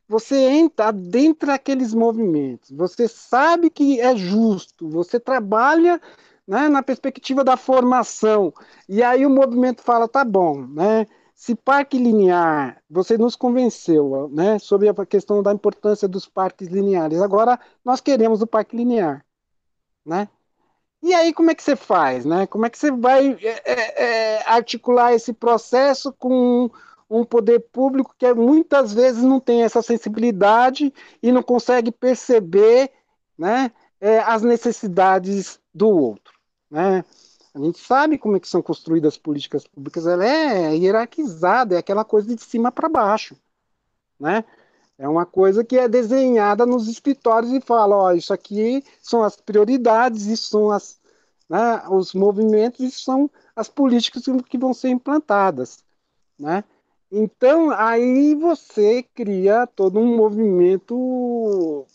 você 0.08 0.36
entra 0.36 0.90
dentro 0.90 1.46
daqueles 1.46 1.94
movimentos, 1.94 2.72
você 2.72 3.06
sabe 3.06 3.70
que 3.70 4.00
é 4.00 4.16
justo, 4.16 4.88
você 4.88 5.20
trabalha 5.20 6.00
né, 6.44 6.68
na 6.68 6.82
perspectiva 6.82 7.44
da 7.44 7.56
formação, 7.56 8.52
e 8.88 9.04
aí 9.04 9.24
o 9.24 9.30
movimento 9.30 9.82
fala, 9.82 10.08
tá 10.08 10.24
bom, 10.24 10.66
né? 10.66 11.06
Se 11.32 11.54
parque 11.54 11.96
linear, 11.96 12.82
você 12.90 13.16
nos 13.16 13.36
convenceu 13.36 14.28
né, 14.32 14.58
sobre 14.58 14.88
a 14.88 15.06
questão 15.06 15.44
da 15.44 15.52
importância 15.52 16.08
dos 16.08 16.26
parques 16.26 16.66
lineares, 16.66 17.22
agora 17.22 17.56
nós 17.84 18.00
queremos 18.00 18.42
o 18.42 18.48
parque 18.48 18.76
linear, 18.76 19.24
né? 20.04 20.28
E 21.02 21.14
aí 21.14 21.32
como 21.32 21.50
é 21.50 21.54
que 21.54 21.62
você 21.62 21.74
faz, 21.74 22.24
né? 22.24 22.46
Como 22.46 22.66
é 22.66 22.70
que 22.70 22.78
você 22.78 22.90
vai 22.90 23.32
é, 23.42 23.62
é, 23.64 24.04
é 24.04 24.42
articular 24.46 25.14
esse 25.14 25.32
processo 25.32 26.12
com 26.12 26.70
um 27.10 27.24
poder 27.24 27.58
público 27.72 28.14
que 28.16 28.32
muitas 28.32 28.94
vezes 28.94 29.22
não 29.22 29.40
tem 29.40 29.64
essa 29.64 29.82
sensibilidade 29.82 30.94
e 31.20 31.32
não 31.32 31.42
consegue 31.42 31.90
perceber 31.90 32.92
né, 33.36 33.72
é, 34.00 34.20
as 34.20 34.42
necessidades 34.42 35.58
do 35.74 35.88
outro. 35.88 36.32
Né? 36.70 37.04
A 37.52 37.58
gente 37.58 37.78
sabe 37.78 38.16
como 38.16 38.36
é 38.36 38.40
que 38.40 38.46
são 38.46 38.62
construídas 38.62 39.14
as 39.14 39.18
políticas 39.18 39.66
públicas, 39.66 40.06
ela 40.06 40.24
é 40.24 40.76
hierarquizada, 40.76 41.74
é 41.74 41.78
aquela 41.78 42.04
coisa 42.04 42.32
de 42.34 42.40
cima 42.40 42.70
para 42.70 42.88
baixo. 42.88 43.36
Né? 44.18 44.44
É 45.00 45.08
uma 45.08 45.24
coisa 45.24 45.64
que 45.64 45.78
é 45.78 45.88
desenhada 45.88 46.66
nos 46.66 46.86
escritórios 46.86 47.50
e 47.54 47.60
fala, 47.62 47.96
ó, 47.96 48.12
isso 48.12 48.34
aqui 48.34 48.84
são 49.00 49.24
as 49.24 49.34
prioridades, 49.34 50.26
isso 50.26 50.50
são 50.50 50.70
as, 50.70 51.00
né, 51.48 51.82
os 51.88 52.12
movimentos, 52.12 52.80
isso 52.80 53.00
são 53.00 53.30
as 53.56 53.66
políticas 53.66 54.24
que 54.46 54.58
vão 54.58 54.74
ser 54.74 54.90
implantadas. 54.90 55.82
Né? 56.38 56.62
Então, 57.10 57.70
aí 57.70 58.34
você 58.34 59.02
cria 59.14 59.66
todo 59.66 59.98
um 59.98 60.18
movimento 60.18 61.86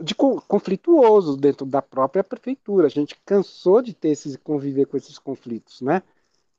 de 0.00 0.16
conflituoso 0.16 1.36
dentro 1.36 1.64
da 1.64 1.80
própria 1.80 2.24
prefeitura. 2.24 2.88
A 2.88 2.90
gente 2.90 3.16
cansou 3.24 3.80
de 3.80 3.94
ter 3.94 4.08
esse 4.08 4.36
conviver 4.36 4.86
com 4.86 4.96
esses 4.96 5.16
conflitos, 5.16 5.80
né? 5.80 6.02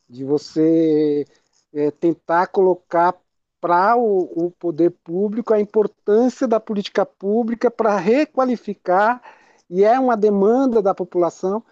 De 0.10 0.24
você 0.24 1.26
é, 1.74 1.92
tentar 1.92 2.48
colocar 2.48 3.14
para 3.62 3.96
o, 3.98 4.46
o, 4.46 4.52
poder 4.52 4.92
público 5.04 5.54
a 5.54 5.60
importância 5.60 6.48
da 6.48 6.60
política 6.60 7.06
pública 7.06 7.70
para 7.70 7.98
requalificar 7.98 9.22
e 9.70 9.84
é 9.84 10.00
uma 10.00 10.18
demanda 10.18 10.82
da 10.82 10.96
população. 10.96 11.64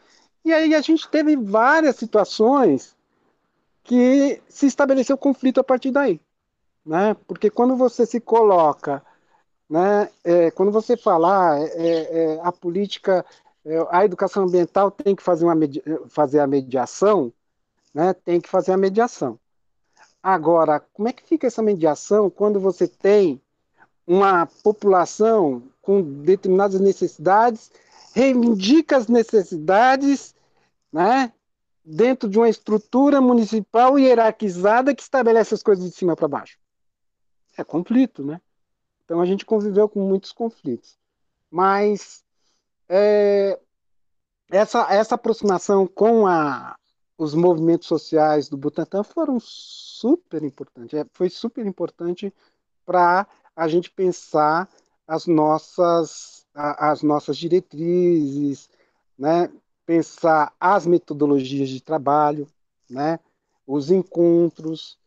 E 0.46 0.54
aí 0.54 0.76
a 0.76 0.82
gente 0.82 1.10
teve 1.10 1.36
várias 1.36 1.96
situações 1.96 2.96
que 3.84 4.42
se 4.48 4.68
estabeleceu 4.68 5.18
conflito 5.18 5.60
a 5.60 5.64
partir 5.64 5.92
daí 5.92 6.20
né? 6.88 7.16
Porque 7.28 7.50
quando 7.50 7.76
você 7.76 8.06
se 8.06 8.20
coloca, 8.22 9.04
né? 9.70 10.10
É, 10.24 10.52
quando 10.52 10.72
você 10.72 10.96
falar 10.98 11.56
ah, 11.56 11.60
é, 11.60 12.36
é, 12.36 12.40
a 12.42 12.52
política, 12.52 13.26
é, 13.66 13.86
a 13.92 14.06
educação 14.06 14.44
ambiental 14.46 14.90
tem 14.90 15.16
que 15.16 15.22
fazer, 15.22 15.46
uma 15.46 15.56
fazer 16.08 16.40
a 16.40 16.48
mediação, 16.48 17.34
né? 17.94 18.14
Tem 18.14 18.40
que 18.40 18.50
fazer 18.50 18.72
a 18.72 18.78
mediação. 18.78 19.38
Agora, 20.22 20.80
como 20.80 21.08
é 21.08 21.14
que 21.14 21.24
fica 21.24 21.48
essa 21.48 21.62
mediação 21.62 22.30
quando 22.30 22.60
você 22.60 22.88
tem 22.88 23.42
uma 24.06 24.46
população 24.64 25.64
com 25.82 26.02
determinadas 26.02 26.80
necessidades, 26.80 27.72
reivindica 28.14 28.98
as 28.98 29.08
necessidades, 29.08 30.36
né? 30.92 31.32
Dentro 31.84 32.28
de 32.28 32.38
uma 32.38 32.50
estrutura 32.50 33.22
municipal 33.22 33.98
hierarquizada 33.98 34.94
que 34.94 35.02
estabelece 35.02 35.54
as 35.54 35.64
coisas 35.64 35.86
de 35.86 35.96
cima 35.96 36.16
para 36.16 36.28
baixo 36.28 36.58
é 37.58 37.64
conflito, 37.64 38.24
né? 38.24 38.40
Então 39.04 39.20
a 39.20 39.26
gente 39.26 39.46
conviveu 39.46 39.90
com 39.90 40.08
muitos 40.08 40.32
conflitos. 40.32 40.98
Mas 41.50 42.24
é, 42.88 43.60
essa, 44.50 44.86
essa 44.94 45.16
aproximação 45.16 45.88
com 45.88 46.28
a, 46.28 46.77
os 47.18 47.34
movimentos 47.34 47.88
sociais 47.88 48.48
do 48.48 48.56
Butantan 48.56 49.04
foram 49.04 49.40
super 49.40 50.44
importantes. 50.44 51.00
É, 51.00 51.06
foi 51.14 51.30
super 51.30 51.66
importante 51.66 52.34
para 52.86 53.28
a 53.56 53.68
gente 53.68 53.90
pensar 53.90 54.70
as 55.08 55.26
nossas, 55.26 56.46
as 56.54 57.02
nossas 57.02 57.38
diretrizes, 57.38 58.70
né? 59.18 59.52
pensar 59.86 60.54
as 60.60 60.86
metodologias 60.86 61.70
de 61.70 61.82
trabalho, 61.82 62.48
né? 62.90 63.20
os 63.66 63.90
encontros, 63.90 64.98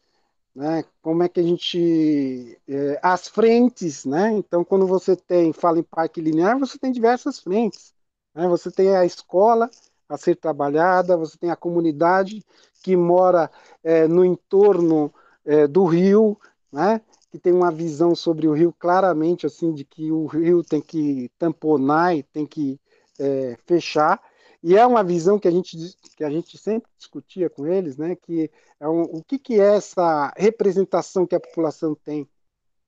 né? 0.55 0.85
como 1.01 1.23
é 1.23 1.29
que 1.29 1.39
a 1.39 1.43
gente. 1.43 2.59
É, 2.67 2.99
as 3.03 3.29
frentes, 3.29 4.05
né? 4.05 4.33
Então, 4.33 4.65
quando 4.65 4.87
você 4.87 5.15
tem, 5.15 5.53
fala 5.53 5.79
em 5.79 5.83
parque 5.83 6.21
linear, 6.21 6.59
você 6.59 6.77
tem 6.77 6.91
diversas 6.91 7.39
frentes. 7.39 7.95
Né? 8.35 8.49
Você 8.49 8.71
tem 8.71 8.97
a 8.97 9.05
escola 9.05 9.71
a 10.11 10.19
ser 10.19 10.37
trabalhada, 10.37 11.17
você 11.17 11.39
tem 11.39 11.51
a 11.51 11.57
comunidade 11.57 12.45
que 12.83 12.97
mora 12.97 13.51
é, 13.83 14.09
no 14.09 14.25
entorno 14.25 15.13
é, 15.45 15.67
do 15.67 15.85
rio, 15.85 16.37
né? 16.73 17.01
que 17.31 17.39
tem 17.39 17.53
uma 17.53 17.71
visão 17.71 18.15
sobre 18.15 18.49
o 18.49 18.53
rio 18.53 18.75
claramente 18.77 19.47
assim 19.47 19.73
de 19.73 19.85
que 19.85 20.11
o 20.11 20.27
rio 20.27 20.65
tem 20.65 20.81
que 20.81 21.31
tamponar 21.39 22.17
e 22.17 22.23
tem 22.25 22.45
que 22.45 22.81
é, 23.19 23.57
fechar 23.67 24.21
e 24.63 24.77
é 24.77 24.85
uma 24.85 25.05
visão 25.05 25.39
que 25.39 25.47
a 25.47 25.51
gente 25.51 25.77
que 26.17 26.25
a 26.25 26.31
gente 26.31 26.59
sempre 26.59 26.91
discutia 26.99 27.49
com 27.49 27.67
eles 27.67 27.97
né 27.97 28.17
que 28.17 28.51
é 28.81 28.89
um, 28.89 29.03
o 29.03 29.23
que 29.23 29.39
que 29.39 29.61
é 29.61 29.77
essa 29.77 30.33
representação 30.37 31.25
que 31.25 31.37
a 31.37 31.41
população 31.41 31.95
tem 31.95 32.29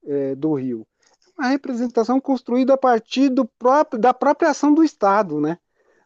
é, 0.05 0.35
do 0.35 0.53
rio 0.53 0.85
uma 1.37 1.47
representação 1.47 2.19
construída 2.19 2.73
a 2.73 2.77
partir 2.77 3.29
do 3.29 3.45
próprio 3.45 3.99
da 3.99 4.13
própria 4.13 4.49
ação 4.49 4.73
do 4.73 4.83
Estado 4.83 5.39
né 5.39 5.57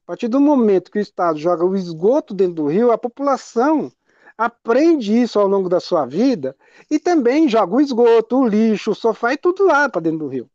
partir 0.08 0.30
do 0.30 0.40
momento 0.40 0.90
que 0.90 0.98
o 0.98 1.02
Estado 1.02 1.38
joga 1.38 1.66
o 1.66 1.76
esgoto 1.76 2.34
dentro 2.34 2.54
do 2.56 2.68
rio 2.68 2.94
a 2.94 2.98
população 2.98 3.92
aprende 4.38 5.22
isso 5.22 5.38
ao 5.38 5.48
longo 5.48 5.68
da 5.68 5.82
sua 5.82 6.06
vida 6.06 6.56
e 6.90 6.98
também 6.98 7.50
joga 7.50 7.76
o 7.76 7.82
esgoto, 7.82 8.38
o 8.38 8.48
lixo, 8.48 8.92
o 8.92 8.96
sofá 8.96 9.34
e 9.34 9.38
tudo 9.38 9.66
lá 9.66 9.90
para 9.90 10.02
dentro 10.02 10.20
do 10.20 10.28
rio. 10.28 10.50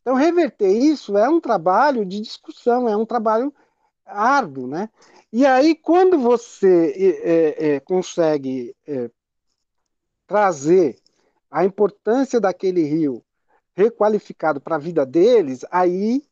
Então, 0.00 0.14
reverter 0.14 0.70
isso 0.70 1.18
é 1.18 1.28
um 1.28 1.40
trabalho 1.40 2.04
de 2.04 2.20
discussão, 2.20 2.88
é 2.88 2.96
um 2.96 3.04
trabalho 3.04 3.52
árduo, 4.06 4.66
né? 4.66 4.88
E 5.32 5.44
aí, 5.44 5.74
quando 5.74 6.18
você 6.18 7.20
é, 7.22 7.74
é, 7.74 7.80
consegue 7.80 8.74
é, 8.86 9.10
trazer 10.26 10.96
a 11.50 11.64
importância 11.64 12.40
daquele 12.40 12.84
rio 12.84 13.22
requalificado 13.76 14.60
para 14.60 14.76
a 14.76 14.78
vida 14.78 15.04
deles, 15.04 15.64
aí 15.70 16.22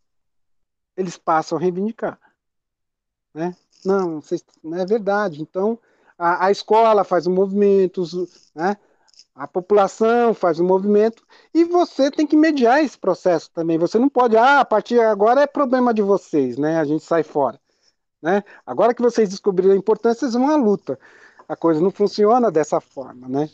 eles 0.96 1.18
passam 1.18 1.58
a 1.58 1.60
reivindicar. 1.60 2.21
Né? 3.34 3.56
Não, 3.84 4.20
vocês, 4.20 4.44
não 4.62 4.78
é 4.78 4.86
verdade. 4.86 5.42
Então, 5.42 5.78
a, 6.18 6.46
a 6.46 6.50
escola 6.50 7.04
faz 7.04 7.26
um 7.26 7.32
movimento, 7.32 8.04
né? 8.54 8.76
a 9.34 9.48
população 9.48 10.34
faz 10.34 10.60
um 10.60 10.66
movimento 10.66 11.24
e 11.54 11.64
você 11.64 12.10
tem 12.10 12.26
que 12.26 12.36
mediar 12.36 12.84
esse 12.84 12.98
processo 12.98 13.50
também. 13.50 13.78
Você 13.78 13.98
não 13.98 14.08
pode, 14.08 14.36
ah, 14.36 14.60
a 14.60 14.64
partir 14.64 14.94
de 14.94 15.00
agora 15.00 15.42
é 15.42 15.46
problema 15.46 15.94
de 15.94 16.02
vocês, 16.02 16.58
né? 16.58 16.78
A 16.78 16.84
gente 16.84 17.04
sai 17.04 17.22
fora, 17.22 17.58
né? 18.20 18.44
Agora 18.66 18.94
que 18.94 19.02
vocês 19.02 19.30
descobriram 19.30 19.72
a 19.72 19.76
importância, 19.76 20.20
vocês 20.20 20.34
vão 20.34 20.50
à 20.50 20.56
luta. 20.56 20.98
A 21.48 21.56
coisa 21.56 21.80
não 21.80 21.90
funciona 21.90 22.50
dessa 22.50 22.80
forma, 22.80 23.28
né? 23.28 23.48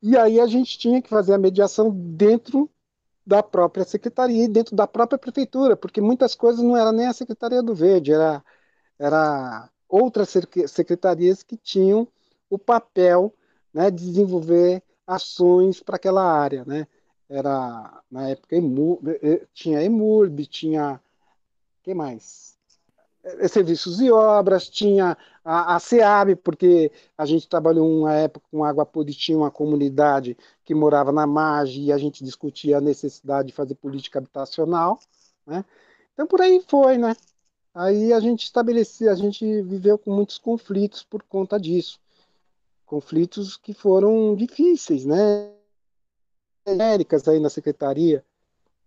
E 0.00 0.16
aí 0.16 0.38
a 0.38 0.46
gente 0.46 0.78
tinha 0.78 1.02
que 1.02 1.08
fazer 1.08 1.34
a 1.34 1.38
mediação 1.38 1.90
dentro 1.90 2.70
da 3.28 3.42
própria 3.42 3.84
secretaria 3.84 4.44
e 4.44 4.48
dentro 4.48 4.74
da 4.74 4.86
própria 4.86 5.18
prefeitura, 5.18 5.76
porque 5.76 6.00
muitas 6.00 6.34
coisas 6.34 6.62
não 6.64 6.74
era 6.76 6.90
nem 6.92 7.06
a 7.06 7.12
secretaria 7.12 7.62
do 7.62 7.74
Verde, 7.74 8.12
era 8.12 8.42
era 8.98 9.70
outras 9.88 10.30
secretarias 10.66 11.42
que 11.42 11.56
tinham 11.56 12.08
o 12.50 12.58
papel 12.58 13.32
né, 13.72 13.90
de 13.90 14.04
desenvolver 14.04 14.82
ações 15.06 15.80
para 15.80 15.96
aquela 15.96 16.22
área. 16.24 16.64
Né? 16.64 16.86
Era, 17.28 18.02
na 18.10 18.30
época, 18.30 18.56
eh, 18.56 19.20
eh, 19.22 19.46
tinha 19.54 19.82
EMURB, 19.82 20.46
tinha. 20.46 21.00
que 21.82 21.94
mais? 21.94 22.56
Eh, 23.22 23.48
serviços 23.48 24.00
e 24.00 24.10
obras, 24.10 24.68
tinha 24.68 25.16
a, 25.44 25.76
a 25.76 25.80
SEAB, 25.80 26.36
porque 26.36 26.90
a 27.16 27.24
gente 27.26 27.48
trabalhou 27.48 27.88
uma 28.00 28.14
época 28.14 28.46
com 28.50 28.64
Água 28.64 28.86
Podre, 28.86 29.14
tinha 29.14 29.38
uma 29.38 29.50
comunidade 29.50 30.36
que 30.68 30.74
morava 30.74 31.10
na 31.10 31.26
margem 31.26 31.84
e 31.84 31.92
a 31.92 31.96
gente 31.96 32.22
discutia 32.22 32.76
a 32.76 32.80
necessidade 32.80 33.48
de 33.48 33.54
fazer 33.54 33.74
política 33.74 34.18
habitacional. 34.18 35.00
Né? 35.46 35.64
Então, 36.12 36.26
por 36.26 36.42
aí 36.42 36.62
foi, 36.68 36.98
né? 36.98 37.16
Aí 37.74 38.12
a 38.12 38.20
gente 38.20 38.44
estabeleceu, 38.44 39.10
a 39.10 39.14
gente 39.14 39.62
viveu 39.62 39.96
com 39.96 40.14
muitos 40.14 40.36
conflitos 40.36 41.02
por 41.02 41.22
conta 41.22 41.58
disso. 41.58 41.98
Conflitos 42.84 43.56
que 43.56 43.72
foram 43.72 44.36
difíceis, 44.36 45.06
né? 45.06 45.50
Genéricas 46.66 47.26
aí 47.26 47.40
na 47.40 47.48
secretaria, 47.48 48.22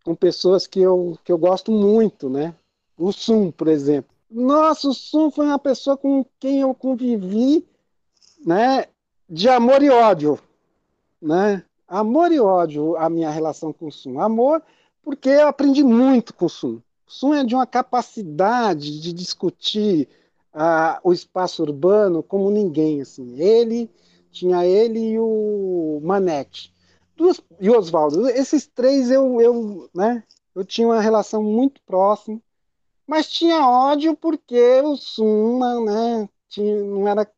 com 0.04 0.14
pessoas 0.14 0.68
que 0.68 0.80
eu, 0.80 1.18
que 1.24 1.32
eu 1.32 1.38
gosto 1.40 1.72
muito, 1.72 2.30
né? 2.30 2.54
O 2.96 3.12
Sum, 3.12 3.50
por 3.50 3.68
exemplo. 3.68 4.16
Nossa, 4.30 4.88
o 4.88 4.94
Sum 4.94 5.32
foi 5.32 5.48
uma 5.48 5.58
pessoa 5.58 5.98
com 5.98 6.24
quem 6.40 6.62
eu 6.62 6.76
convivi, 6.76 7.68
né? 8.46 8.86
De 9.28 9.50
amor 9.50 9.82
e 9.82 9.90
ódio, 9.90 10.40
né? 11.20 11.66
Amor 11.92 12.32
e 12.32 12.40
ódio 12.40 12.96
a 12.96 13.10
minha 13.10 13.30
relação 13.30 13.74
com 13.74 13.88
o 13.88 13.92
Sum. 13.92 14.18
Amor, 14.22 14.64
porque 15.04 15.28
eu 15.28 15.50
aprendi 15.50 15.84
muito 15.84 16.34
com 16.34 16.46
o 16.46 16.50
Sum 16.50 16.82
Sun 17.06 17.34
é 17.34 17.44
de 17.44 17.54
uma 17.54 17.68
capacidade 17.68 19.02
de 19.02 19.12
discutir 19.12 20.08
uh, 20.56 20.98
o 21.04 21.12
espaço 21.12 21.62
urbano 21.62 22.24
como 22.24 22.50
ninguém. 22.50 23.02
Assim. 23.02 23.38
Ele 23.38 23.90
tinha 24.32 24.66
ele 24.66 25.12
e 25.12 25.20
o 25.20 26.00
Manete. 26.02 26.74
Duas, 27.18 27.42
e 27.60 27.70
o 27.70 27.78
Oswaldo. 27.78 28.30
Esses 28.30 28.66
três 28.66 29.12
eu, 29.12 29.42
eu, 29.42 29.90
né, 29.94 30.24
eu 30.56 30.64
tinha 30.64 30.88
uma 30.88 31.02
relação 31.02 31.44
muito 31.44 31.82
próxima, 31.82 32.40
mas 33.06 33.30
tinha 33.30 33.68
ódio 33.68 34.16
porque 34.16 34.80
o 34.82 34.96
Suma 34.96 35.82
né, 35.82 36.30
tinha, 36.48 36.82
não 36.82 37.06
era. 37.06 37.30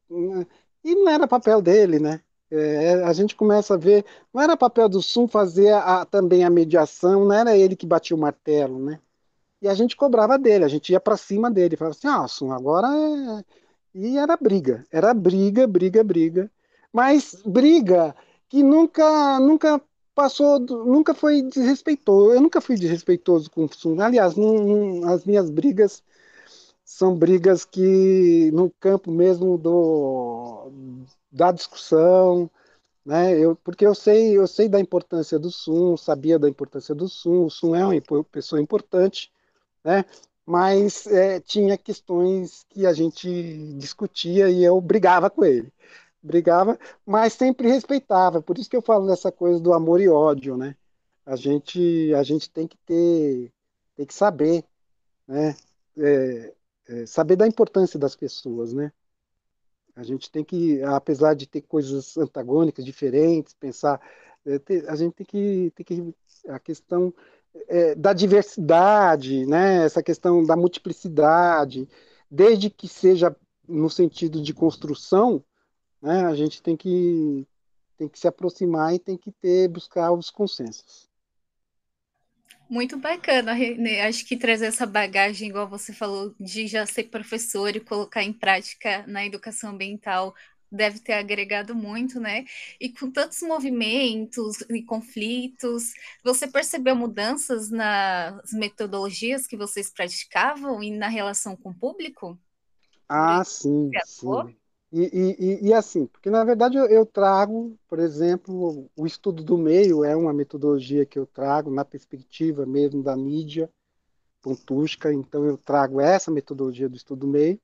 E 0.84 0.94
não 0.94 1.10
era 1.10 1.28
papel 1.28 1.64
dele, 1.64 1.98
né? 1.98 2.22
É, 2.56 3.04
a 3.04 3.14
gente 3.14 3.36
começa 3.36 3.74
a 3.74 3.78
ver, 3.78 4.06
não 4.34 4.42
era 4.42 4.56
papel 4.58 4.88
do 4.90 5.02
Sum 5.02 5.28
fazer 5.28 5.74
a, 5.74 6.06
também 6.06 6.44
a 6.44 6.50
mediação, 6.50 7.26
não 7.26 7.34
era 7.34 7.58
ele 7.58 7.76
que 7.76 7.86
batia 7.86 8.16
o 8.16 8.20
martelo, 8.20 8.80
né? 8.80 9.00
e 9.64 9.68
a 9.70 9.74
gente 9.74 9.96
cobrava 9.96 10.38
dele, 10.38 10.66
a 10.66 10.68
gente 10.68 10.92
ia 10.92 11.00
para 11.00 11.16
cima 11.16 11.50
dele, 11.50 11.78
falava 11.78 11.96
assim, 11.98 12.08
ah, 12.08 12.28
Sun, 12.28 12.52
agora 12.52 12.88
é... 12.90 13.46
E 13.96 14.18
era 14.18 14.36
briga, 14.36 14.86
era 14.92 15.14
briga, 15.14 15.66
briga, 15.68 16.04
briga, 16.04 16.52
mas 16.92 17.36
briga 17.46 18.16
que 18.50 18.62
nunca, 18.64 19.40
nunca 19.40 19.82
passou, 20.14 20.60
nunca 20.60 21.14
foi 21.14 21.42
desrespeitoso, 21.44 22.34
eu 22.34 22.42
nunca 22.42 22.60
fui 22.60 22.76
desrespeitoso 22.76 23.50
com 23.52 23.66
o 23.66 23.74
Sun, 23.74 24.02
aliás, 24.02 24.36
as 25.08 25.26
minhas 25.26 25.50
brigas 25.50 26.04
são 26.84 27.16
brigas 27.16 27.64
que 27.64 28.52
no 28.52 28.70
campo 28.80 29.12
mesmo 29.12 29.58
do, 29.58 30.70
da 31.34 31.52
discussão, 31.52 32.50
né? 33.06 33.38
Eu, 33.38 33.56
porque 33.56 33.86
eu 33.86 33.96
sei, 33.96 34.38
eu 34.38 34.48
sei 34.48 34.70
da 34.70 34.80
importância 34.80 35.40
do 35.40 35.52
Sun, 35.52 35.98
sabia 35.98 36.40
da 36.40 36.48
importância 36.48 36.94
do 36.96 37.10
Sun, 37.10 37.46
o 37.46 37.50
Sun 37.50 37.76
é 37.76 37.86
uma 37.86 38.24
pessoa 38.26 38.62
importante, 38.62 39.32
né? 39.84 40.06
Mas 40.46 41.08
é, 41.08 41.40
tinha 41.40 41.78
questões 41.78 42.66
que 42.70 42.86
a 42.86 42.94
gente 42.94 43.74
discutia 43.78 44.50
e 44.50 44.64
eu 44.64 44.80
brigava 44.82 45.30
com 45.30 45.44
ele. 45.46 45.72
Brigava, 46.22 46.80
mas 47.06 47.34
sempre 47.34 47.68
respeitava. 47.70 48.42
Por 48.42 48.58
isso 48.58 48.70
que 48.70 48.78
eu 48.78 48.82
falo 48.82 49.08
dessa 49.08 49.32
coisa 49.32 49.60
do 49.60 49.74
amor 49.74 50.00
e 50.02 50.08
ódio, 50.10 50.58
né? 50.58 50.76
A 51.26 51.36
gente, 51.36 52.14
a 52.16 52.24
gente 52.24 52.50
tem 52.50 52.68
que 52.68 52.78
ter, 52.86 53.52
tem 53.96 54.06
que 54.06 54.14
saber, 54.14 54.64
né? 55.28 55.56
É, 55.98 56.54
é, 56.88 57.06
saber 57.06 57.36
da 57.36 57.48
importância 57.48 58.00
das 58.00 58.16
pessoas, 58.16 58.74
né? 58.74 58.92
A 59.96 60.04
gente 60.04 60.32
tem 60.32 60.44
que, 60.44 60.82
apesar 60.84 61.36
de 61.36 61.46
ter 61.46 61.62
coisas 61.62 62.18
antagônicas, 62.18 62.84
diferentes, 62.84 63.54
pensar, 63.54 64.02
ter, 64.66 64.90
a 64.90 64.96
gente 64.96 65.14
tem 65.14 65.26
que, 65.26 65.72
tem 65.76 65.86
que 65.86 66.16
a 66.48 66.60
questão 66.60 67.14
é, 67.68 67.96
da 67.96 68.14
diversidade, 68.14 69.46
né? 69.46 69.86
essa 69.86 70.02
questão 70.02 70.44
da 70.44 70.56
multiplicidade, 70.56 71.88
desde 72.30 72.70
que 72.70 72.88
seja 72.88 73.36
no 73.68 73.90
sentido 73.90 74.42
de 74.42 74.54
construção, 74.54 75.44
né? 76.02 76.26
a 76.26 76.36
gente 76.36 76.62
tem 76.62 76.76
que, 76.76 77.48
tem 77.98 78.10
que 78.10 78.18
se 78.20 78.28
aproximar 78.28 78.94
e 78.94 79.00
tem 79.00 79.18
que 79.18 79.32
ter 79.32 79.68
buscar 79.68 80.12
os 80.12 80.30
consensos. 80.30 81.08
Muito 82.74 82.98
bacana, 82.98 83.54
Renê. 83.54 84.02
Acho 84.02 84.26
que 84.26 84.36
trazer 84.36 84.66
essa 84.66 84.88
bagagem, 84.88 85.48
igual 85.48 85.70
você 85.70 85.94
falou, 85.94 86.34
de 86.40 86.66
já 86.66 86.88
ser 86.88 87.04
professor 87.04 87.76
e 87.76 87.80
colocar 87.80 88.24
em 88.24 88.34
prática 88.34 89.06
na 89.06 89.24
educação 89.24 89.70
ambiental 89.70 90.34
deve 90.72 91.00
ter 91.00 91.14
agregado 91.14 91.76
muito, 91.76 92.20
né? 92.20 92.46
E 92.80 92.90
com 92.90 93.12
tantos 93.12 93.44
movimentos 93.44 94.62
e 94.72 94.82
conflitos, 94.82 95.94
você 96.24 96.48
percebeu 96.48 96.96
mudanças 96.96 97.70
nas 97.70 98.52
metodologias 98.54 99.46
que 99.46 99.56
vocês 99.56 99.92
praticavam 99.92 100.82
e 100.82 100.90
na 100.90 101.10
relação 101.10 101.56
com 101.56 101.70
o 101.70 101.76
público? 101.76 102.40
Ah, 103.08 103.44
sim, 103.44 103.92
sim. 104.04 104.56
E, 104.96 105.36
e, 105.40 105.70
e, 105.70 105.74
assim, 105.74 106.06
porque 106.06 106.30
na 106.30 106.44
verdade 106.44 106.78
eu, 106.78 107.04
trago, 107.04 107.76
por 107.88 107.98
exemplo, 107.98 108.88
o 108.96 109.08
estudo 109.08 109.44
do 109.44 109.58
meio 109.58 110.06
é 110.06 110.16
uma 110.16 110.32
metodologia 110.32 111.04
que 111.04 111.18
eu 111.18 111.26
trago 111.26 111.72
na 111.72 111.84
perspectiva 111.84 112.64
mesmo 112.64 113.02
da 113.02 113.18
mídia 113.18 113.68
pontústica, 114.40 115.12
então 115.12 115.46
eu 115.46 115.58
trago 115.58 116.00
essa 116.00 116.30
metodologia 116.30 116.88
do 116.88 116.96
estudo 116.96 117.22
do 117.22 117.28
meio, 117.28 117.60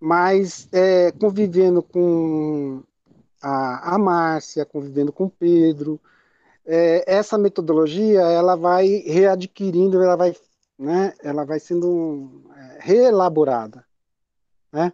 mas 0.00 0.68
é, 0.72 1.12
convivendo 1.12 1.80
com 1.80 2.82
a, 3.40 3.94
a 3.94 3.98
Márcia, 3.98 4.66
convivendo 4.66 5.12
com 5.12 5.26
o 5.26 5.30
Pedro, 5.30 6.00
é, 6.66 7.04
essa 7.06 7.38
metodologia 7.38 8.20
ela 8.22 8.56
vai 8.56 8.88
readquirindo, 9.06 10.02
ela 10.02 10.16
vai, 10.16 10.34
né, 10.76 11.14
ela 11.22 11.44
vai 11.44 11.60
sendo 11.60 12.42
é, 12.56 12.78
reelaborada, 12.80 13.86
né? 14.72 14.92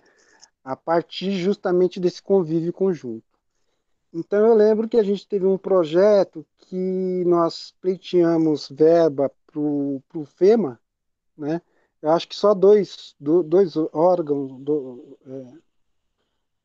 A 0.68 0.76
partir 0.76 1.33
justamente 1.33 1.98
desse 1.98 2.22
convívio 2.22 2.74
conjunto. 2.74 3.24
Então 4.12 4.46
eu 4.46 4.54
lembro 4.54 4.87
que 4.87 4.98
a 4.98 5.02
gente 5.02 5.26
teve 5.26 5.46
um 5.46 5.57
projeto 5.57 6.44
que 6.59 7.24
nós 7.26 7.74
pleiteamos 7.81 8.68
verba 8.68 9.33
para 9.46 9.59
o 9.61 10.02
FEMA, 10.26 10.78
né? 11.37 11.62
Eu 12.02 12.11
acho 12.11 12.28
que 12.28 12.37
só 12.37 12.52
dois, 12.52 13.16
dois 13.18 13.76
órgãos, 13.94 14.52
é, 15.26 15.52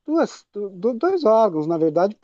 duas, 0.05 0.45
dois 0.53 1.23
órgãos, 1.23 1.65
na 1.65 1.77
verdade, 1.77 2.17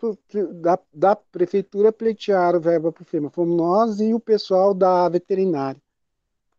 da, 0.55 0.77
da 0.93 1.15
prefeitura 1.15 1.93
pleitearam 1.93 2.59
verba 2.59 2.91
para 2.91 3.01
o 3.01 3.05
FEMA. 3.05 3.29
Fomos 3.29 3.55
nós 3.55 3.99
e 4.01 4.13
o 4.13 4.19
pessoal 4.19 4.73
da 4.73 5.07
veterinária 5.07 5.81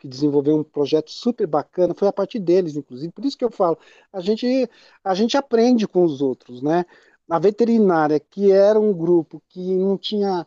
que 0.00 0.08
desenvolveu 0.08 0.56
um 0.56 0.64
projeto 0.64 1.10
super 1.10 1.46
bacana, 1.46 1.94
foi 1.94 2.08
a 2.08 2.12
partir 2.12 2.38
deles, 2.38 2.74
inclusive. 2.74 3.12
Por 3.12 3.24
isso 3.24 3.36
que 3.36 3.44
eu 3.44 3.50
falo, 3.50 3.78
a 4.10 4.20
gente, 4.20 4.68
a 5.04 5.14
gente 5.14 5.36
aprende 5.36 5.86
com 5.86 6.02
os 6.02 6.22
outros, 6.22 6.62
né? 6.62 6.86
A 7.28 7.38
veterinária, 7.38 8.18
que 8.18 8.50
era 8.50 8.80
um 8.80 8.94
grupo 8.94 9.42
que 9.48 9.60
não 9.76 9.98
tinha, 9.98 10.46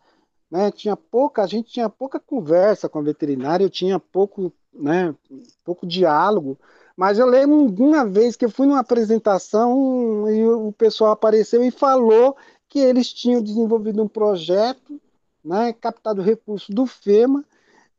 né, 0.52 0.72
tinha 0.72 0.98
pouca, 0.98 1.44
a 1.44 1.48
gente 1.48 1.72
tinha 1.72 1.88
pouca 1.88 2.20
conversa 2.20 2.89
com 2.89 3.00
a 3.00 3.04
veterinária, 3.04 3.63
eu 3.63 3.70
tinha 3.70 4.00
pouco, 4.00 4.52
né, 4.74 5.16
pouco 5.63 5.86
diálogo, 5.86 6.58
mas 6.98 7.20
eu 7.20 7.28
lembro 7.28 7.74
uma 7.82 8.06
vez 8.06 8.36
que 8.36 8.44
eu 8.44 8.50
fui 8.50 8.66
numa 8.66 8.80
apresentação 8.80 10.30
e 10.30 10.46
o 10.46 10.72
pessoal 10.74 11.12
apareceu 11.12 11.63
e 11.63 11.72
falou 11.72 12.36
que 12.68 12.80
eles 12.80 13.13
tinham 13.13 13.42
desenvolvido 13.42 14.04
um 14.04 14.08
projeto, 14.08 15.00
né, 15.46 15.74
captado 15.74 16.22
recursos 16.22 16.70
do 16.70 16.86
FEMA, 16.86 17.46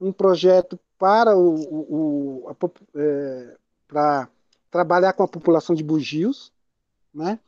um 0.00 0.12
projeto 0.12 0.78
para 1.04 1.36
o, 1.36 2.44
o, 2.44 2.48
a, 2.48 2.56
é, 2.98 3.56
para 3.86 4.26
trabalhar 4.70 5.12
com 5.12 5.22
a 5.22 5.28
população 5.28 5.76
de 5.76 5.84
bugios, 5.84 6.50
né? 7.14 7.38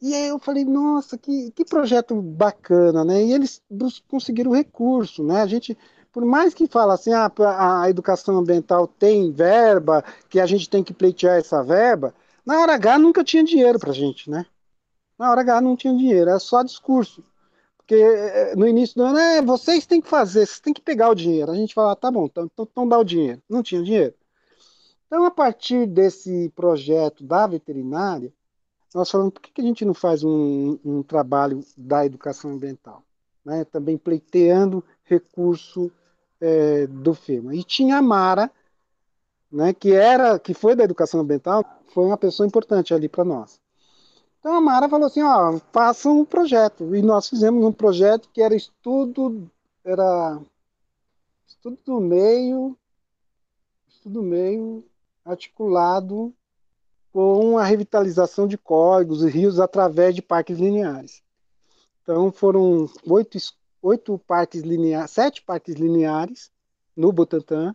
E 0.00 0.14
aí 0.14 0.28
eu 0.28 0.38
falei, 0.38 0.64
nossa, 0.64 1.18
que, 1.18 1.50
que 1.50 1.62
projeto 1.62 2.22
bacana, 2.22 3.04
né? 3.04 3.22
E 3.22 3.34
eles 3.34 3.62
conseguiram 4.08 4.50
recurso, 4.50 5.22
né? 5.22 5.42
A 5.42 5.46
gente, 5.46 5.76
por 6.10 6.24
mais 6.24 6.54
que 6.54 6.66
fala 6.66 6.94
assim, 6.94 7.12
ah, 7.12 7.30
a 7.82 7.90
educação 7.90 8.38
ambiental 8.38 8.86
tem 8.88 9.30
verba, 9.30 10.02
que 10.30 10.40
a 10.40 10.46
gente 10.46 10.70
tem 10.70 10.82
que 10.82 10.94
pleitear 10.94 11.36
essa 11.36 11.62
verba, 11.62 12.14
na 12.46 12.62
hora 12.62 12.76
H 12.76 12.98
nunca 12.98 13.22
tinha 13.22 13.44
dinheiro 13.44 13.78
para 13.78 13.90
a 13.90 13.94
gente, 13.94 14.30
né? 14.30 14.46
Na 15.18 15.30
hora 15.30 15.42
H 15.42 15.60
não 15.60 15.76
tinha 15.76 15.94
dinheiro, 15.94 16.30
era 16.30 16.38
só 16.38 16.62
discurso. 16.62 17.22
Porque 17.86 18.02
eh, 18.02 18.56
no 18.56 18.66
início 18.66 18.96
do 18.96 19.04
ano, 19.04 19.18
é, 19.18 19.42
vocês 19.42 19.86
têm 19.86 20.00
que 20.00 20.08
fazer, 20.08 20.46
vocês 20.46 20.60
têm 20.60 20.72
que 20.72 20.80
pegar 20.80 21.10
o 21.10 21.14
dinheiro. 21.14 21.52
A 21.52 21.54
gente 21.54 21.74
fala, 21.74 21.92
ah, 21.92 21.96
tá 21.96 22.10
bom, 22.10 22.24
então, 22.24 22.44
então, 22.44 22.66
então 22.70 22.88
dá 22.88 22.98
o 22.98 23.04
dinheiro. 23.04 23.42
Não 23.48 23.62
tinha 23.62 23.82
dinheiro. 23.82 24.14
Então, 25.06 25.24
a 25.24 25.30
partir 25.30 25.86
desse 25.86 26.50
projeto 26.56 27.22
da 27.22 27.46
veterinária, 27.46 28.32
nós 28.94 29.10
falamos, 29.10 29.34
por 29.34 29.42
que, 29.42 29.52
que 29.52 29.60
a 29.60 29.64
gente 29.64 29.84
não 29.84 29.92
faz 29.92 30.24
um, 30.24 30.78
um 30.82 31.02
trabalho 31.02 31.60
da 31.76 32.06
educação 32.06 32.52
ambiental? 32.52 33.04
Né? 33.44 33.64
Também 33.64 33.98
pleiteando 33.98 34.82
recurso 35.04 35.92
é, 36.40 36.86
do 36.86 37.12
FEMA. 37.12 37.54
E 37.54 37.62
tinha 37.62 37.98
a 37.98 38.02
Mara, 38.02 38.50
né, 39.52 39.74
que 39.74 39.92
era, 39.92 40.38
que 40.38 40.54
foi 40.54 40.74
da 40.74 40.84
educação 40.84 41.20
ambiental, 41.20 41.64
foi 41.88 42.06
uma 42.06 42.16
pessoa 42.16 42.46
importante 42.46 42.94
ali 42.94 43.08
para 43.08 43.24
nós. 43.24 43.60
Então 44.44 44.56
a 44.56 44.60
Mara 44.60 44.90
falou 44.90 45.06
assim, 45.06 45.22
ó, 45.22 45.58
façam 45.72 46.20
um 46.20 46.24
projeto. 46.26 46.94
E 46.94 47.00
nós 47.00 47.30
fizemos 47.30 47.64
um 47.64 47.72
projeto 47.72 48.28
que 48.30 48.42
era 48.42 48.54
estudo, 48.54 49.50
era 49.82 50.38
estudo 51.46 51.78
do 51.82 51.98
meio, 51.98 52.76
estudo 53.88 54.22
meio 54.22 54.84
articulado 55.24 56.30
com 57.10 57.56
a 57.56 57.64
revitalização 57.64 58.46
de 58.46 58.58
córregos 58.58 59.22
e 59.22 59.30
rios 59.30 59.58
através 59.58 60.14
de 60.14 60.20
parques 60.20 60.58
lineares. 60.58 61.22
Então 62.02 62.30
foram 62.30 62.86
oito, 63.06 63.38
oito 63.80 64.18
parques 64.26 64.60
lineares, 64.60 65.10
sete 65.10 65.40
parques 65.40 65.74
lineares 65.74 66.52
no 66.94 67.10
Butantã, 67.10 67.74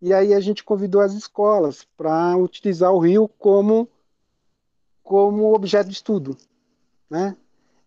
e 0.00 0.14
aí 0.14 0.32
a 0.32 0.38
gente 0.38 0.62
convidou 0.62 1.00
as 1.00 1.12
escolas 1.12 1.84
para 1.96 2.36
utilizar 2.36 2.92
o 2.92 3.00
rio 3.00 3.26
como 3.36 3.88
como 5.08 5.54
objeto 5.54 5.88
de 5.88 5.94
estudo, 5.94 6.36
né? 7.08 7.34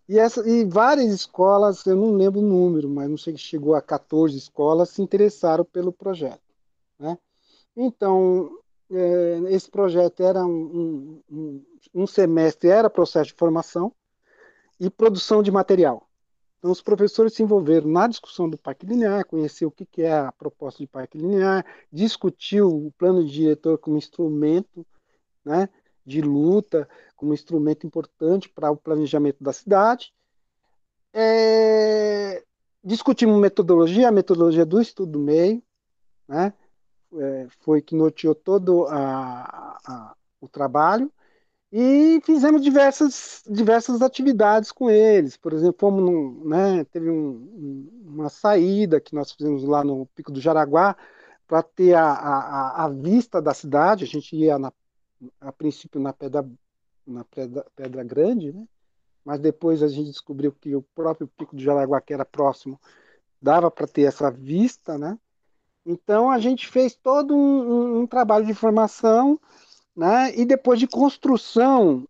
E, 0.08 0.18
essa, 0.18 0.44
e 0.46 0.64
várias 0.64 1.14
escolas, 1.14 1.86
eu 1.86 1.94
não 1.94 2.16
lembro 2.16 2.40
o 2.40 2.42
número, 2.42 2.88
mas 2.88 3.08
não 3.08 3.16
sei 3.16 3.32
que 3.32 3.38
chegou 3.38 3.76
a 3.76 3.80
14 3.80 4.36
escolas, 4.36 4.90
se 4.90 5.00
interessaram 5.00 5.64
pelo 5.64 5.92
projeto. 5.92 6.42
Né? 6.98 7.16
Então, 7.76 8.50
é, 8.90 9.40
esse 9.50 9.70
projeto 9.70 10.20
era 10.20 10.44
um, 10.44 11.22
um, 11.30 11.64
um, 11.94 12.06
semestre, 12.08 12.68
era 12.68 12.90
processo 12.90 13.28
de 13.28 13.34
formação 13.34 13.92
e 14.80 14.90
produção 14.90 15.44
de 15.44 15.52
material. 15.52 16.08
Então, 16.58 16.72
os 16.72 16.82
professores 16.82 17.34
se 17.34 17.44
envolveram 17.44 17.88
na 17.88 18.08
discussão 18.08 18.50
do 18.50 18.58
parque 18.58 18.84
linear, 18.84 19.24
conhecer 19.24 19.64
o 19.64 19.70
que, 19.70 19.86
que 19.86 20.02
é 20.02 20.12
a 20.12 20.32
proposta 20.32 20.80
de 20.80 20.88
parque 20.88 21.18
linear, 21.18 21.64
discutiu 21.92 22.66
o 22.68 22.90
plano 22.98 23.24
de 23.24 23.30
diretor 23.30 23.78
como 23.78 23.96
instrumento 23.96 24.84
né, 25.44 25.68
de 26.04 26.20
luta, 26.20 26.88
como 27.16 27.34
instrumento 27.34 27.86
importante 27.86 28.48
para 28.48 28.70
o 28.70 28.76
planejamento 28.76 29.42
da 29.42 29.52
cidade. 29.52 30.12
É, 31.12 32.42
discutimos 32.82 33.40
metodologia, 33.40 34.08
a 34.08 34.12
metodologia 34.12 34.64
do 34.64 34.80
estudo 34.80 35.12
do 35.12 35.18
meio, 35.18 35.62
né? 36.26 36.52
É, 37.14 37.46
foi 37.60 37.82
que 37.82 37.94
norteou 37.94 38.34
todo 38.34 38.86
a, 38.86 39.78
a, 39.86 40.16
o 40.40 40.48
trabalho, 40.48 41.12
e 41.72 42.20
fizemos 42.24 42.62
diversas, 42.62 43.42
diversas 43.48 44.02
atividades 44.02 44.70
com 44.70 44.90
eles. 44.90 45.38
Por 45.38 45.54
exemplo, 45.54 45.76
fomos 45.78 46.04
num, 46.04 46.44
né, 46.44 46.84
teve 46.84 47.08
um, 47.08 47.88
uma 48.04 48.28
saída 48.28 49.00
que 49.00 49.14
nós 49.14 49.32
fizemos 49.32 49.64
lá 49.64 49.82
no 49.82 50.04
Pico 50.14 50.30
do 50.30 50.40
Jaraguá 50.40 50.94
para 51.46 51.62
ter 51.62 51.94
a, 51.94 52.12
a, 52.12 52.84
a, 52.84 52.88
vista 52.90 53.40
da 53.40 53.54
cidade. 53.54 54.04
A 54.04 54.06
gente 54.06 54.36
ia 54.36 54.58
na 54.58 54.70
a 55.40 55.52
princípio 55.52 56.00
na 56.00 56.12
pedra, 56.12 56.48
na 57.06 57.24
pedra, 57.24 57.66
pedra 57.74 58.04
grande, 58.04 58.52
né? 58.52 58.66
mas 59.24 59.40
depois 59.40 59.82
a 59.82 59.88
gente 59.88 60.10
descobriu 60.10 60.52
que 60.52 60.74
o 60.74 60.82
próprio 60.94 61.28
Pico 61.28 61.54
do 61.54 61.62
Jaraguá, 61.62 62.00
que 62.00 62.12
era 62.12 62.24
próximo, 62.24 62.80
dava 63.40 63.70
para 63.70 63.86
ter 63.86 64.02
essa 64.02 64.30
vista, 64.30 64.98
né? 64.98 65.18
Então 65.84 66.30
a 66.30 66.38
gente 66.38 66.68
fez 66.68 66.94
todo 66.94 67.34
um, 67.34 67.38
um, 67.38 68.00
um, 68.00 68.06
trabalho 68.06 68.46
de 68.46 68.54
formação, 68.54 69.40
né? 69.96 70.34
E 70.36 70.44
depois 70.44 70.78
de 70.78 70.86
construção 70.86 72.06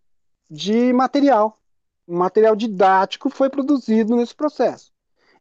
de 0.49 0.93
material, 0.93 1.59
um 2.07 2.17
material 2.17 2.55
didático 2.55 3.29
foi 3.29 3.49
produzido 3.49 4.15
nesse 4.15 4.35
processo. 4.35 4.91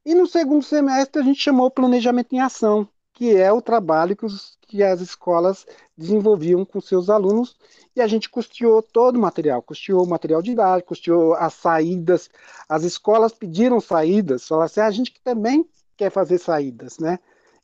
E 0.04 0.14
no 0.14 0.26
segundo 0.26 0.64
semestre 0.64 1.20
a 1.20 1.24
gente 1.24 1.40
chamou 1.40 1.70
planejamento 1.70 2.32
em 2.32 2.40
ação, 2.40 2.88
que 3.12 3.36
é 3.36 3.52
o 3.52 3.62
trabalho 3.62 4.16
que, 4.16 4.24
os, 4.24 4.58
que 4.72 4.82
as 4.82 5.02
escolas 5.02 5.66
desenvolviam 5.94 6.64
com 6.64 6.80
seus 6.80 7.10
alunos, 7.10 7.54
e 7.94 8.00
a 8.00 8.06
gente 8.06 8.30
custeou 8.30 8.80
todo 8.82 9.16
o 9.16 9.20
material, 9.20 9.60
custeou 9.60 10.02
o 10.02 10.08
material 10.08 10.40
didático, 10.40 10.88
custeou 10.88 11.34
as 11.34 11.52
saídas, 11.52 12.30
as 12.66 12.82
escolas 12.82 13.34
pediram 13.34 13.82
saídas, 13.82 14.48
falaram 14.48 14.64
assim, 14.64 14.80
ah, 14.80 14.86
a 14.86 14.90
gente 14.90 15.12
também 15.22 15.68
quer 15.94 16.10
fazer 16.10 16.38
saídas, 16.38 16.98
né? 16.98 17.18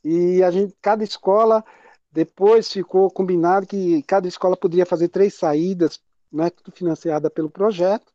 E 0.05 0.43
a 0.43 0.51
gente, 0.51 0.77
cada 0.83 1.03
escola, 1.03 1.65
depois 2.13 2.71
ficou 2.71 3.11
combinado 3.11 3.67
que 3.67 4.03
cada 4.03 4.29
escola 4.29 4.55
poderia 4.55 4.85
fazer 4.85 5.09
três 5.09 5.33
saídas, 5.33 5.99
né, 6.31 6.51
tudo 6.51 6.77
financiada 6.77 7.31
pelo 7.31 7.49
projeto, 7.49 8.13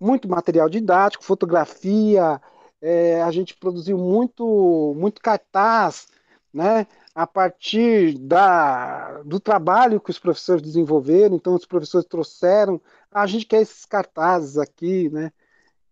muito 0.00 0.28
material 0.28 0.68
didático, 0.68 1.22
fotografia, 1.22 2.40
é, 2.82 3.22
a 3.22 3.30
gente 3.30 3.56
produziu 3.56 3.96
muito, 3.96 4.92
muito 4.96 5.22
cartaz, 5.22 6.08
né? 6.52 6.84
A 7.14 7.26
partir 7.26 8.18
da, 8.18 9.22
do 9.22 9.38
trabalho 9.38 10.00
que 10.00 10.10
os 10.10 10.18
professores 10.18 10.60
desenvolveram. 10.62 11.36
Então, 11.36 11.54
os 11.54 11.64
professores 11.64 12.08
trouxeram, 12.08 12.80
a 13.10 13.26
gente 13.26 13.46
quer 13.46 13.62
esses 13.62 13.84
cartazes 13.84 14.58
aqui, 14.58 15.08
né? 15.10 15.32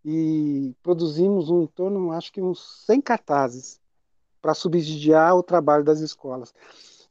E 0.05 0.75
produzimos 0.83 1.49
um 1.49 1.63
em 1.63 1.67
torno, 1.69 2.11
acho 2.11 2.33
que 2.33 2.43
uns 2.43 2.85
100 2.87 3.01
cartazes 3.03 3.81
para 4.41 4.53
subsidiar 4.53 5.37
o 5.37 5.43
trabalho 5.45 5.85
das 5.85 6.01
escolas. 6.01 6.53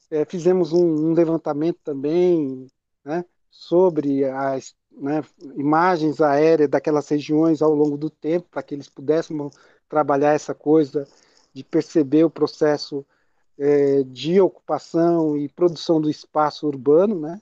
É, 0.10 0.26
fizemos 0.26 0.74
um, 0.74 0.84
um, 0.84 1.14
levantamento 1.14 1.80
também 1.82 2.68
né, 3.06 3.24
sobre 3.50 4.26
as 4.26 4.76
né, 4.92 5.24
imagens 5.56 6.20
aéreas 6.20 6.70
daquelas 6.70 7.08
regiões 7.08 7.62
ao 7.62 7.74
longo 7.74 7.98
do 7.98 8.10
tempo, 8.10 8.50
para 8.52 8.62
que 8.62 8.76
eles 8.76 8.90
pudessem 8.90 9.50
trabalhar 9.88 10.34
essa 10.34 10.54
coisa 10.54 11.08
de 11.54 11.64
perceber 11.64 12.26
o 12.26 12.30
processo 12.30 13.06
é, 13.62 14.02
de 14.02 14.42
ocupação 14.42 15.38
e 15.38 15.48
produção 15.48 16.02
do 16.02 16.10
espaço 16.10 16.66
urbano, 16.66 17.20
né? 17.20 17.40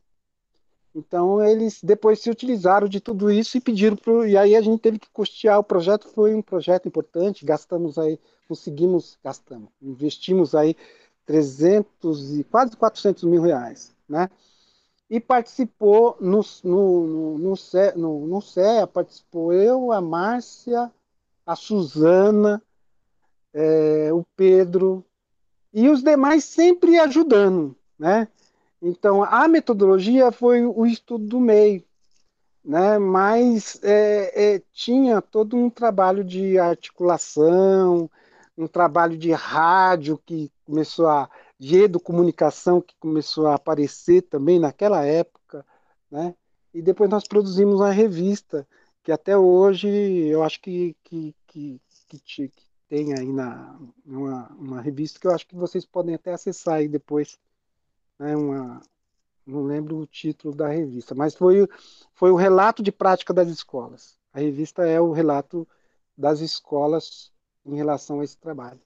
Então 0.94 1.42
eles 1.42 1.80
depois 1.82 2.20
se 2.20 2.30
utilizaram 2.30 2.90
de 2.90 3.00
tudo 3.00 3.32
isso 3.32 3.58
e 3.58 3.62
pediram 3.62 3.96
pro, 3.96 4.28
e 4.28 4.38
aí 4.38 4.54
a 4.54 4.60
gente 4.60 4.82
teve 4.82 5.00
que 5.00 5.10
custear 5.12 5.58
o 5.58 5.64
projeto, 5.64 6.10
foi 6.10 6.36
um 6.36 6.42
projeto 6.42 6.90
importante, 6.90 7.46
gastamos 7.46 7.98
aí, 7.98 8.20
conseguimos, 8.50 9.18
gastamos, 9.24 9.70
investimos 9.82 10.54
aí 10.54 10.76
300 11.26 12.40
e 12.40 12.44
quase 12.44 12.76
400 12.76 13.24
mil 13.24 13.42
reais, 13.42 13.96
né? 14.08 14.30
E 15.10 15.22
participou 15.22 16.18
no, 16.20 16.42
no, 16.64 17.08
no, 17.08 17.38
no, 17.38 17.56
no, 17.96 18.28
no 18.28 18.42
CEA, 18.42 18.86
participou 18.86 19.54
eu, 19.54 19.94
a 19.94 20.02
Márcia, 20.02 20.92
a 21.46 21.56
Suzana, 21.56 22.62
é, 23.54 24.12
o 24.12 24.26
Pedro, 24.36 25.06
e 25.74 25.90
os 25.90 26.04
demais 26.04 26.44
sempre 26.44 27.00
ajudando, 27.00 27.76
né? 27.98 28.28
Então, 28.82 29.24
a 29.24 29.48
metodologia 29.48 30.32
foi 30.32 30.66
o 30.66 30.86
estudo 30.86 31.26
do 31.26 31.40
meio, 31.40 31.84
né? 32.64 32.98
mas 32.98 33.80
é, 33.84 34.56
é, 34.56 34.64
tinha 34.72 35.22
todo 35.22 35.58
um 35.58 35.70
trabalho 35.70 36.24
de 36.24 36.58
articulação, 36.58 38.10
um 38.58 38.68
trabalho 38.68 39.18
de 39.18 39.32
rádio 39.32 40.18
que 40.26 40.52
começou 40.66 41.08
a, 41.08 41.30
de 41.58 41.78
educomunicação 41.84 42.82
que 42.82 42.96
começou 43.00 43.48
a 43.48 43.56
aparecer 43.56 44.22
também 44.24 44.60
naquela 44.60 45.06
época, 45.06 45.66
né? 46.10 46.34
e 46.74 46.82
depois 46.82 47.10
nós 47.10 47.28
produzimos 47.28 47.82
uma 47.82 47.92
revista, 47.92 48.66
que 49.04 49.12
até 49.12 49.38
hoje 49.38 49.90
eu 49.90 50.42
acho 50.44 50.62
que, 50.62 50.96
que, 51.04 51.36
que, 51.48 51.82
que, 51.98 52.20
tem 52.90 53.14
aí 53.14 53.32
na 53.32 53.80
uma, 54.06 54.48
uma 54.58 54.82
revista 54.82 55.20
que 55.20 55.28
eu 55.28 55.32
acho 55.32 55.48
que 55.48 55.56
vocês 55.56 55.86
podem 55.86 56.16
até 56.16 56.34
acessar 56.34 56.76
aí 56.76 56.88
depois, 56.88 57.38
né, 58.18 58.36
uma, 58.36 58.82
não 59.46 59.64
lembro 59.64 59.98
o 59.98 60.08
título 60.08 60.56
da 60.56 60.68
revista, 60.68 61.14
mas 61.16 61.36
foi, 61.36 61.68
foi 62.14 62.32
o 62.32 62.36
relato 62.36 62.82
de 62.82 62.92
prática 62.92 63.34
das 63.34 63.48
escolas. 63.48 64.18
A 64.34 64.40
revista 64.40 64.86
é 64.86 65.00
o 65.00 65.12
relato 65.12 65.68
das 66.18 66.40
escolas 66.40 67.32
em 67.66 67.76
relação 67.76 68.20
a 68.20 68.24
esse 68.24 68.38
trabalho. 68.38 68.82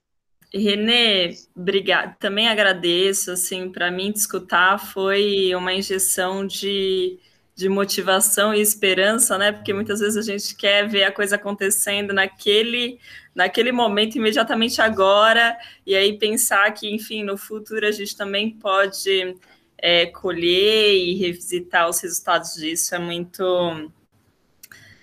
Renê, 0.52 1.34
obrigado. 1.54 2.16
Também 2.18 2.48
agradeço. 2.48 3.32
Assim, 3.32 3.70
para 3.72 3.90
mim, 3.90 4.12
te 4.12 4.18
escutar 4.18 4.78
foi 4.78 5.52
uma 5.54 5.74
injeção 5.74 6.46
de 6.46 7.18
de 7.54 7.68
motivação 7.68 8.52
e 8.52 8.60
esperança, 8.60 9.38
né? 9.38 9.52
Porque 9.52 9.72
muitas 9.72 10.00
vezes 10.00 10.16
a 10.16 10.22
gente 10.22 10.56
quer 10.56 10.88
ver 10.88 11.04
a 11.04 11.12
coisa 11.12 11.36
acontecendo 11.36 12.12
naquele, 12.12 12.98
naquele 13.34 13.70
momento, 13.70 14.16
imediatamente 14.16 14.82
agora, 14.82 15.56
e 15.86 15.94
aí 15.94 16.18
pensar 16.18 16.72
que, 16.72 16.92
enfim, 16.92 17.22
no 17.22 17.36
futuro 17.36 17.86
a 17.86 17.92
gente 17.92 18.16
também 18.16 18.50
pode 18.50 19.36
é, 19.78 20.06
colher 20.06 20.94
e 20.94 21.14
revisitar 21.14 21.88
os 21.88 22.00
resultados 22.00 22.54
disso 22.54 22.94
é 22.94 22.98
muito 22.98 23.92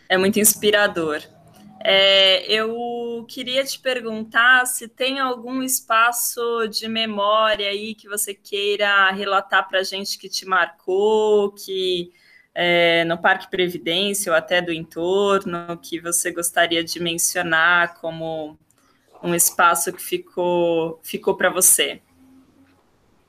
é 0.09 0.17
muito 0.17 0.39
inspirador. 0.39 1.21
É, 1.83 2.43
eu 2.51 3.25
queria 3.29 3.63
te 3.63 3.79
perguntar 3.79 4.67
se 4.67 4.87
tem 4.87 5.19
algum 5.19 5.63
espaço 5.63 6.67
de 6.67 6.87
memória 6.87 7.69
aí 7.69 7.95
que 7.95 8.09
você 8.09 8.33
queira 8.33 9.09
relatar 9.11 9.67
para 9.67 9.79
a 9.79 9.83
gente 9.83 10.19
que 10.19 10.29
te 10.29 10.45
marcou, 10.45 11.51
que 11.53 12.11
é, 12.53 13.03
no 13.05 13.17
Parque 13.17 13.49
Previdência 13.49 14.31
ou 14.31 14.37
até 14.37 14.61
do 14.61 14.71
entorno 14.71 15.77
que 15.77 15.99
você 15.99 16.31
gostaria 16.31 16.83
de 16.83 16.99
mencionar 16.99 17.99
como 17.99 18.57
um 19.23 19.33
espaço 19.33 19.93
que 19.93 20.01
ficou, 20.01 20.99
ficou 21.03 21.35
para 21.35 21.49
você? 21.49 22.01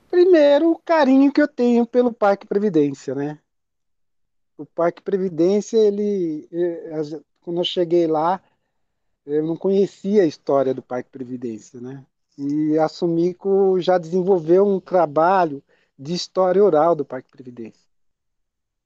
Primeiro, 0.09 0.71
o 0.71 0.79
carinho 0.79 1.31
que 1.31 1.41
eu 1.41 1.47
tenho 1.47 1.85
pelo 1.85 2.13
Parque 2.13 2.45
Previdência, 2.45 3.15
né? 3.15 3.39
O 4.57 4.65
Parque 4.65 5.01
Previdência, 5.01 5.77
ele, 5.77 6.47
quando 7.41 7.57
eu 7.57 7.63
cheguei 7.63 8.05
lá, 8.05 8.41
eu 9.25 9.43
não 9.43 9.55
conhecia 9.55 10.23
a 10.23 10.27
história 10.27 10.73
do 10.73 10.81
Parque 10.81 11.09
Previdência, 11.09 11.79
né? 11.79 12.05
E 12.37 12.77
a 12.77 12.87
Sumico 12.87 13.79
já 13.79 13.97
desenvolveu 13.97 14.67
um 14.67 14.79
trabalho 14.79 15.63
de 15.97 16.13
história 16.13 16.63
oral 16.63 16.95
do 16.95 17.05
Parque 17.05 17.29
Previdência 17.31 17.82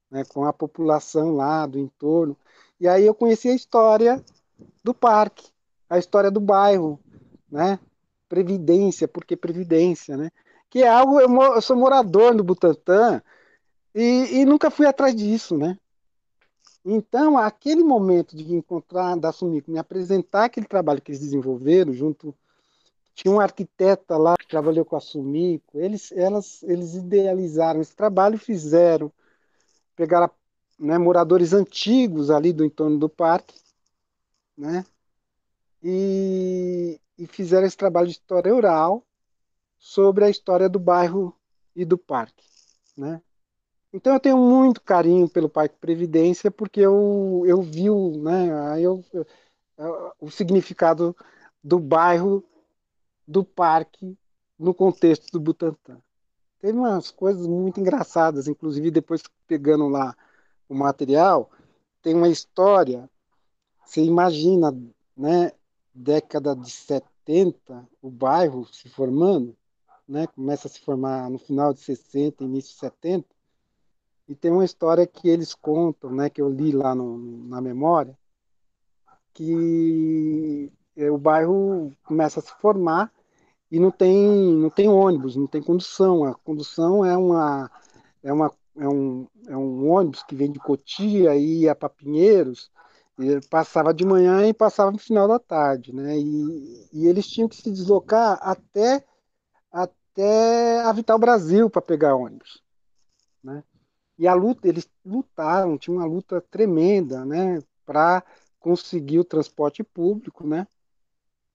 né, 0.09 0.23
com 0.25 0.45
a 0.45 0.53
população 0.53 1.35
lá 1.35 1.65
do 1.65 1.79
entorno. 1.79 2.35
E 2.79 2.87
aí 2.87 3.05
eu 3.05 3.13
conheci 3.13 3.49
a 3.49 3.55
história 3.55 4.23
do 4.83 4.93
parque, 4.93 5.47
a 5.89 5.97
história 5.97 6.31
do 6.31 6.39
bairro, 6.39 6.99
né? 7.49 7.79
Previdência, 8.29 9.07
porque 9.07 9.35
Previdência, 9.35 10.17
né? 10.17 10.31
Que 10.69 10.83
é 10.83 10.87
algo, 10.87 11.19
eu, 11.19 11.29
eu 11.29 11.61
sou 11.61 11.75
morador 11.75 12.35
do 12.35 12.43
Butantã 12.43 13.21
e, 13.95 14.41
e, 14.41 14.45
nunca 14.45 14.69
fui 14.69 14.85
atrás 14.85 15.15
disso, 15.15 15.57
né? 15.57 15.77
Então, 16.85 17.37
aquele 17.37 17.83
momento 17.83 18.35
de 18.35 18.53
encontrar, 18.53 19.17
da 19.17 19.31
Sumico, 19.31 19.71
me 19.71 19.79
apresentar 19.79 20.45
aquele 20.45 20.67
trabalho 20.67 21.01
que 21.01 21.11
eles 21.11 21.21
desenvolveram 21.21 21.93
junto 21.93 22.35
tinha 23.17 23.33
um 23.33 23.39
arquiteta 23.39 24.15
lá 24.15 24.35
que 24.37 24.47
trabalhou 24.47 24.85
com 24.85 24.95
a 24.95 24.99
Sumico, 24.99 25.79
eles, 25.79 26.11
elas, 26.11 26.61
eles 26.61 26.93
idealizaram 26.93 27.81
esse 27.81 27.95
trabalho 27.95 28.35
e 28.35 28.37
fizeram 28.37 29.11
pegaram 29.97 30.29
né, 30.79 30.97
moradores 30.97 31.51
antigos 31.51 32.29
ali 32.29 32.53
do 32.53 32.63
entorno 32.63 32.99
do 32.99 33.09
parque, 33.09 33.59
né, 34.55 34.85
e, 35.83 36.99
e 37.17 37.27
fizeram 37.27 37.65
esse 37.65 37.75
trabalho 37.75 38.07
de 38.07 38.13
história 38.13 38.53
oral 38.53 39.03
sobre 39.77 40.23
a 40.23 40.29
história 40.29 40.69
do 40.69 40.79
bairro 40.79 41.35
e 41.75 41.83
do 41.83 41.97
parque, 41.97 42.45
né. 42.95 43.21
Então 43.91 44.13
eu 44.13 44.19
tenho 44.19 44.37
muito 44.37 44.81
carinho 44.81 45.27
pelo 45.27 45.49
Parque 45.49 45.75
Previdência 45.79 46.51
porque 46.51 46.81
eu, 46.81 47.43
eu 47.47 47.61
vi 47.61 47.89
né, 48.19 48.79
eu, 48.79 49.03
o 50.19 50.29
significado 50.29 51.15
do 51.63 51.79
bairro, 51.79 52.43
do 53.27 53.43
parque, 53.43 54.17
no 54.59 54.73
contexto 54.73 55.31
do 55.31 55.39
Butantã. 55.39 56.01
Teve 56.59 56.77
umas 56.77 57.11
coisas 57.11 57.45
muito 57.47 57.79
engraçadas, 57.79 58.47
inclusive 58.47 58.89
depois 58.89 59.21
pegando 59.45 59.87
lá 59.87 60.15
o 60.67 60.75
material, 60.75 61.51
tem 62.01 62.15
uma 62.15 62.27
história, 62.27 63.09
você 63.85 64.01
imagina, 64.01 64.75
né, 65.15 65.51
década 65.93 66.55
de 66.55 66.69
70, 66.69 67.87
o 68.01 68.09
bairro 68.09 68.65
se 68.65 68.89
formando, 68.89 69.55
né, 70.07 70.27
começa 70.27 70.67
a 70.67 70.71
se 70.71 70.79
formar 70.79 71.29
no 71.29 71.37
final 71.37 71.73
de 71.73 71.81
60, 71.81 72.43
início 72.43 72.73
de 72.73 72.79
70, 72.79 73.25
e 74.27 74.35
tem 74.35 74.51
uma 74.51 74.65
história 74.65 75.07
que 75.07 75.29
eles 75.29 75.53
contam, 75.53 76.11
né, 76.11 76.29
que 76.29 76.41
eu 76.41 76.49
li 76.49 76.71
lá 76.71 76.93
no, 76.93 77.17
na 77.45 77.61
memória, 77.61 78.17
que 79.33 80.71
é, 80.95 81.11
o 81.11 81.17
bairro 81.17 81.93
começa 82.03 82.39
a 82.39 82.43
se 82.43 82.51
formar 82.59 83.13
e 83.71 83.79
não 83.79 83.91
tem, 83.91 84.15
não 84.55 84.69
tem 84.69 84.87
ônibus, 84.87 85.35
não 85.35 85.47
tem 85.47 85.61
condução. 85.61 86.23
A 86.23 86.33
condução 86.35 87.05
é 87.05 87.17
uma 87.17 87.69
é 88.23 88.31
uma 88.31 88.51
é 88.77 88.87
um, 88.87 89.27
é 89.47 89.57
um 89.57 89.89
ônibus 89.89 90.23
que 90.23 90.35
vem 90.35 90.51
de 90.51 90.59
Cotia 90.59 91.35
e 91.35 91.61
ia 91.61 91.75
para 91.75 91.89
Pinheiros, 91.89 92.71
passava 93.49 93.93
de 93.93 94.05
manhã 94.05 94.47
e 94.47 94.53
passava 94.53 94.91
no 94.91 94.99
final 94.99 95.27
da 95.27 95.39
tarde, 95.39 95.93
né? 95.93 96.17
E, 96.17 96.87
e 96.93 97.07
eles 97.07 97.27
tinham 97.27 97.49
que 97.49 97.55
se 97.55 97.71
deslocar 97.71 98.37
até 98.41 99.03
até 99.71 100.81
a 100.81 100.91
Vital 100.91 101.19
Brasil 101.19 101.69
para 101.69 101.81
pegar 101.81 102.15
ônibus, 102.15 102.63
né? 103.43 103.63
E 104.17 104.27
a 104.27 104.33
luta, 104.33 104.67
eles 104.67 104.89
lutaram, 105.05 105.77
tinha 105.77 105.95
uma 105.95 106.05
luta 106.05 106.41
tremenda, 106.41 107.23
né, 107.23 107.61
para 107.85 108.23
conseguir 108.59 109.19
o 109.19 109.23
transporte 109.23 109.83
público, 109.83 110.45
né? 110.45 110.67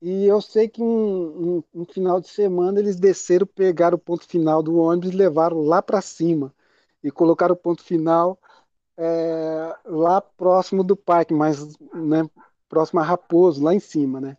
E 0.05 0.27
eu 0.27 0.41
sei 0.41 0.69
que 0.69 0.83
um, 0.83 1.59
um, 1.59 1.83
um, 1.83 1.85
final 1.85 2.21
de 2.21 2.29
semana 2.29 2.81
eles 2.81 2.97
desceram, 2.97 3.47
pegaram 3.47 3.95
o 3.95 4.01
ponto 4.01 4.27
final 4.27 4.61
do 4.61 4.77
ônibus 4.77 5.13
e 5.13 5.17
levaram 5.17 5.61
lá 5.61 5.81
para 5.81 6.01
cima. 6.01 6.53
E 7.05 7.11
colocaram 7.11 7.55
o 7.55 7.57
ponto 7.57 7.85
final 7.85 8.37
é, 8.97 9.77
lá 9.85 10.21
próximo 10.21 10.83
do 10.83 10.97
parque, 10.97 11.33
mas 11.33 11.79
né, 11.95 12.29
próximo 12.69 12.99
a 12.99 13.05
Raposo, 13.05 13.63
lá 13.63 13.75
em 13.75 13.79
cima, 13.79 14.21
né? 14.21 14.37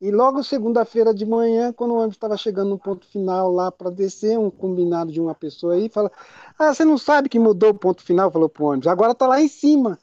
E 0.00 0.10
logo 0.10 0.42
segunda-feira 0.42 1.14
de 1.14 1.24
manhã, 1.24 1.72
quando 1.72 1.92
o 1.92 1.98
ônibus 1.98 2.16
estava 2.16 2.36
chegando 2.36 2.70
no 2.70 2.78
ponto 2.78 3.06
final 3.06 3.52
lá 3.52 3.70
para 3.70 3.90
descer, 3.90 4.38
um 4.38 4.50
combinado 4.50 5.12
de 5.12 5.20
uma 5.20 5.36
pessoa 5.36 5.74
aí 5.74 5.88
fala: 5.88 6.10
Ah, 6.58 6.74
você 6.74 6.84
não 6.84 6.98
sabe 6.98 7.28
que 7.28 7.38
mudou 7.38 7.70
o 7.70 7.78
ponto 7.78 8.02
final? 8.02 8.30
Falou 8.30 8.48
pro 8.48 8.64
ônibus, 8.64 8.88
agora 8.88 9.14
tá 9.14 9.28
lá 9.28 9.40
em 9.40 9.48
cima. 9.48 9.98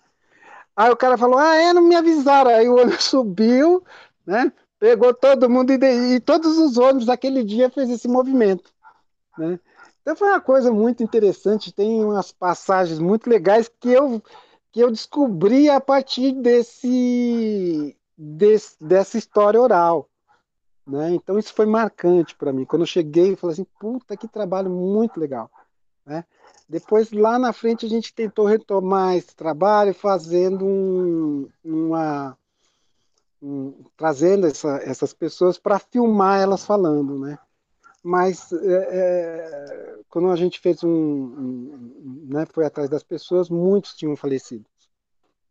Aí 0.75 0.91
o 0.91 0.97
cara 0.97 1.17
falou: 1.17 1.37
Ah, 1.39 1.55
é, 1.57 1.73
não 1.73 1.81
me 1.81 1.95
avisaram. 1.95 2.51
Aí 2.51 2.69
o 2.69 2.77
ônibus 2.77 3.03
subiu, 3.05 3.83
né? 4.25 4.53
Pegou 4.79 5.13
todo 5.13 5.49
mundo 5.49 5.71
e, 5.71 6.15
e 6.15 6.19
todos 6.19 6.57
os 6.57 6.77
ônibus 6.77 7.09
aquele 7.09 7.43
dia 7.43 7.69
fez 7.69 7.89
esse 7.89 8.07
movimento, 8.07 8.71
né? 9.37 9.59
Então 10.01 10.15
foi 10.15 10.29
uma 10.29 10.39
coisa 10.39 10.71
muito 10.71 11.03
interessante, 11.03 11.73
tem 11.73 12.03
umas 12.05 12.31
passagens 12.31 12.99
muito 12.99 13.29
legais 13.29 13.69
que 13.79 13.91
eu 13.91 14.21
que 14.71 14.79
eu 14.79 14.91
descobri 14.91 15.69
a 15.69 15.81
partir 15.81 16.33
desse, 16.33 17.97
desse 18.17 18.75
dessa 18.79 19.17
história 19.17 19.59
oral. 19.59 20.07
Né? 20.85 21.15
Então 21.15 21.37
isso 21.37 21.53
foi 21.53 21.65
marcante 21.65 22.35
para 22.35 22.53
mim. 22.53 22.63
Quando 22.63 22.83
eu 22.83 22.87
cheguei, 22.87 23.31
eu 23.31 23.37
falei 23.37 23.55
assim, 23.55 23.67
puta, 23.79 24.15
que 24.15 24.27
trabalho 24.27 24.69
muito 24.69 25.19
legal. 25.19 25.51
Né? 26.05 26.23
Depois, 26.69 27.11
lá 27.11 27.37
na 27.37 27.51
frente, 27.51 27.85
a 27.85 27.89
gente 27.89 28.13
tentou 28.13 28.45
retomar 28.45 29.15
esse 29.17 29.35
trabalho 29.35 29.93
fazendo 29.93 30.65
um, 30.65 31.49
uma... 31.63 32.37
Um, 33.41 33.83
trazendo 33.95 34.47
essa, 34.47 34.77
essas 34.77 35.13
pessoas 35.13 35.57
para 35.59 35.77
filmar 35.77 36.39
elas 36.41 36.65
falando, 36.65 37.19
né? 37.19 37.37
Mas 38.03 38.51
é, 38.51 38.87
é, 38.91 39.99
quando 40.09 40.29
a 40.29 40.35
gente 40.35 40.59
fez 40.59 40.83
um, 40.83 40.89
um, 40.89 42.27
né, 42.29 42.45
foi 42.51 42.65
atrás 42.65 42.89
das 42.89 43.03
pessoas, 43.03 43.49
muitos 43.49 43.95
tinham 43.95 44.15
falecido. 44.15 44.65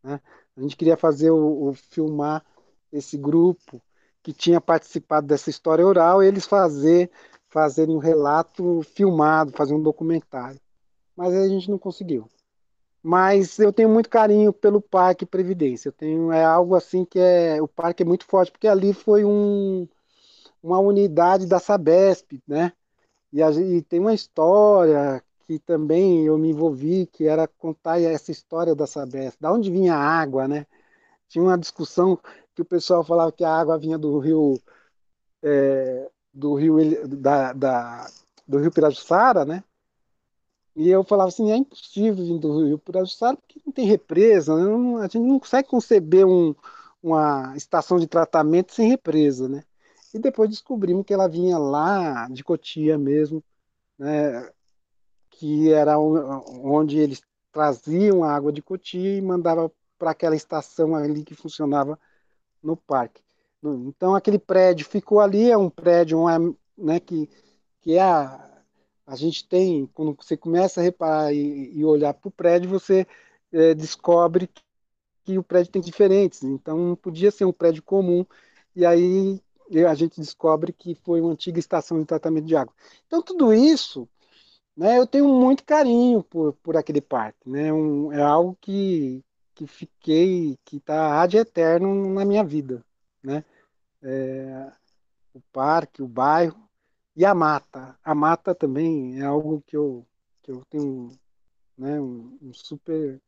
Né? 0.02 0.20
A 0.56 0.60
gente 0.60 0.76
queria 0.76 0.96
fazer 0.96 1.30
o, 1.30 1.68
o 1.68 1.74
filmar 1.74 2.44
esse 2.92 3.16
grupo 3.16 3.80
que 4.22 4.32
tinha 4.32 4.60
participado 4.60 5.26
dessa 5.26 5.50
história 5.50 5.86
oral, 5.86 6.22
eles 6.22 6.46
fazer 6.46 7.10
fazerem 7.48 7.94
um 7.94 8.00
relato 8.00 8.82
filmado, 8.82 9.52
fazer 9.52 9.74
um 9.74 9.82
documentário 9.82 10.60
mas 11.16 11.34
a 11.34 11.48
gente 11.48 11.70
não 11.70 11.78
conseguiu. 11.78 12.28
Mas 13.06 13.60
eu 13.60 13.72
tenho 13.72 13.88
muito 13.88 14.10
carinho 14.10 14.52
pelo 14.52 14.80
Parque 14.80 15.24
Previdência. 15.24 15.90
Eu 15.90 15.92
tenho 15.92 16.32
é 16.32 16.44
algo 16.44 16.74
assim 16.74 17.04
que 17.04 17.20
é 17.20 17.62
o 17.62 17.68
parque 17.68 18.02
é 18.02 18.06
muito 18.06 18.24
forte 18.26 18.50
porque 18.50 18.66
ali 18.66 18.92
foi 18.92 19.24
um, 19.24 19.86
uma 20.60 20.80
unidade 20.80 21.46
da 21.46 21.60
Sabesp, 21.60 22.42
né? 22.48 22.72
E, 23.32 23.40
a, 23.40 23.50
e 23.52 23.80
tem 23.82 24.00
uma 24.00 24.12
história 24.12 25.22
que 25.46 25.56
também 25.60 26.26
eu 26.26 26.36
me 26.36 26.50
envolvi, 26.50 27.06
que 27.06 27.28
era 27.28 27.46
contar 27.46 28.00
essa 28.00 28.32
história 28.32 28.74
da 28.74 28.88
Sabesp, 28.88 29.40
da 29.40 29.52
onde 29.52 29.70
vinha 29.70 29.94
a 29.94 30.00
água, 30.00 30.48
né? 30.48 30.66
Tinha 31.28 31.44
uma 31.44 31.56
discussão 31.56 32.18
que 32.56 32.62
o 32.62 32.64
pessoal 32.64 33.04
falava 33.04 33.30
que 33.30 33.44
a 33.44 33.54
água 33.56 33.78
vinha 33.78 33.96
do 33.96 34.18
rio 34.18 34.60
é, 35.44 36.10
do 36.34 36.54
rio 36.54 36.76
da, 37.06 37.52
da, 37.52 38.10
do 38.48 38.58
rio 38.58 38.72
Pirajussara, 38.72 39.44
né? 39.44 39.62
E 40.76 40.90
eu 40.90 41.02
falava 41.02 41.28
assim, 41.28 41.50
é 41.50 41.56
impossível 41.56 42.24
vir 42.24 42.38
do 42.38 42.66
Rio 42.66 42.78
para 42.78 43.02
Estado 43.02 43.38
porque 43.38 43.60
não 43.64 43.72
tem 43.72 43.86
represa, 43.86 44.54
né? 44.54 45.00
a 45.00 45.02
gente 45.04 45.18
não 45.20 45.40
consegue 45.40 45.68
conceber 45.68 46.26
um, 46.26 46.54
uma 47.02 47.56
estação 47.56 47.98
de 47.98 48.06
tratamento 48.06 48.74
sem 48.74 48.88
represa, 48.90 49.48
né? 49.48 49.64
E 50.12 50.18
depois 50.18 50.50
descobrimos 50.50 51.04
que 51.06 51.14
ela 51.14 51.28
vinha 51.28 51.56
lá 51.58 52.28
de 52.28 52.44
Cotia 52.44 52.98
mesmo, 52.98 53.42
né? 53.98 54.50
Que 55.30 55.72
era 55.72 55.98
onde 55.98 56.98
eles 56.98 57.22
traziam 57.52 58.22
a 58.22 58.32
água 58.34 58.52
de 58.52 58.62
Cotia 58.62 59.16
e 59.16 59.22
mandavam 59.22 59.70
para 59.98 60.10
aquela 60.10 60.36
estação 60.36 60.94
ali 60.94 61.24
que 61.24 61.34
funcionava 61.34 61.98
no 62.62 62.76
parque. 62.76 63.22
Então 63.62 64.14
aquele 64.14 64.38
prédio 64.38 64.86
ficou 64.86 65.20
ali, 65.20 65.50
é 65.50 65.56
um 65.56 65.70
prédio 65.70 66.18
né, 66.76 67.00
que, 67.00 67.28
que 67.80 67.94
é 67.94 68.02
a, 68.02 68.45
a 69.06 69.14
gente 69.14 69.46
tem, 69.46 69.86
quando 69.94 70.14
você 70.14 70.36
começa 70.36 70.80
a 70.80 70.84
reparar 70.84 71.32
e, 71.32 71.72
e 71.78 71.84
olhar 71.84 72.12
para 72.12 72.28
o 72.28 72.32
prédio, 72.32 72.68
você 72.68 73.06
é, 73.52 73.74
descobre 73.74 74.50
que 75.24 75.38
o 75.38 75.42
prédio 75.42 75.72
tem 75.72 75.82
diferentes. 75.82 76.42
Então, 76.42 76.96
podia 76.96 77.30
ser 77.30 77.44
um 77.44 77.52
prédio 77.52 77.82
comum. 77.82 78.26
E 78.74 78.84
aí 78.84 79.40
a 79.88 79.94
gente 79.94 80.20
descobre 80.20 80.72
que 80.72 80.94
foi 80.94 81.20
uma 81.20 81.32
antiga 81.32 81.58
estação 81.58 81.98
de 81.98 82.04
tratamento 82.04 82.46
de 82.46 82.56
água. 82.56 82.74
Então, 83.06 83.22
tudo 83.22 83.52
isso, 83.52 84.08
né, 84.76 84.98
eu 84.98 85.06
tenho 85.06 85.28
muito 85.28 85.64
carinho 85.64 86.22
por, 86.22 86.52
por 86.54 86.76
aquele 86.76 87.00
parque. 87.00 87.48
Né? 87.48 87.72
Um, 87.72 88.12
é 88.12 88.20
algo 88.22 88.56
que, 88.60 89.24
que 89.54 89.66
fiquei, 89.66 90.58
que 90.64 90.78
está 90.78 91.22
ad 91.22 91.36
eterno 91.36 92.12
na 92.12 92.24
minha 92.24 92.44
vida. 92.44 92.84
Né? 93.22 93.44
É, 94.02 94.72
o 95.32 95.40
parque, 95.52 96.02
o 96.02 96.08
bairro, 96.08 96.65
e 97.16 97.24
a 97.24 97.34
mata. 97.34 97.98
A 98.04 98.14
mata 98.14 98.54
também 98.54 99.20
é 99.20 99.24
algo 99.24 99.62
que 99.66 99.76
eu, 99.76 100.06
que 100.42 100.50
eu 100.52 100.62
tenho 100.68 101.18
né, 101.76 102.00
um, 102.00 102.38
um 102.42 102.52
super. 102.52 103.20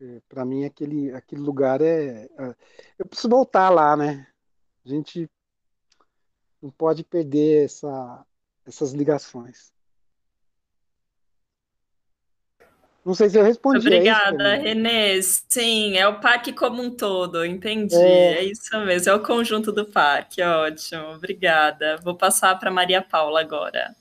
É, 0.00 0.20
Para 0.28 0.44
mim, 0.44 0.64
aquele, 0.64 1.12
aquele 1.12 1.40
lugar 1.42 1.80
é, 1.80 2.24
é. 2.38 2.56
Eu 2.98 3.06
preciso 3.06 3.28
voltar 3.28 3.68
lá, 3.68 3.96
né? 3.96 4.28
A 4.84 4.88
gente 4.88 5.28
não 6.62 6.70
pode 6.70 7.02
perder 7.02 7.64
essa, 7.64 8.24
essas 8.64 8.92
ligações. 8.92 9.72
Não 13.08 13.14
sei 13.14 13.30
se 13.30 13.38
eu 13.38 13.42
respondi. 13.42 13.78
É 13.78 13.80
Obrigada, 13.80 14.48
é 14.48 14.58
Renê. 14.58 15.22
Sim, 15.22 15.96
é 15.96 16.06
o 16.06 16.20
parque 16.20 16.52
como 16.52 16.82
um 16.82 16.90
todo, 16.90 17.42
entendi. 17.42 17.96
É... 17.96 18.34
é 18.34 18.44
isso 18.44 18.78
mesmo, 18.84 19.10
é 19.10 19.14
o 19.14 19.22
conjunto 19.22 19.72
do 19.72 19.86
parque, 19.86 20.42
ótimo. 20.42 21.14
Obrigada. 21.14 21.96
Vou 22.04 22.14
passar 22.14 22.58
para 22.58 22.70
Maria 22.70 23.00
Paula 23.00 23.40
agora. 23.40 23.96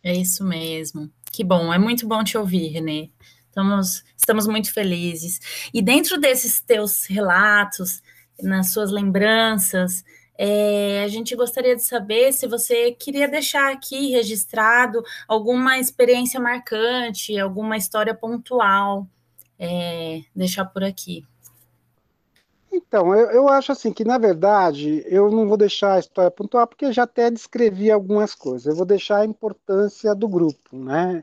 É 0.00 0.14
isso 0.14 0.44
mesmo. 0.44 1.10
Que 1.32 1.42
bom, 1.42 1.74
é 1.74 1.78
muito 1.78 2.06
bom 2.06 2.22
te 2.22 2.38
ouvir, 2.38 2.68
Renê. 2.68 3.10
Estamos, 3.48 4.04
estamos 4.16 4.46
muito 4.46 4.72
felizes. 4.72 5.68
E 5.74 5.82
dentro 5.82 6.16
desses 6.16 6.60
teus 6.60 7.06
relatos, 7.06 8.00
nas 8.40 8.72
suas 8.72 8.92
lembranças, 8.92 10.04
é, 10.36 11.02
a 11.04 11.08
gente 11.08 11.36
gostaria 11.36 11.76
de 11.76 11.82
saber 11.82 12.32
se 12.32 12.46
você 12.46 12.92
queria 12.92 13.28
deixar 13.28 13.72
aqui 13.72 14.10
registrado 14.10 15.02
alguma 15.28 15.78
experiência 15.78 16.40
marcante, 16.40 17.38
alguma 17.38 17.76
história 17.76 18.14
pontual, 18.14 19.06
é, 19.58 20.22
deixar 20.34 20.64
por 20.64 20.82
aqui. 20.82 21.24
Então, 22.72 23.14
eu, 23.14 23.30
eu, 23.30 23.48
acho 23.48 23.70
assim 23.70 23.92
que, 23.92 24.04
na 24.04 24.18
verdade, 24.18 25.04
eu 25.06 25.30
não 25.30 25.46
vou 25.46 25.56
deixar 25.56 25.94
a 25.94 25.98
história 26.00 26.30
pontual, 26.30 26.66
porque 26.66 26.92
já 26.92 27.04
até 27.04 27.30
descrevi 27.30 27.88
algumas 27.88 28.34
coisas. 28.34 28.66
Eu 28.66 28.74
vou 28.74 28.84
deixar 28.84 29.18
a 29.18 29.24
importância 29.24 30.12
do 30.12 30.26
grupo, 30.26 30.76
né? 30.76 31.22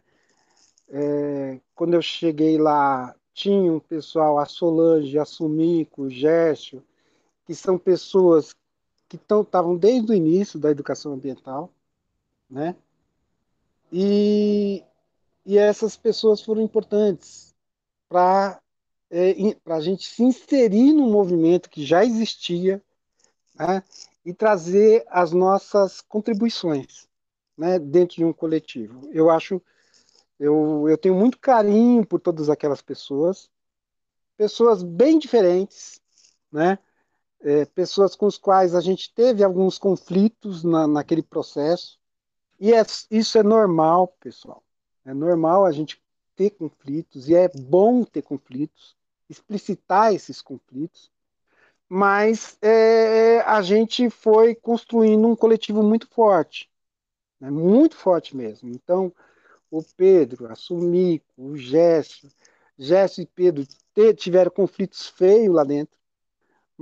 É, 0.89 1.59
quando 1.75 1.93
eu 1.93 2.01
cheguei 2.01 2.57
lá, 2.57 3.13
tinha 3.33 3.71
um 3.71 3.79
pessoal, 3.79 4.39
a 4.39 4.45
Solange, 4.45 5.19
a 5.19 5.25
Sumico, 5.25 6.03
o 6.03 6.09
Gércio, 6.09 6.81
que 7.45 7.53
são 7.53 7.77
pessoas 7.77 8.53
que 9.11 9.17
estavam 9.17 9.75
desde 9.75 10.09
o 10.09 10.15
início 10.15 10.57
da 10.57 10.71
educação 10.71 11.13
ambiental, 11.13 11.69
né? 12.49 12.75
E, 13.91 14.81
e 15.45 15.57
essas 15.57 15.97
pessoas 15.97 16.41
foram 16.41 16.61
importantes 16.61 17.53
para 18.07 18.61
é, 19.09 19.35
a 19.65 19.81
gente 19.81 20.07
se 20.07 20.23
inserir 20.23 20.93
no 20.93 21.09
movimento 21.09 21.69
que 21.69 21.85
já 21.85 22.05
existia 22.05 22.81
né? 23.53 23.83
e 24.23 24.33
trazer 24.33 25.03
as 25.09 25.33
nossas 25.33 25.99
contribuições 25.99 27.09
né? 27.57 27.77
dentro 27.79 28.15
de 28.15 28.23
um 28.23 28.31
coletivo. 28.31 29.09
Eu 29.11 29.29
acho, 29.29 29.61
eu, 30.39 30.87
eu 30.87 30.97
tenho 30.97 31.15
muito 31.15 31.37
carinho 31.37 32.05
por 32.05 32.21
todas 32.21 32.49
aquelas 32.49 32.81
pessoas, 32.81 33.49
pessoas 34.37 34.83
bem 34.83 35.19
diferentes, 35.19 35.99
né? 36.49 36.79
É, 37.43 37.65
pessoas 37.65 38.15
com 38.15 38.27
as 38.27 38.37
quais 38.37 38.75
a 38.75 38.81
gente 38.81 39.13
teve 39.13 39.43
alguns 39.43 39.77
conflitos 39.77 40.63
na, 40.63 40.87
naquele 40.87 41.23
processo. 41.23 41.99
E 42.59 42.73
é, 42.73 42.81
isso 43.09 43.37
é 43.37 43.43
normal, 43.43 44.07
pessoal. 44.19 44.63
É 45.05 45.13
normal 45.13 45.65
a 45.65 45.71
gente 45.71 46.01
ter 46.35 46.51
conflitos 46.51 47.27
e 47.27 47.35
é 47.35 47.49
bom 47.49 48.03
ter 48.03 48.21
conflitos, 48.21 48.95
explicitar 49.29 50.13
esses 50.13 50.41
conflitos. 50.41 51.11
Mas 51.89 52.57
é, 52.61 53.41
a 53.41 53.61
gente 53.61 54.09
foi 54.09 54.55
construindo 54.55 55.27
um 55.27 55.35
coletivo 55.35 55.83
muito 55.83 56.07
forte, 56.07 56.69
né? 57.39 57.49
muito 57.49 57.97
forte 57.97 58.35
mesmo. 58.37 58.69
Então, 58.69 59.11
o 59.69 59.83
Pedro, 59.83 60.49
a 60.49 60.55
Sumico, 60.55 61.25
o 61.37 61.57
Gesso, 61.57 62.29
Gesso 62.77 63.21
e 63.21 63.25
Pedro 63.25 63.65
tiveram 64.15 64.51
conflitos 64.51 65.07
feios 65.07 65.53
lá 65.53 65.63
dentro 65.63 66.00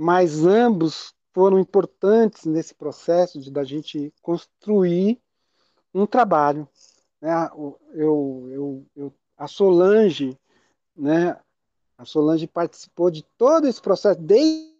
mas 0.00 0.46
ambos 0.46 1.14
foram 1.30 1.58
importantes 1.58 2.46
nesse 2.46 2.74
processo 2.74 3.38
de 3.38 3.50
da 3.50 3.62
gente 3.64 4.10
construir 4.22 5.20
um 5.92 6.06
trabalho. 6.06 6.66
Né? 7.20 7.30
Eu, 7.92 8.48
eu, 8.48 8.86
eu, 8.96 9.14
a 9.36 9.46
Solange, 9.46 10.38
né? 10.96 11.38
A 11.98 12.06
Solange 12.06 12.46
participou 12.46 13.10
de 13.10 13.22
todo 13.36 13.68
esse 13.68 13.78
processo 13.78 14.18
desde 14.18 14.70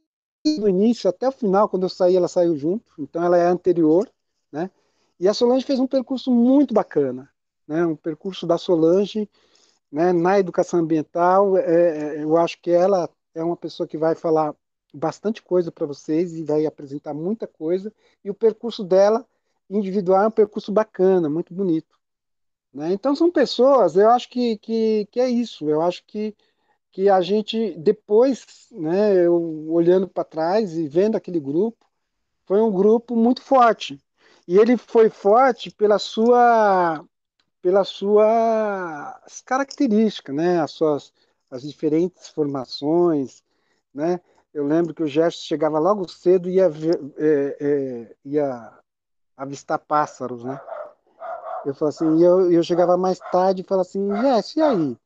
do 0.58 0.66
início 0.66 1.10
até 1.10 1.28
o 1.28 1.32
final, 1.32 1.68
quando 1.68 1.82
eu 1.82 1.90
saí, 1.90 2.16
ela 2.16 2.26
saiu 2.26 2.56
junto, 2.56 2.90
então 2.98 3.22
ela 3.22 3.36
é 3.36 3.44
anterior, 3.44 4.10
né? 4.50 4.70
E 5.18 5.28
a 5.28 5.34
Solange 5.34 5.66
fez 5.66 5.78
um 5.78 5.86
percurso 5.86 6.30
muito 6.30 6.72
bacana, 6.72 7.28
né? 7.68 7.84
Um 7.84 7.94
percurso 7.94 8.46
da 8.46 8.56
Solange, 8.56 9.28
né? 9.92 10.14
Na 10.14 10.40
educação 10.40 10.80
ambiental, 10.80 11.58
é, 11.58 12.16
é, 12.16 12.24
eu 12.24 12.38
acho 12.38 12.58
que 12.62 12.70
ela 12.70 13.06
é 13.34 13.44
uma 13.44 13.56
pessoa 13.56 13.86
que 13.86 13.98
vai 13.98 14.14
falar 14.14 14.54
bastante 14.92 15.42
coisa 15.42 15.70
para 15.72 15.86
vocês 15.86 16.34
e 16.34 16.44
vai 16.44 16.66
apresentar 16.66 17.14
muita 17.14 17.46
coisa. 17.46 17.92
E 18.24 18.30
o 18.30 18.34
percurso 18.34 18.84
dela 18.84 19.26
individual 19.68 20.24
é 20.24 20.28
um 20.28 20.32
percurso 20.32 20.72
bacana, 20.72 21.28
muito 21.28 21.54
bonito. 21.54 21.98
Né? 22.72 22.92
Então 22.92 23.14
são 23.14 23.30
pessoas, 23.30 23.96
eu 23.96 24.10
acho 24.10 24.28
que, 24.28 24.58
que, 24.58 25.06
que 25.10 25.20
é 25.20 25.28
isso. 25.28 25.68
Eu 25.68 25.82
acho 25.82 26.04
que 26.06 26.34
que 26.92 27.08
a 27.08 27.20
gente 27.20 27.76
depois, 27.78 28.68
né, 28.72 29.14
eu 29.26 29.70
olhando 29.70 30.08
para 30.08 30.24
trás 30.24 30.76
e 30.76 30.88
vendo 30.88 31.16
aquele 31.16 31.38
grupo, 31.40 31.86
foi 32.44 32.60
um 32.60 32.72
grupo 32.72 33.14
muito 33.16 33.42
forte. 33.42 34.00
E 34.46 34.58
ele 34.58 34.76
foi 34.76 35.08
forte 35.08 35.70
pela 35.70 35.98
sua 35.98 37.04
pelas 37.62 37.88
suas 37.88 39.42
características, 39.44 40.34
né, 40.34 40.60
as 40.60 40.72
suas 40.72 41.12
as 41.50 41.62
diferentes 41.62 42.28
formações, 42.28 43.42
né? 43.94 44.20
Eu 44.52 44.66
lembro 44.66 44.92
que 44.92 45.02
o 45.02 45.06
Gerson 45.06 45.40
chegava 45.40 45.78
logo 45.78 46.08
cedo 46.08 46.48
e 46.48 46.54
ia, 46.54 46.70
é, 47.16 47.56
é, 47.60 48.16
ia 48.24 48.72
avistar 49.36 49.78
pássaros, 49.78 50.42
né? 50.42 50.60
Eu 51.64 51.74
falava 51.74 51.96
assim, 51.96 52.18
e 52.18 52.24
eu, 52.24 52.50
eu 52.50 52.62
chegava 52.62 52.96
mais 52.96 53.18
tarde 53.18 53.62
e 53.62 53.64
falava 53.64 53.86
assim, 53.86 54.08
Gerson, 54.16 54.58
e 54.58 54.62
aí? 54.62 54.98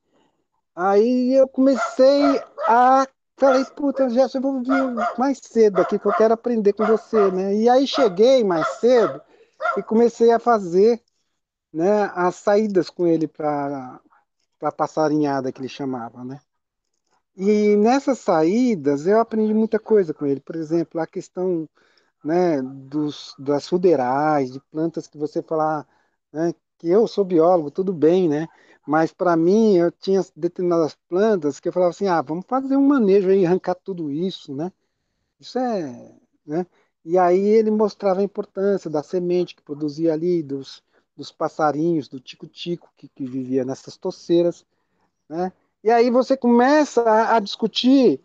Aí 0.75 1.33
eu 1.33 1.47
comecei 1.47 2.41
a. 2.67 3.07
Falei, 3.37 3.65
puta, 3.65 4.09
Gerson, 4.09 4.37
eu 4.37 4.41
vou 4.41 4.61
vir 4.61 5.17
mais 5.17 5.39
cedo 5.39 5.81
aqui, 5.81 5.99
que 5.99 6.05
eu 6.05 6.13
quero 6.13 6.33
aprender 6.33 6.73
com 6.73 6.85
você, 6.85 7.31
né? 7.31 7.53
E 7.53 7.67
aí 7.67 7.85
cheguei 7.85 8.43
mais 8.43 8.65
cedo 8.79 9.21
e 9.77 9.83
comecei 9.83 10.31
a 10.31 10.39
fazer 10.39 11.01
né, 11.71 12.09
as 12.15 12.35
saídas 12.35 12.89
com 12.89 13.05
ele 13.05 13.27
para 13.27 13.99
a 14.61 14.71
passarinhada 14.71 15.51
que 15.51 15.59
ele 15.59 15.67
chamava, 15.67 16.23
né? 16.23 16.39
E 17.37 17.75
nessas 17.75 18.19
saídas 18.19 19.05
eu 19.05 19.19
aprendi 19.19 19.53
muita 19.53 19.79
coisa 19.79 20.13
com 20.13 20.25
ele. 20.25 20.39
Por 20.39 20.55
exemplo, 20.55 21.01
a 21.01 21.07
questão 21.07 21.67
né, 22.23 22.61
dos, 22.61 23.35
das 23.37 23.67
ruderais, 23.67 24.51
de 24.53 24.59
plantas 24.71 25.07
que 25.07 25.17
você 25.17 25.41
falar, 25.43 25.87
né, 26.33 26.53
que 26.77 26.89
eu 26.89 27.07
sou 27.07 27.25
biólogo, 27.25 27.71
tudo 27.71 27.93
bem, 27.93 28.29
né? 28.29 28.47
Mas 28.87 29.11
para 29.13 29.35
mim, 29.35 29.77
eu 29.77 29.91
tinha 29.91 30.21
determinadas 30.35 30.95
plantas 31.09 31.59
que 31.59 31.67
eu 31.69 31.73
falava 31.73 31.91
assim: 31.91 32.07
ah, 32.07 32.21
vamos 32.21 32.45
fazer 32.47 32.77
um 32.77 32.87
manejo 32.87 33.29
aí, 33.29 33.45
arrancar 33.45 33.75
tudo 33.75 34.11
isso, 34.11 34.55
né? 34.55 34.71
Isso 35.39 35.59
é. 35.59 36.15
Né? 36.45 36.65
E 37.05 37.17
aí 37.17 37.39
ele 37.39 37.71
mostrava 37.71 38.19
a 38.21 38.23
importância 38.23 38.89
da 38.89 39.03
semente 39.03 39.55
que 39.55 39.61
produzia 39.63 40.13
ali, 40.13 40.43
dos, 40.43 40.83
dos 41.15 41.31
passarinhos, 41.31 42.07
do 42.07 42.19
tico-tico 42.19 42.91
que, 42.97 43.07
que 43.09 43.25
vivia 43.25 43.65
nessas 43.65 43.97
toceiras, 43.97 44.65
né? 45.29 45.51
E 45.85 45.91
aí 45.91 46.09
você 46.09 46.35
começa 46.35 47.01
a, 47.01 47.37
a 47.37 47.39
discutir 47.39 48.19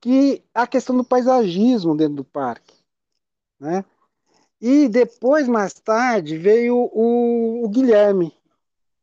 que 0.00 0.44
a 0.52 0.66
questão 0.66 0.94
do 0.96 1.04
paisagismo 1.04 1.96
dentro 1.96 2.16
do 2.16 2.24
parque, 2.24 2.74
né? 3.58 3.84
E 4.60 4.88
depois, 4.88 5.48
mais 5.48 5.72
tarde, 5.72 6.36
veio 6.36 6.76
o, 6.92 7.64
o 7.64 7.68
Guilherme, 7.68 8.36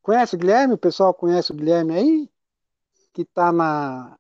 Conhece 0.06 0.36
o 0.36 0.38
Guilherme? 0.38 0.76
O 0.76 0.78
pessoal 0.78 1.16
conhece 1.16 1.52
o 1.52 1.56
Guilherme 1.56 1.96
aí? 1.96 2.30
Que 3.12 3.24
está 3.24 3.52
na, 3.52 4.16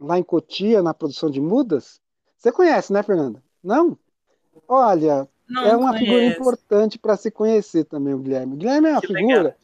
lá 0.00 0.18
em 0.18 0.22
Cotia, 0.24 0.82
na 0.82 0.92
produção 0.92 1.30
de 1.30 1.40
mudas? 1.40 2.00
Você 2.36 2.50
conhece, 2.50 2.92
né, 2.92 3.04
Fernanda? 3.04 3.40
Não? 3.62 3.96
Olha, 4.66 5.28
Não 5.48 5.62
é 5.62 5.76
uma 5.76 5.92
conheço. 5.92 6.04
figura 6.04 6.24
importante 6.24 6.98
para 6.98 7.16
se 7.16 7.30
conhecer 7.30 7.84
também, 7.84 8.14
o 8.14 8.18
Guilherme. 8.18 8.54
O 8.54 8.56
Guilherme 8.56 8.88
é 8.88 8.92
uma 8.92 9.00
que 9.00 9.06
figura. 9.06 9.26
Legal. 9.26 9.54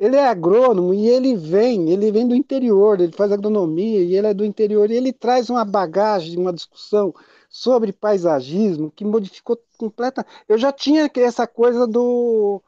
Ele 0.00 0.16
é 0.16 0.26
agrônomo 0.26 0.94
e 0.94 1.06
ele 1.06 1.36
vem, 1.36 1.90
ele 1.90 2.10
vem 2.10 2.26
do 2.26 2.34
interior, 2.34 2.98
ele 2.98 3.12
faz 3.12 3.30
agronomia 3.30 4.00
e 4.00 4.16
ele 4.16 4.26
é 4.28 4.34
do 4.34 4.46
interior 4.46 4.90
e 4.90 4.96
ele 4.96 5.12
traz 5.12 5.50
uma 5.50 5.62
bagagem, 5.62 6.38
uma 6.38 6.54
discussão 6.54 7.14
sobre 7.50 7.92
paisagismo 7.92 8.90
que 8.90 9.04
modificou 9.04 9.60
completa. 9.76 10.24
Eu 10.48 10.56
já 10.56 10.72
tinha 10.72 11.10
essa 11.16 11.46
coisa 11.46 11.86
do 11.86 12.62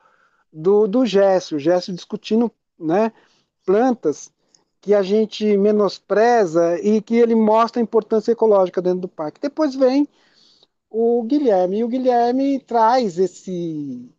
do, 0.52 0.86
do 0.86 1.06
Gesso, 1.06 1.56
o 1.56 1.58
Gesso 1.58 1.92
discutindo 1.92 2.52
né, 2.78 3.10
plantas 3.64 4.30
que 4.82 4.92
a 4.92 5.02
gente 5.02 5.56
menospreza 5.56 6.78
e 6.80 7.00
que 7.00 7.14
ele 7.16 7.34
mostra 7.34 7.80
a 7.80 7.82
importância 7.82 8.32
ecológica 8.32 8.82
dentro 8.82 9.00
do 9.00 9.08
parque. 9.08 9.40
Depois 9.40 9.74
vem 9.74 10.06
o 10.90 11.22
Guilherme, 11.22 11.78
e 11.78 11.84
o 11.84 11.88
Guilherme 11.88 12.60
traz 12.60 13.18
esse, 13.18 14.12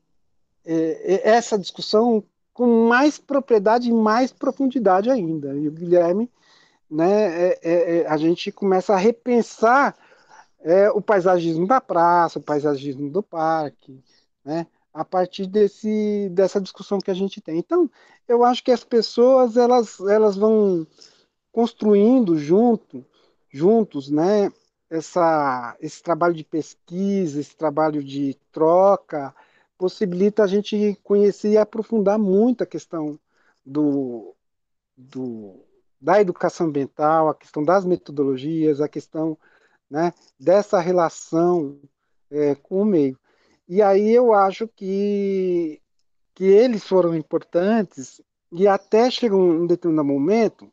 é, 0.66 1.14
é, 1.14 1.30
essa 1.30 1.60
discussão 1.60 2.24
com 2.54 2.88
mais 2.88 3.18
propriedade 3.18 3.90
e 3.90 3.94
mais 3.94 4.32
profundidade 4.32 5.10
ainda. 5.10 5.56
E 5.56 5.68
o 5.68 5.72
Guilherme, 5.72 6.30
né, 6.90 7.50
é, 7.50 7.60
é, 7.64 7.98
é 7.98 8.08
a 8.08 8.18
gente 8.18 8.52
começa 8.52 8.94
a 8.94 8.98
repensar 8.98 9.96
é, 10.62 10.90
o 10.92 11.02
paisagismo 11.02 11.68
da 11.68 11.82
praça, 11.82 12.40
o 12.40 12.44
paisagismo 12.44 13.10
do 13.10 13.24
parque, 13.24 14.00
né, 14.46 14.68
a 14.94 15.04
partir 15.04 15.48
desse, 15.48 16.30
dessa 16.32 16.62
discussão 16.62 17.00
que 17.00 17.12
a 17.12 17.16
gente 17.16 17.42
tem. 17.42 17.58
Então, 17.58 17.90
eu 18.28 18.44
acho 18.44 18.64
que 18.64 18.72
as 18.72 18.84
pessoas 18.84 19.58
elas, 19.58 20.00
elas 20.00 20.36
vão 20.36 20.86
construindo 21.52 22.38
junto, 22.38 23.06
juntos, 23.52 24.10
né, 24.10 24.52
essa, 24.90 25.76
esse 25.82 26.02
trabalho 26.04 26.36
de 26.36 26.44
pesquisa, 26.44 27.40
esse 27.40 27.56
trabalho 27.56 28.04
de 28.04 28.38
troca, 28.52 29.34
possibilita 29.84 30.46
a 30.46 30.48
gente 30.48 30.98
conhecer 31.04 31.50
e 31.50 31.58
aprofundar 31.58 32.18
muito 32.18 32.64
a 32.64 32.66
questão 32.66 33.20
do, 33.66 34.34
do, 34.96 35.60
da 36.00 36.22
educação 36.22 36.68
ambiental, 36.68 37.28
a 37.28 37.36
questão 37.36 37.62
das 37.62 37.84
metodologias, 37.84 38.80
a 38.80 38.88
questão 38.88 39.38
né, 39.90 40.14
dessa 40.40 40.80
relação 40.80 41.78
é, 42.32 42.56
com 42.56 42.82
o 42.82 42.86
meio. 42.86 43.20
E 43.68 43.82
aí 43.82 44.10
eu 44.10 44.32
acho 44.32 44.70
que, 44.70 45.82
que 46.34 46.46
eles 46.46 46.86
foram 46.86 47.14
importantes 47.14 48.22
e 48.54 48.66
até 48.66 49.12
chega 49.12 49.36
um 49.36 49.68
determinado 49.68 50.08
momento 50.08 50.72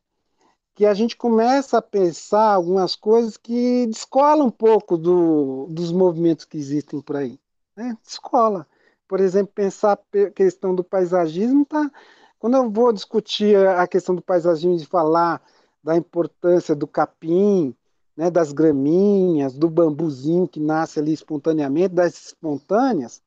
que 0.72 0.86
a 0.86 0.94
gente 0.94 1.16
começa 1.16 1.78
a 1.78 1.82
pensar 1.82 2.54
algumas 2.54 2.94
coisas 2.94 3.36
que 3.36 3.88
descolam 3.88 4.46
um 4.46 4.52
pouco 4.52 4.96
do, 4.96 5.66
dos 5.68 5.90
movimentos 5.90 6.44
que 6.44 6.56
existem 6.56 7.00
por 7.00 7.16
aí. 7.16 7.40
Né? 7.76 7.98
Descola. 8.04 8.68
Por 9.10 9.18
exemplo, 9.18 9.52
pensar 9.52 9.98
a 9.98 10.30
questão 10.30 10.72
do 10.72 10.84
paisagismo, 10.84 11.66
tá? 11.66 11.90
quando 12.38 12.56
eu 12.56 12.70
vou 12.70 12.92
discutir 12.92 13.56
a 13.56 13.88
questão 13.88 14.14
do 14.14 14.22
paisagismo 14.22 14.76
e 14.76 14.86
falar 14.86 15.42
da 15.82 15.96
importância 15.96 16.76
do 16.76 16.86
capim, 16.86 17.74
né, 18.16 18.30
das 18.30 18.52
graminhas, 18.52 19.52
do 19.58 19.68
bambuzinho 19.68 20.46
que 20.46 20.60
nasce 20.60 21.00
ali 21.00 21.12
espontaneamente, 21.12 21.92
das 21.92 22.14
espontâneas, 22.28 23.20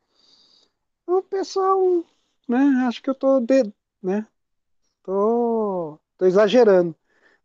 o 1.05 1.21
pessoal, 1.21 1.77
né, 2.47 2.85
acho 2.87 3.03
que 3.03 3.09
eu 3.09 3.13
estou 3.13 3.45
né, 4.01 4.25
tô, 5.03 5.99
tô 6.17 6.25
exagerando. 6.25 6.95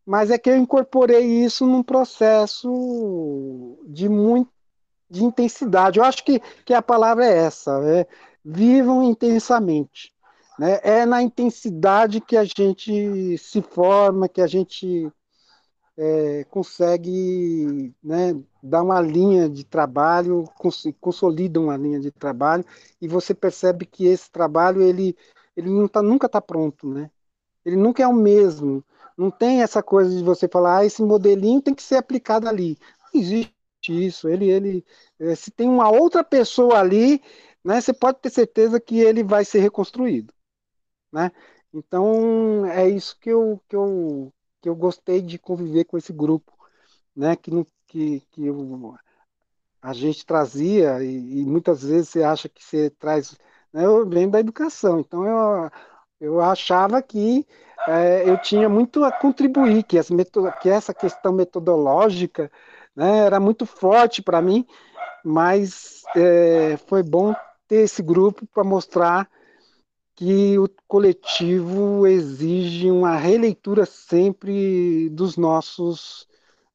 Mas 0.06 0.30
é 0.30 0.38
que 0.38 0.48
eu 0.48 0.56
incorporei 0.56 1.44
isso 1.44 1.66
num 1.66 1.82
processo 1.82 3.76
de 3.88 4.08
muito 4.08 4.48
de 5.10 5.24
intensidade. 5.24 5.98
Eu 5.98 6.04
acho 6.04 6.24
que, 6.24 6.40
que 6.64 6.74
a 6.74 6.82
palavra 6.82 7.24
é 7.24 7.38
essa, 7.38 7.80
é, 7.84 8.06
vivam 8.48 9.02
intensamente. 9.02 10.12
Né? 10.58 10.80
É 10.82 11.06
na 11.06 11.22
intensidade 11.22 12.20
que 12.20 12.36
a 12.36 12.44
gente 12.44 13.36
se 13.36 13.60
forma, 13.60 14.28
que 14.28 14.40
a 14.40 14.46
gente 14.46 15.12
é, 15.96 16.44
consegue 16.50 17.94
né, 18.02 18.34
dar 18.62 18.82
uma 18.82 19.00
linha 19.00 19.48
de 19.48 19.64
trabalho, 19.64 20.44
cons 20.58 20.84
consolida 21.00 21.60
uma 21.60 21.76
linha 21.76 22.00
de 22.00 22.10
trabalho, 22.10 22.64
e 23.00 23.06
você 23.06 23.34
percebe 23.34 23.84
que 23.84 24.06
esse 24.06 24.30
trabalho 24.30 24.80
ele, 24.80 25.16
ele 25.56 25.68
não 25.68 25.86
tá, 25.86 26.02
nunca 26.02 26.26
está 26.26 26.40
pronto, 26.40 26.88
né? 26.88 27.10
Ele 27.64 27.76
nunca 27.76 28.02
é 28.02 28.06
o 28.06 28.14
mesmo. 28.14 28.82
Não 29.16 29.30
tem 29.30 29.62
essa 29.62 29.82
coisa 29.82 30.16
de 30.16 30.22
você 30.22 30.48
falar, 30.48 30.78
ah, 30.78 30.86
esse 30.86 31.02
modelinho 31.02 31.60
tem 31.60 31.74
que 31.74 31.82
ser 31.82 31.96
aplicado 31.96 32.48
ali. 32.48 32.78
Não 33.12 33.20
existe 33.20 33.52
isso. 33.88 34.28
Ele, 34.28 34.48
ele, 34.48 34.84
é, 35.18 35.34
se 35.34 35.50
tem 35.50 35.68
uma 35.68 35.90
outra 35.90 36.22
pessoa 36.24 36.78
ali, 36.78 37.20
né, 37.64 37.80
você 37.80 37.92
pode 37.92 38.20
ter 38.20 38.30
certeza 38.30 38.80
que 38.80 39.00
ele 39.00 39.22
vai 39.22 39.44
ser 39.44 39.60
reconstruído, 39.60 40.32
né? 41.12 41.30
Então 41.72 42.66
é 42.66 42.88
isso 42.88 43.18
que 43.20 43.30
eu, 43.30 43.60
que 43.68 43.76
eu 43.76 44.32
que 44.60 44.68
eu 44.68 44.74
gostei 44.74 45.22
de 45.22 45.38
conviver 45.38 45.84
com 45.84 45.96
esse 45.96 46.12
grupo, 46.12 46.52
né? 47.14 47.36
Que, 47.36 47.50
que, 47.86 48.20
que 48.32 48.46
eu, 48.46 48.96
a 49.82 49.92
gente 49.92 50.26
trazia 50.26 51.02
e, 51.02 51.40
e, 51.40 51.46
muitas 51.46 51.82
vezes 51.82 52.08
você 52.10 52.22
acha 52.24 52.48
que 52.48 52.64
você 52.64 52.90
traz, 52.90 53.38
né, 53.72 53.84
eu 53.86 54.08
venho 54.08 54.30
da 54.30 54.40
educação, 54.40 55.00
então 55.00 55.24
eu, 55.26 55.70
eu 56.20 56.40
achava 56.40 57.00
que 57.02 57.46
é, 57.86 58.28
eu 58.28 58.36
tinha 58.42 58.68
muito 58.68 59.04
a 59.04 59.12
contribuir, 59.12 59.84
que, 59.84 59.98
as 59.98 60.08
que 60.60 60.68
essa 60.68 60.92
questão 60.92 61.32
metodológica 61.32 62.50
né? 62.98 63.18
Era 63.18 63.38
muito 63.38 63.64
forte 63.64 64.20
para 64.20 64.42
mim, 64.42 64.66
mas 65.24 66.02
é, 66.16 66.76
foi 66.88 67.00
bom 67.00 67.32
ter 67.68 67.82
esse 67.82 68.02
grupo 68.02 68.46
para 68.52 68.64
mostrar 68.64 69.30
que 70.16 70.58
o 70.58 70.68
coletivo 70.88 72.06
exige 72.06 72.90
uma 72.90 73.16
releitura 73.16 73.86
sempre 73.86 75.08
dos 75.10 75.36
nossos 75.36 76.26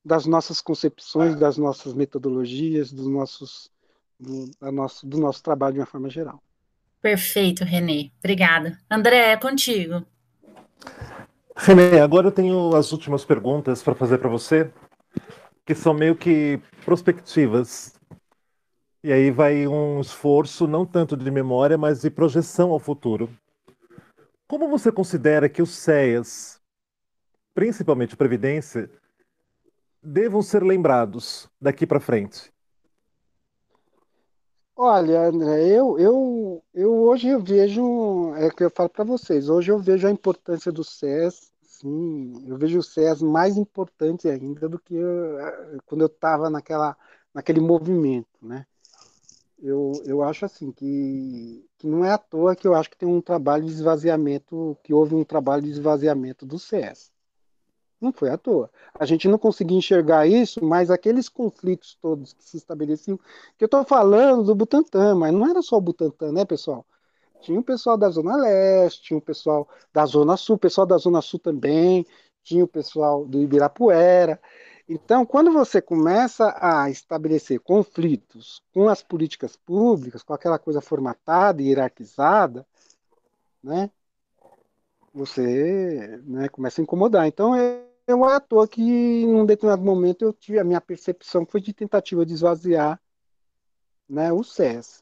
das 0.05 0.25
nossas 0.25 0.59
concepções, 0.59 1.35
das 1.37 1.57
nossas 1.57 1.93
metodologias, 1.93 2.91
dos 2.91 3.07
nossos 3.07 3.71
do, 4.19 4.71
nosso, 4.71 5.05
do 5.05 5.17
nosso 5.17 5.41
trabalho 5.41 5.73
de 5.73 5.79
uma 5.79 5.85
forma 5.85 6.09
geral. 6.09 6.41
Perfeito, 7.01 7.63
Renê. 7.63 8.11
Obrigada. 8.19 8.79
André, 8.89 9.31
é 9.31 9.37
contigo. 9.37 10.05
Renê, 11.55 11.99
agora 11.99 12.27
eu 12.27 12.31
tenho 12.31 12.75
as 12.75 12.91
últimas 12.91 13.25
perguntas 13.25 13.83
para 13.83 13.93
fazer 13.93 14.17
para 14.17 14.29
você, 14.29 14.71
que 15.65 15.75
são 15.75 15.93
meio 15.93 16.15
que 16.15 16.59
prospectivas. 16.85 17.93
E 19.05 19.11
aí 19.11 19.29
vai 19.31 19.67
um 19.67 19.99
esforço 19.99 20.65
não 20.65 20.85
tanto 20.85 21.17
de 21.17 21.29
memória, 21.29 21.77
mas 21.77 22.01
de 22.01 22.09
projeção 22.09 22.71
ao 22.71 22.79
futuro. 22.79 23.29
Como 24.47 24.69
você 24.69 24.93
considera 24.93 25.49
que 25.49 25.61
os 25.61 25.71
CEAs, 25.71 26.61
principalmente 27.53 28.15
Previdência, 28.15 28.89
devam 30.01 30.41
ser 30.41 30.63
lembrados 30.63 31.49
daqui 31.59 31.85
para 31.85 31.99
frente? 31.99 32.49
Olha, 34.73 35.27
André, 35.27 35.67
eu, 35.67 35.99
eu, 35.99 36.63
eu 36.73 36.93
hoje 37.03 37.27
eu 37.27 37.41
vejo, 37.41 38.33
é 38.35 38.47
o 38.47 38.55
que 38.55 38.63
eu 38.63 38.71
falo 38.71 38.89
para 38.89 39.03
vocês, 39.03 39.49
hoje 39.49 39.69
eu 39.69 39.79
vejo 39.79 40.07
a 40.07 40.11
importância 40.11 40.71
do 40.71 40.83
SES, 40.83 41.51
sim, 41.61 42.45
eu 42.47 42.57
vejo 42.57 42.79
o 42.79 42.83
SES 42.83 43.21
mais 43.21 43.57
importante 43.57 44.29
ainda 44.29 44.69
do 44.69 44.79
que 44.79 44.95
eu, 44.95 45.39
eh, 45.39 45.77
quando 45.85 46.01
eu 46.01 46.07
estava 46.07 46.49
naquela, 46.49 46.97
naquele 47.33 47.59
movimento, 47.59 48.27
né? 48.41 48.65
Eu, 49.65 49.93
eu 50.05 50.21
acho 50.21 50.43
assim 50.43 50.73
que, 50.73 51.65
que 51.77 51.87
não 51.87 52.03
é 52.03 52.11
à 52.11 52.17
toa 52.17 52.53
que 52.53 52.67
eu 52.67 52.75
acho 52.75 52.89
que 52.89 52.97
tem 52.97 53.07
um 53.07 53.21
trabalho 53.21 53.63
de 53.63 53.71
esvaziamento, 53.71 54.77
que 54.83 54.93
houve 54.93 55.15
um 55.15 55.23
trabalho 55.23 55.61
de 55.61 55.69
esvaziamento 55.69 56.45
do 56.45 56.59
SES. 56.59 57.13
Não 58.01 58.11
foi 58.11 58.29
à 58.29 58.37
toa. 58.37 58.69
A 58.93 59.05
gente 59.05 59.25
não 59.29 59.37
conseguia 59.37 59.77
enxergar 59.77 60.27
isso, 60.27 60.61
mas 60.61 60.91
aqueles 60.91 61.29
conflitos 61.29 61.97
todos 62.01 62.33
que 62.33 62.43
se 62.43 62.57
estabeleciam, 62.57 63.17
que 63.57 63.63
eu 63.63 63.67
estou 63.67 63.85
falando 63.85 64.43
do 64.43 64.53
Butantã, 64.53 65.15
mas 65.15 65.33
não 65.33 65.49
era 65.49 65.61
só 65.61 65.77
o 65.77 65.81
Butantã, 65.81 66.29
né, 66.29 66.43
pessoal? 66.43 66.85
Tinha 67.39 67.57
o 67.57 67.63
pessoal 67.63 67.97
da 67.97 68.09
Zona 68.09 68.35
Leste, 68.35 69.03
tinha 69.03 69.17
o 69.17 69.21
pessoal 69.21 69.65
da 69.93 70.05
Zona 70.05 70.35
Sul, 70.35 70.57
o 70.57 70.59
pessoal 70.59 70.85
da 70.85 70.97
Zona 70.97 71.21
Sul 71.21 71.39
também, 71.39 72.05
tinha 72.43 72.65
o 72.65 72.67
pessoal 72.67 73.25
do 73.25 73.41
Ibirapuera. 73.41 74.41
Então, 74.87 75.25
quando 75.25 75.51
você 75.51 75.81
começa 75.81 76.55
a 76.59 76.89
estabelecer 76.89 77.59
conflitos 77.59 78.61
com 78.73 78.89
as 78.89 79.01
políticas 79.01 79.55
públicas, 79.55 80.23
com 80.23 80.33
aquela 80.33 80.59
coisa 80.59 80.81
formatada 80.81 81.61
e 81.61 81.67
hierarquizada, 81.67 82.67
né, 83.63 83.89
você 85.13 86.21
né, 86.25 86.49
começa 86.49 86.81
a 86.81 86.83
incomodar. 86.83 87.27
Então, 87.27 87.55
é, 87.55 87.85
é 88.07 88.13
à 88.13 88.39
toa 88.41 88.67
que 88.67 88.81
em 88.81 89.33
um 89.33 89.45
determinado 89.45 89.83
momento 89.83 90.23
eu 90.25 90.33
tive 90.33 90.59
a 90.59 90.63
minha 90.63 90.81
percepção 90.81 91.45
foi 91.45 91.61
de 91.61 91.73
tentativa 91.73 92.25
de 92.25 92.33
esvaziar 92.33 92.99
né, 94.09 94.33
o 94.33 94.43
SES. 94.43 95.01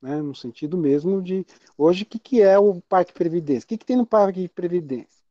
Né, 0.00 0.16
no 0.20 0.34
sentido 0.34 0.76
mesmo 0.76 1.22
de 1.22 1.46
hoje 1.78 2.02
o 2.02 2.06
que, 2.06 2.18
que 2.18 2.42
é 2.42 2.58
o 2.58 2.80
Parque 2.82 3.12
Previdência? 3.12 3.64
O 3.64 3.68
que, 3.68 3.78
que 3.78 3.86
tem 3.86 3.96
no 3.96 4.04
Parque 4.04 4.48
Previdência 4.48 5.22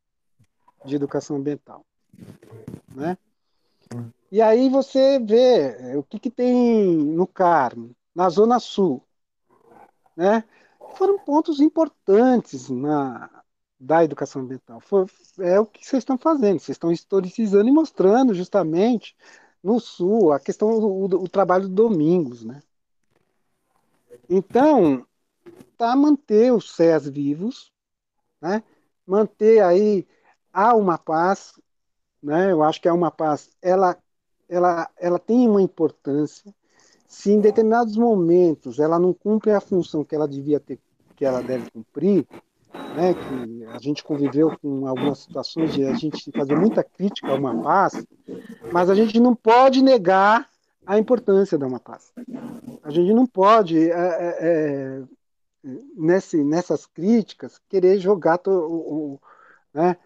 de 0.84 0.96
educação 0.96 1.36
ambiental? 1.36 1.84
Né? 2.94 3.18
E 4.30 4.40
aí 4.40 4.68
você 4.68 5.18
vê 5.18 5.92
é, 5.92 5.98
o 5.98 6.02
que, 6.02 6.18
que 6.18 6.30
tem 6.30 6.96
no 6.96 7.26
Carmo, 7.26 7.94
na 8.14 8.28
Zona 8.28 8.58
Sul. 8.58 9.02
Né? 10.16 10.44
Foram 10.96 11.18
pontos 11.18 11.60
importantes 11.60 12.68
na, 12.70 13.42
da 13.78 14.04
educação 14.04 14.42
ambiental. 14.42 14.80
Foi, 14.80 15.06
é 15.40 15.58
o 15.60 15.66
que 15.66 15.84
vocês 15.84 16.00
estão 16.00 16.16
fazendo, 16.16 16.60
vocês 16.60 16.76
estão 16.76 16.92
historicizando 16.92 17.68
e 17.68 17.72
mostrando 17.72 18.32
justamente 18.32 19.16
no 19.62 19.78
Sul 19.78 20.32
a 20.32 20.40
questão 20.40 20.80
do, 20.80 21.22
o 21.22 21.28
trabalho 21.28 21.68
do 21.68 21.74
Domingos, 21.74 22.44
né? 22.44 22.62
Então, 24.28 25.06
tá 25.76 25.94
manter 25.94 26.52
os 26.52 26.74
CES 26.74 27.08
vivos, 27.08 27.72
né? 28.40 28.62
Manter 29.06 29.62
aí 29.62 30.06
há 30.52 30.74
uma 30.74 30.96
paz, 30.98 31.60
né? 32.22 32.52
Eu 32.52 32.62
acho 32.62 32.80
que 32.80 32.88
a 32.88 32.94
uma 32.94 33.10
paz, 33.10 33.50
ela 33.60 33.96
ela 34.48 34.88
ela 34.98 35.18
tem 35.18 35.48
uma 35.48 35.62
importância. 35.62 36.54
Se 37.08 37.30
em 37.30 37.40
determinados 37.40 37.96
momentos 37.96 38.78
ela 38.78 38.98
não 38.98 39.12
cumpre 39.12 39.50
a 39.50 39.60
função 39.60 40.04
que 40.04 40.14
ela 40.14 40.28
devia 40.28 40.60
ter, 40.60 40.78
que 41.16 41.24
ela 41.24 41.42
deve 41.42 41.70
cumprir, 41.70 42.26
né, 42.72 43.14
que 43.14 43.64
a 43.66 43.78
gente 43.78 44.02
conviveu 44.02 44.56
com 44.58 44.86
algumas 44.86 45.18
situações 45.18 45.74
de 45.74 45.84
a 45.84 45.94
gente 45.94 46.30
fazer 46.32 46.56
muita 46.56 46.82
crítica 46.82 47.28
a 47.30 47.34
uma 47.34 47.62
paz, 47.62 48.04
mas 48.72 48.88
a 48.88 48.94
gente 48.94 49.20
não 49.20 49.34
pode 49.34 49.82
negar 49.82 50.48
a 50.86 50.98
importância 50.98 51.58
da 51.58 51.66
uma 51.66 51.80
paz. 51.80 52.12
A 52.82 52.90
gente 52.90 53.12
não 53.12 53.26
pode, 53.26 53.78
é, 53.78 53.90
é, 53.90 54.36
é 54.40 55.02
nesse, 55.94 56.42
nessas 56.42 56.86
críticas, 56.86 57.60
querer 57.68 57.98
jogar 57.98 58.38
to, 58.38 58.50
o, 58.50 59.14
o, 59.14 59.20
né, 59.72 59.96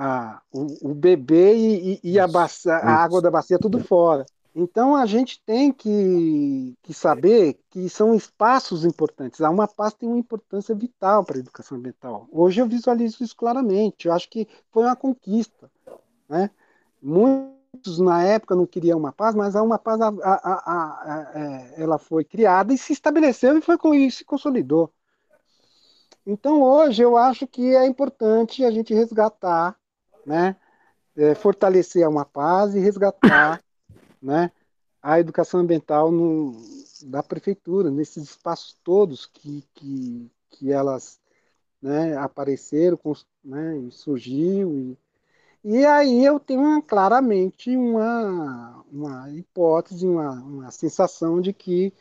a, 0.00 0.40
o, 0.52 0.92
o 0.92 0.94
bebê 0.94 1.56
e, 1.56 2.00
e 2.04 2.20
a, 2.20 2.28
bacia, 2.28 2.74
a 2.74 3.02
água 3.02 3.20
da 3.20 3.32
bacia 3.32 3.58
tudo 3.58 3.80
fora. 3.80 4.24
Então 4.54 4.94
a 4.94 5.04
gente 5.06 5.42
tem 5.44 5.72
que, 5.72 6.76
que, 6.82 6.94
saber 6.94 7.58
que 7.68 7.88
são 7.88 8.14
espaços 8.14 8.84
importantes. 8.84 9.40
A 9.40 9.50
UMAPAS 9.50 9.94
tem 9.94 10.08
uma 10.08 10.18
importância 10.18 10.74
vital 10.74 11.24
para 11.24 11.36
a 11.36 11.40
educação 11.40 11.76
ambiental. 11.76 12.28
Hoje 12.30 12.60
eu 12.60 12.66
visualizo 12.66 13.22
isso 13.24 13.36
claramente. 13.36 14.06
Eu 14.06 14.12
acho 14.14 14.30
que 14.30 14.46
foi 14.70 14.84
uma 14.84 14.96
conquista. 14.96 15.68
Né? 16.28 16.48
Muitos 17.02 17.98
na 17.98 18.22
época 18.22 18.54
não 18.54 18.66
queriam 18.66 18.98
uma 18.98 19.12
paz, 19.12 19.34
mas 19.34 19.56
a 19.56 19.62
UMAPAS 19.62 20.00
a, 20.00 20.08
a, 20.08 20.52
a, 20.64 21.30
é, 21.34 21.82
ela 21.82 21.98
foi 21.98 22.24
criada 22.24 22.72
e 22.72 22.78
se 22.78 22.92
estabeleceu 22.92 23.58
e 23.58 23.60
foi 23.60 23.76
com 23.76 23.92
isso 23.92 24.18
se 24.18 24.24
consolidou. 24.24 24.92
Então 26.24 26.62
hoje 26.62 27.02
eu 27.02 27.16
acho 27.16 27.46
que 27.46 27.74
é 27.74 27.86
importante 27.86 28.64
a 28.64 28.70
gente 28.70 28.92
resgatar, 28.92 29.74
né? 30.28 30.56
É, 31.16 31.34
fortalecer 31.34 32.04
a 32.04 32.08
UMAPAS 32.08 32.74
e 32.74 32.78
resgatar 32.78 33.60
né, 34.22 34.52
a 35.02 35.18
educação 35.18 35.60
ambiental 35.60 36.12
no, 36.12 36.54
da 37.06 37.22
prefeitura, 37.22 37.90
nesses 37.90 38.24
espaços 38.24 38.76
todos 38.84 39.26
que, 39.26 39.64
que, 39.74 40.30
que 40.50 40.70
elas 40.70 41.18
né, 41.82 42.16
apareceram 42.16 42.98
né, 43.44 43.78
e 43.78 43.90
surgiu. 43.90 44.96
E, 45.64 45.78
e 45.78 45.84
aí 45.86 46.24
eu 46.24 46.38
tenho 46.38 46.60
uma, 46.60 46.82
claramente 46.82 47.74
uma, 47.74 48.84
uma 48.92 49.30
hipótese, 49.30 50.06
uma, 50.06 50.32
uma 50.32 50.70
sensação 50.70 51.40
de 51.40 51.52
que 51.52 51.92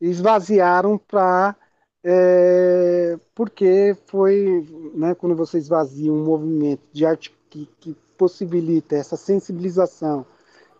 esvaziaram 0.00 0.98
para. 0.98 1.54
É, 2.02 3.18
porque 3.34 3.96
foi 4.06 4.64
né, 4.94 5.14
quando 5.16 5.34
você 5.34 5.58
esvazia 5.58 6.12
um 6.12 6.24
movimento 6.24 6.82
de 6.92 7.04
arte 7.04 7.37
que, 7.50 7.68
que 7.80 7.96
possibilita 8.16 8.96
essa 8.96 9.16
sensibilização 9.16 10.26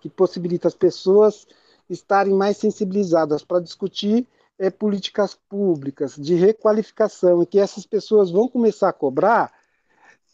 que 0.01 0.09
possibilita 0.09 0.69
as 0.69 0.75
pessoas 0.75 1.47
estarem 1.89 2.35
mais 2.35 2.57
sensibilizadas 2.57 3.43
para 3.43 3.61
discutir 3.61 4.27
é, 4.59 4.71
políticas 4.71 5.35
públicas 5.49 6.17
de 6.17 6.35
requalificação 6.35 7.43
e 7.43 7.47
que 7.47 7.59
essas 7.59 7.87
pessoas 7.87 8.31
vão 8.31 8.49
começar 8.49 8.89
a 8.89 8.93
cobrar, 8.93 9.53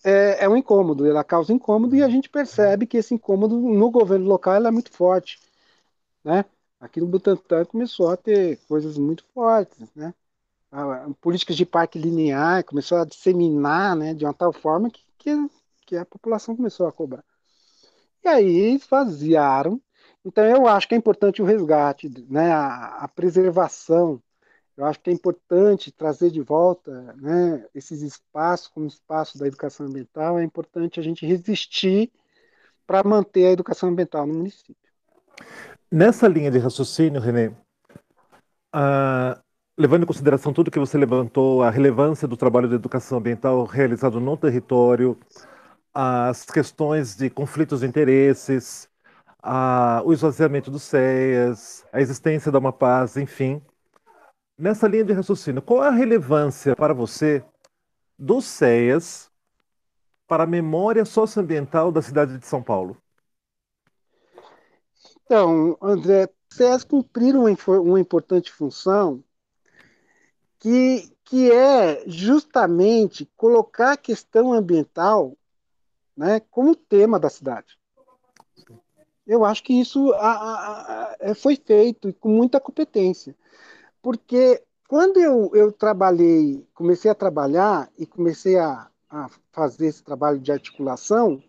é, 0.02 0.44
é, 0.44 0.48
um 0.48 0.56
incômodo, 0.56 1.06
ela 1.06 1.24
causa 1.24 1.52
incômodo 1.52 1.94
e 1.96 2.02
a 2.02 2.08
gente 2.08 2.28
percebe 2.28 2.86
que 2.86 2.96
esse 2.96 3.14
incômodo 3.14 3.58
no 3.58 3.90
governo 3.90 4.26
local 4.26 4.54
é 4.54 4.70
muito 4.70 4.90
forte. 4.90 5.38
Né? 6.22 6.44
Aqui 6.80 7.00
no 7.00 7.06
Butantã 7.06 7.64
começou 7.64 8.10
a 8.10 8.16
ter 8.16 8.58
coisas 8.68 8.98
muito 8.98 9.24
fortes, 9.32 9.88
né? 9.94 10.12
Políticas 11.20 11.56
de 11.56 11.64
parque 11.64 12.00
linear 12.00 12.64
começou 12.64 12.98
a 12.98 13.04
disseminar 13.04 13.94
né, 13.94 14.12
de 14.12 14.24
uma 14.24 14.34
tal 14.34 14.52
forma 14.52 14.90
que, 14.90 15.00
que, 15.18 15.30
que 15.84 15.96
a 15.96 16.04
população 16.04 16.56
começou 16.56 16.86
a 16.86 16.92
cobrar. 16.92 17.24
E 18.24 18.28
aí 18.28 18.74
esvaziaram. 18.74 19.80
Então 20.24 20.44
eu 20.44 20.66
acho 20.66 20.88
que 20.88 20.94
é 20.94 20.98
importante 20.98 21.42
o 21.42 21.44
resgate, 21.44 22.08
né, 22.28 22.50
a, 22.50 23.04
a 23.04 23.08
preservação. 23.08 24.22
Eu 24.76 24.86
acho 24.86 25.00
que 25.00 25.10
é 25.10 25.12
importante 25.12 25.92
trazer 25.92 26.30
de 26.30 26.40
volta 26.40 27.14
né, 27.14 27.64
esses 27.74 28.02
espaços 28.02 28.68
como 28.68 28.86
espaço 28.86 29.38
da 29.38 29.46
educação 29.46 29.86
ambiental. 29.86 30.38
É 30.38 30.44
importante 30.44 30.98
a 30.98 31.02
gente 31.02 31.26
resistir 31.26 32.10
para 32.86 33.06
manter 33.06 33.46
a 33.46 33.52
educação 33.52 33.90
ambiental 33.90 34.26
no 34.26 34.34
município. 34.34 34.76
Nessa 35.90 36.26
linha 36.26 36.50
de 36.50 36.58
raciocínio, 36.58 37.20
Renê, 37.20 37.48
uh, 38.74 39.40
levando 39.76 40.02
em 40.02 40.06
consideração 40.06 40.52
tudo 40.52 40.70
que 40.70 40.78
você 40.78 40.98
levantou, 40.98 41.62
a 41.62 41.70
relevância 41.70 42.26
do 42.26 42.36
trabalho 42.36 42.68
de 42.68 42.74
educação 42.74 43.18
ambiental 43.18 43.64
realizado 43.64 44.20
no 44.20 44.36
território, 44.36 45.16
as 45.94 46.44
questões 46.44 47.16
de 47.16 47.30
conflitos 47.30 47.80
de 47.80 47.86
interesses, 47.86 48.88
a, 49.40 50.02
o 50.04 50.12
esvaziamento 50.12 50.70
dos 50.70 50.82
CEAs, 50.82 51.86
a 51.92 52.00
existência 52.00 52.50
da 52.50 52.58
Amapaz, 52.58 53.16
enfim. 53.16 53.62
Nessa 54.58 54.88
linha 54.88 55.04
de 55.04 55.12
raciocínio, 55.12 55.62
qual 55.62 55.84
é 55.84 55.88
a 55.88 55.92
relevância 55.92 56.74
para 56.74 56.92
você 56.92 57.44
dos 58.18 58.44
CEAs 58.44 59.30
para 60.26 60.44
a 60.44 60.46
memória 60.46 61.04
socioambiental 61.04 61.92
da 61.92 62.02
cidade 62.02 62.38
de 62.38 62.46
São 62.46 62.62
Paulo? 62.62 62.96
Então, 65.24 65.76
André, 65.80 66.28
CEAs 66.50 66.84
cumpriram 66.84 67.44
uma, 67.44 67.80
uma 67.80 68.00
importante 68.00 68.52
função 68.52 69.22
que, 70.58 71.12
que 71.24 71.52
é 71.52 72.02
justamente 72.06 73.30
colocar 73.36 73.92
a 73.92 73.96
questão 73.96 74.52
ambiental 74.52 75.36
né, 76.16 76.40
como 76.50 76.76
tema 76.76 77.18
da 77.18 77.28
cidade. 77.28 77.78
Eu 79.26 79.44
acho 79.44 79.62
que 79.62 79.72
isso 79.72 80.12
a, 80.12 80.32
a, 80.32 80.80
a, 81.12 81.16
é, 81.20 81.34
foi 81.34 81.56
feito 81.56 82.12
com 82.14 82.28
muita 82.28 82.60
competência, 82.60 83.34
porque 84.02 84.62
quando 84.86 85.18
eu, 85.18 85.50
eu 85.54 85.72
trabalhei, 85.72 86.66
comecei 86.74 87.10
a 87.10 87.14
trabalhar 87.14 87.90
e 87.98 88.04
comecei 88.06 88.58
a, 88.58 88.90
fazer 89.52 89.86
esse 89.86 90.02
trabalho 90.02 90.40
de 90.40 90.50
articulação, 90.50 91.42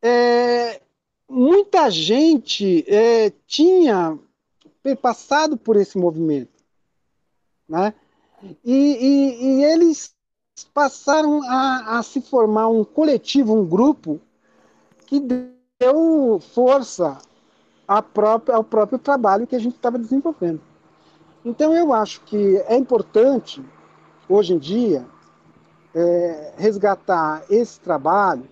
é, 0.00 0.80
muita 1.28 1.90
gente 1.90 2.84
é, 2.88 3.30
tinha 3.46 4.18
passado 5.02 5.56
por 5.56 5.76
esse 5.76 5.98
movimento, 5.98 6.64
né? 7.68 7.92
E, 8.64 8.74
e, 8.74 9.44
e 9.44 9.64
eles 9.64 10.15
passaram 10.64 11.42
a, 11.42 11.98
a, 11.98 12.02
se 12.02 12.20
formar 12.20 12.68
um 12.68 12.84
coletivo, 12.84 13.54
um 13.54 13.64
grupo 13.64 14.20
que 15.06 15.20
deu 15.20 16.40
força 16.54 17.18
própria, 18.12 18.56
ao 18.56 18.64
próprio 18.64 18.98
trabalho 18.98 19.46
que 19.46 19.54
a 19.54 19.58
gente 19.58 19.76
estava 19.76 19.98
desenvolvendo. 19.98 20.60
Então, 21.44 21.74
eu 21.74 21.92
acho 21.92 22.22
que 22.22 22.56
é 22.66 22.76
importante, 22.76 23.64
hoje 24.28 24.54
em 24.54 24.58
dia, 24.58 25.06
é, 25.94 26.54
resgatar 26.56 27.44
esse 27.48 27.78
trabalho 27.78 28.48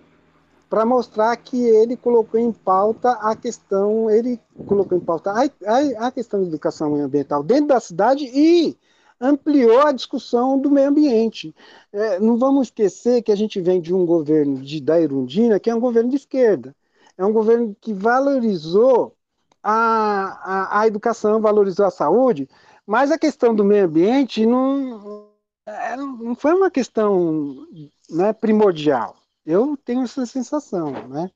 para 0.69 0.85
mostrar 0.85 1.35
que 1.37 1.61
ele 1.61 1.97
colocou 1.97 2.39
em 2.39 2.51
pauta 2.51 3.11
a 3.13 3.35
questão, 3.35 4.09
ele 4.09 4.39
colocou 4.67 4.97
em 4.97 5.01
pauta 5.01 5.31
a, 5.31 5.43
a, 5.43 6.07
a 6.07 6.11
questão 6.11 6.41
da 6.41 6.47
educação 6.47 6.95
ambiental 6.95 7.43
dentro 7.43 7.67
da 7.67 7.79
cidade 7.79 8.25
e 8.25 8.77
ampliou 9.19 9.81
a 9.81 9.91
discussão 9.91 10.59
do 10.59 10.69
meio 10.69 10.89
ambiente. 10.89 11.55
É, 11.91 12.19
não 12.19 12.37
vamos 12.37 12.67
esquecer 12.67 13.21
que 13.21 13.31
a 13.31 13.35
gente 13.35 13.61
vem 13.61 13.81
de 13.81 13.93
um 13.93 14.05
governo 14.05 14.61
de, 14.61 14.81
da 14.81 14.99
Irundina, 14.99 15.59
que 15.59 15.69
é 15.69 15.75
um 15.75 15.79
governo 15.79 16.09
de 16.09 16.17
esquerda 16.17 16.75
é 17.17 17.25
um 17.25 17.31
governo 17.31 17.75
que 17.79 17.93
valorizou 17.93 19.15
a, 19.63 20.39
a, 20.43 20.81
a 20.81 20.87
educação, 20.87 21.41
valorizou 21.41 21.85
a 21.85 21.91
saúde, 21.91 22.47
mas 22.85 23.11
a 23.11 23.17
questão 23.17 23.55
do 23.55 23.63
meio 23.63 23.85
ambiente 23.85 24.45
não, 24.45 25.29
é, 25.65 25.95
não 25.95 26.35
foi 26.35 26.53
uma 26.53 26.69
questão 26.69 27.67
né, 28.09 28.33
primordial. 28.33 29.15
Eu 29.45 29.77
tenho 29.77 30.03
essa 30.03 30.25
sensação, 30.25 30.91
né? 31.07 31.31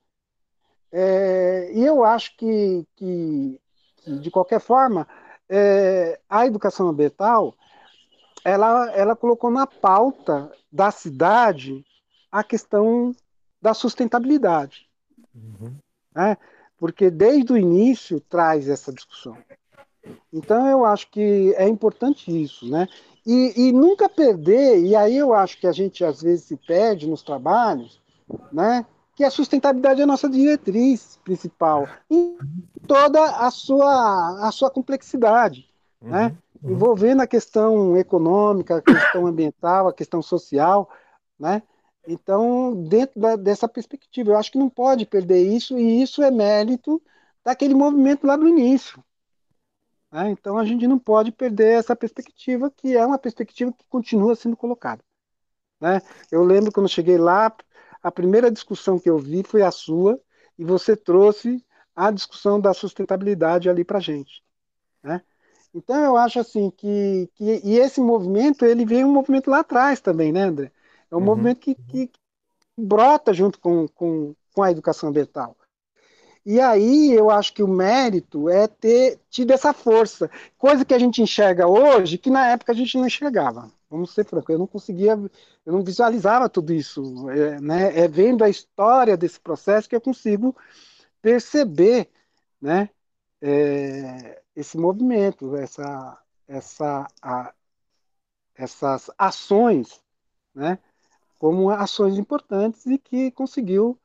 É, 0.92 1.70
e 1.72 1.84
eu 1.84 2.04
acho 2.04 2.36
que, 2.36 2.84
que, 2.96 3.60
de 4.20 4.30
qualquer 4.30 4.60
forma, 4.60 5.06
é, 5.48 6.18
a 6.28 6.46
educação 6.46 6.88
ambiental 6.88 7.54
ela, 8.44 8.90
ela 8.92 9.16
colocou 9.16 9.50
na 9.50 9.66
pauta 9.66 10.50
da 10.72 10.90
cidade 10.90 11.84
a 12.30 12.42
questão 12.42 13.14
da 13.60 13.74
sustentabilidade. 13.74 14.88
Uhum. 15.34 15.74
Né? 16.14 16.36
Porque 16.78 17.10
desde 17.10 17.52
o 17.52 17.56
início 17.56 18.20
traz 18.20 18.68
essa 18.68 18.92
discussão. 18.92 19.36
Então 20.32 20.66
eu 20.66 20.84
acho 20.84 21.10
que 21.10 21.54
é 21.56 21.68
importante 21.68 22.30
isso, 22.30 22.68
né? 22.68 22.88
E, 23.26 23.68
e, 23.68 23.72
nunca 23.72 24.08
perder, 24.08 24.82
e 24.82 24.96
aí 24.96 25.16
eu 25.16 25.34
acho 25.34 25.58
que 25.60 25.66
a 25.66 25.72
gente 25.72 26.02
às 26.02 26.22
vezes 26.22 26.46
se 26.46 26.56
perde 26.56 27.06
nos 27.06 27.22
trabalhos, 27.22 28.00
né? 28.50 28.86
Que 29.14 29.24
a 29.24 29.30
sustentabilidade 29.30 30.00
é 30.00 30.04
a 30.04 30.06
nossa 30.06 30.28
diretriz 30.28 31.20
principal, 31.22 31.86
em 32.10 32.38
toda 32.86 33.22
a 33.22 33.50
sua, 33.50 34.48
a 34.48 34.50
sua 34.50 34.70
complexidade, 34.70 35.68
uhum, 36.00 36.10
né? 36.10 36.36
Uhum. 36.62 36.72
Envolvendo 36.72 37.20
a 37.20 37.26
questão 37.26 37.96
econômica, 37.96 38.76
a 38.76 38.82
questão 38.82 39.26
ambiental, 39.26 39.88
a 39.88 39.92
questão 39.92 40.20
social, 40.22 40.90
né? 41.38 41.62
Então, 42.06 42.74
dentro 42.84 43.20
da, 43.20 43.36
dessa 43.36 43.68
perspectiva, 43.68 44.30
eu 44.30 44.36
acho 44.36 44.50
que 44.50 44.58
não 44.58 44.68
pode 44.68 45.06
perder 45.06 45.42
isso, 45.42 45.78
e 45.78 46.02
isso 46.02 46.22
é 46.22 46.30
mérito 46.30 47.00
daquele 47.44 47.74
movimento 47.74 48.26
lá 48.26 48.36
do 48.36 48.48
início. 48.48 49.02
Né? 50.10 50.30
Então, 50.30 50.58
a 50.58 50.64
gente 50.64 50.86
não 50.86 50.98
pode 50.98 51.30
perder 51.30 51.78
essa 51.78 51.94
perspectiva, 51.94 52.70
que 52.70 52.96
é 52.96 53.04
uma 53.04 53.18
perspectiva 53.18 53.72
que 53.72 53.84
continua 53.88 54.34
sendo 54.34 54.56
colocada. 54.56 55.02
Né? 55.80 56.00
Eu 56.30 56.42
lembro 56.42 56.72
quando 56.72 56.88
cheguei 56.88 57.18
lá, 57.18 57.54
a 58.02 58.10
primeira 58.10 58.50
discussão 58.50 58.98
que 58.98 59.08
eu 59.08 59.18
vi 59.18 59.42
foi 59.42 59.62
a 59.62 59.70
sua, 59.70 60.20
e 60.58 60.64
você 60.64 60.96
trouxe 60.96 61.64
a 61.94 62.10
discussão 62.10 62.60
da 62.60 62.74
sustentabilidade 62.74 63.68
ali 63.68 63.84
para 63.84 63.98
a 63.98 64.02
gente. 64.02 64.42
Né? 65.02 65.22
Então, 65.74 66.02
eu 66.04 66.16
acho 66.16 66.40
assim 66.40 66.70
que, 66.70 67.28
que. 67.34 67.60
E 67.64 67.78
esse 67.78 68.00
movimento, 68.00 68.64
ele 68.64 68.84
veio 68.84 69.06
um 69.06 69.12
movimento 69.12 69.50
lá 69.50 69.60
atrás 69.60 70.00
também, 70.00 70.32
né, 70.32 70.42
André? 70.42 70.72
É 71.10 71.14
um 71.14 71.18
uhum. 71.18 71.24
movimento 71.24 71.60
que, 71.60 71.74
que, 71.74 72.10
brota 72.76 73.32
junto 73.32 73.58
com, 73.60 73.86
com, 73.88 74.34
com 74.54 74.62
a 74.62 74.70
educação 74.70 75.08
ambiental. 75.08 75.56
E 76.44 76.58
aí 76.58 77.12
eu 77.12 77.30
acho 77.30 77.52
que 77.52 77.62
o 77.62 77.68
mérito 77.68 78.48
é 78.48 78.66
ter 78.66 79.20
tido 79.28 79.52
essa 79.52 79.72
força, 79.74 80.30
coisa 80.56 80.84
que 80.84 80.94
a 80.94 80.98
gente 80.98 81.20
enxerga 81.20 81.66
hoje 81.68 82.16
que 82.16 82.30
na 82.30 82.46
época 82.48 82.72
a 82.72 82.74
gente 82.74 82.96
não 82.96 83.06
enxergava. 83.06 83.70
Vamos 83.90 84.14
ser 84.14 84.24
francos, 84.24 84.50
eu 84.50 84.58
não 84.58 84.66
conseguia, 84.66 85.12
eu 85.12 85.72
não 85.72 85.82
visualizava 85.82 86.48
tudo 86.48 86.72
isso. 86.72 87.28
É, 87.30 87.60
né? 87.60 87.98
é 87.98 88.08
vendo 88.08 88.42
a 88.42 88.48
história 88.48 89.16
desse 89.16 89.38
processo 89.38 89.88
que 89.88 89.96
eu 89.96 90.00
consigo 90.00 90.56
perceber, 91.20 92.08
né? 92.60 92.88
É, 93.42 94.40
esse 94.54 94.76
movimento, 94.76 95.56
essa, 95.56 96.18
essa, 96.46 97.06
a, 97.22 97.52
essas 98.54 99.10
ações, 99.16 100.00
né? 100.54 100.78
como 101.38 101.70
ações 101.70 102.18
importantes 102.18 102.84
e 102.86 102.98
que 102.98 103.30
conseguiu 103.30 103.98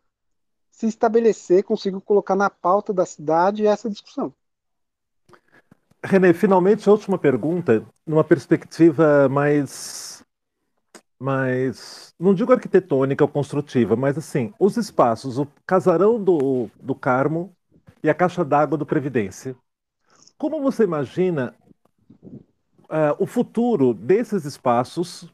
se 0.72 0.88
estabelecer, 0.88 1.64
conseguiu 1.64 2.00
colocar 2.00 2.36
na 2.36 2.50
pauta 2.50 2.94
da 2.94 3.06
cidade 3.06 3.68
essa 3.68 3.90
discussão. 3.90 4.34
René, 6.04 6.34
finalmente 6.34 6.90
última 6.90 7.18
pergunta, 7.18 7.86
numa 8.06 8.24
perspectiva 8.24 9.28
mais, 9.28 10.24
mais, 11.20 12.14
não 12.20 12.34
digo 12.34 12.54
arquitetônica 12.54 13.24
ou 13.24 13.28
construtiva, 13.28 13.96
mas 13.96 14.18
assim, 14.18 14.54
os 14.60 14.78
espaços, 14.78 15.38
o 15.38 15.48
casarão 15.66 16.24
do, 16.24 16.70
do 16.80 16.94
Carmo 16.94 17.52
e 18.04 18.10
a 18.10 18.14
caixa 18.14 18.46
d'água 18.46 18.78
do 18.78 18.86
Previdência. 18.86 19.56
Como 20.38 20.62
você 20.62 20.84
imagina 20.84 21.56
uh, 22.86 23.16
o 23.20 23.26
futuro 23.26 23.94
desses 23.94 24.46
espaços 24.46 25.30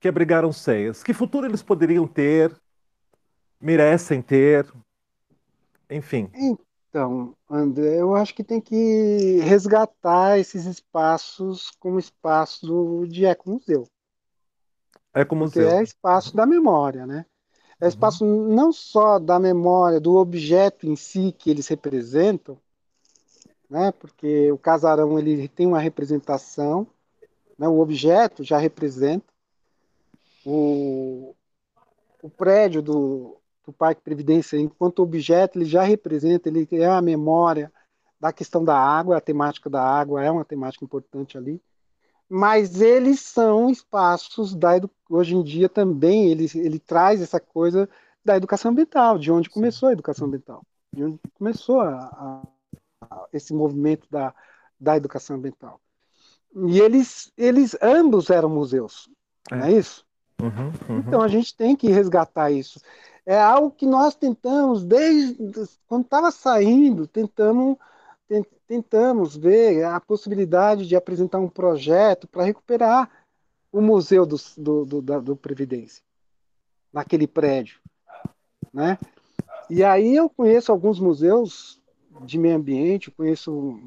que 0.00 0.08
abrigaram 0.08 0.52
ceias. 0.52 1.02
Que 1.02 1.12
futuro 1.12 1.46
eles 1.46 1.62
poderiam 1.62 2.06
ter, 2.06 2.54
merecem 3.60 4.22
ter, 4.22 4.66
enfim. 5.90 6.30
Então, 6.34 7.34
André, 7.50 8.00
eu 8.00 8.14
acho 8.14 8.34
que 8.34 8.44
tem 8.44 8.60
que 8.60 9.40
resgatar 9.42 10.38
esses 10.38 10.64
espaços 10.64 11.70
como 11.78 11.98
espaço 11.98 13.06
de 13.08 13.24
ecomuseu. 13.24 13.88
Ecomuseu. 15.14 15.64
Porque 15.64 15.76
é 15.76 15.82
espaço 15.82 16.36
da 16.36 16.46
memória, 16.46 17.06
né? 17.06 17.24
É 17.80 17.84
uhum. 17.84 17.88
espaço 17.88 18.24
uhum. 18.24 18.54
não 18.54 18.72
só 18.72 19.18
da 19.18 19.38
memória, 19.38 20.00
do 20.00 20.14
objeto 20.16 20.86
em 20.86 20.96
si 20.96 21.34
que 21.36 21.50
eles 21.50 21.68
representam, 21.68 22.58
né? 23.68 23.92
Porque 23.92 24.50
o 24.52 24.58
casarão 24.58 25.18
ele 25.18 25.48
tem 25.48 25.66
uma 25.66 25.80
representação, 25.80 26.86
né? 27.58 27.68
o 27.68 27.80
objeto 27.80 28.42
já 28.44 28.58
representa, 28.58 29.26
o, 30.44 31.34
o 32.22 32.30
prédio 32.30 32.80
do, 32.80 33.36
do 33.66 33.72
Parque 33.72 34.00
Previdência, 34.00 34.56
enquanto 34.56 35.02
objeto, 35.02 35.58
ele 35.58 35.64
já 35.64 35.82
representa, 35.82 36.48
ele 36.48 36.68
é 36.72 36.86
a 36.86 37.02
memória 37.02 37.72
da 38.20 38.32
questão 38.32 38.64
da 38.64 38.78
água, 38.78 39.16
a 39.16 39.20
temática 39.20 39.68
da 39.68 39.82
água 39.82 40.24
é 40.24 40.30
uma 40.30 40.44
temática 40.44 40.84
importante 40.84 41.36
ali, 41.36 41.60
mas 42.28 42.80
eles 42.80 43.20
são 43.20 43.68
espaços 43.70 44.54
da 44.54 44.80
hoje 45.08 45.36
em 45.36 45.42
dia 45.42 45.68
também 45.68 46.28
ele, 46.30 46.50
ele 46.54 46.78
traz 46.78 47.20
essa 47.20 47.38
coisa 47.38 47.88
da 48.24 48.36
educação 48.36 48.70
ambiental, 48.70 49.18
de 49.18 49.30
onde 49.30 49.50
começou 49.50 49.88
a 49.88 49.92
educação 49.92 50.26
ambiental, 50.26 50.62
de 50.92 51.04
onde 51.04 51.18
começou 51.34 51.80
a, 51.80 52.42
esse 53.32 53.52
movimento 53.52 54.06
da, 54.10 54.34
da 54.78 54.96
educação 54.96 55.36
ambiental. 55.36 55.80
E 56.68 56.80
eles, 56.80 57.32
eles 57.36 57.76
ambos 57.82 58.30
eram 58.30 58.48
museus, 58.48 59.08
é. 59.50 59.56
não 59.56 59.64
é 59.66 59.72
isso? 59.72 60.06
Uhum, 60.40 60.72
uhum. 60.88 60.98
Então 61.00 61.22
a 61.22 61.28
gente 61.28 61.54
tem 61.54 61.74
que 61.74 61.88
resgatar 61.88 62.50
isso. 62.50 62.80
é 63.24 63.40
algo 63.40 63.70
que 63.70 63.86
nós 63.86 64.14
tentamos 64.14 64.84
desde 64.84 65.36
quando 65.86 66.04
estava 66.04 66.30
saindo, 66.30 67.06
tentamos 67.06 67.76
tentamos 68.66 69.36
ver 69.36 69.84
a 69.84 70.00
possibilidade 70.00 70.86
de 70.86 70.96
apresentar 70.96 71.38
um 71.38 71.48
projeto 71.48 72.26
para 72.26 72.42
recuperar 72.44 73.08
o 73.70 73.80
museu 73.80 74.26
do, 74.26 74.36
do, 74.56 74.84
do, 74.84 75.20
do 75.22 75.36
Previdência, 75.36 76.02
naquele 76.92 77.26
prédio, 77.26 77.78
né? 78.72 78.98
E 79.68 79.84
aí 79.84 80.14
eu 80.14 80.28
conheço 80.28 80.72
alguns 80.72 80.98
museus 80.98 81.80
de 82.24 82.38
meio 82.38 82.56
ambiente, 82.56 83.10
conheço 83.10 83.80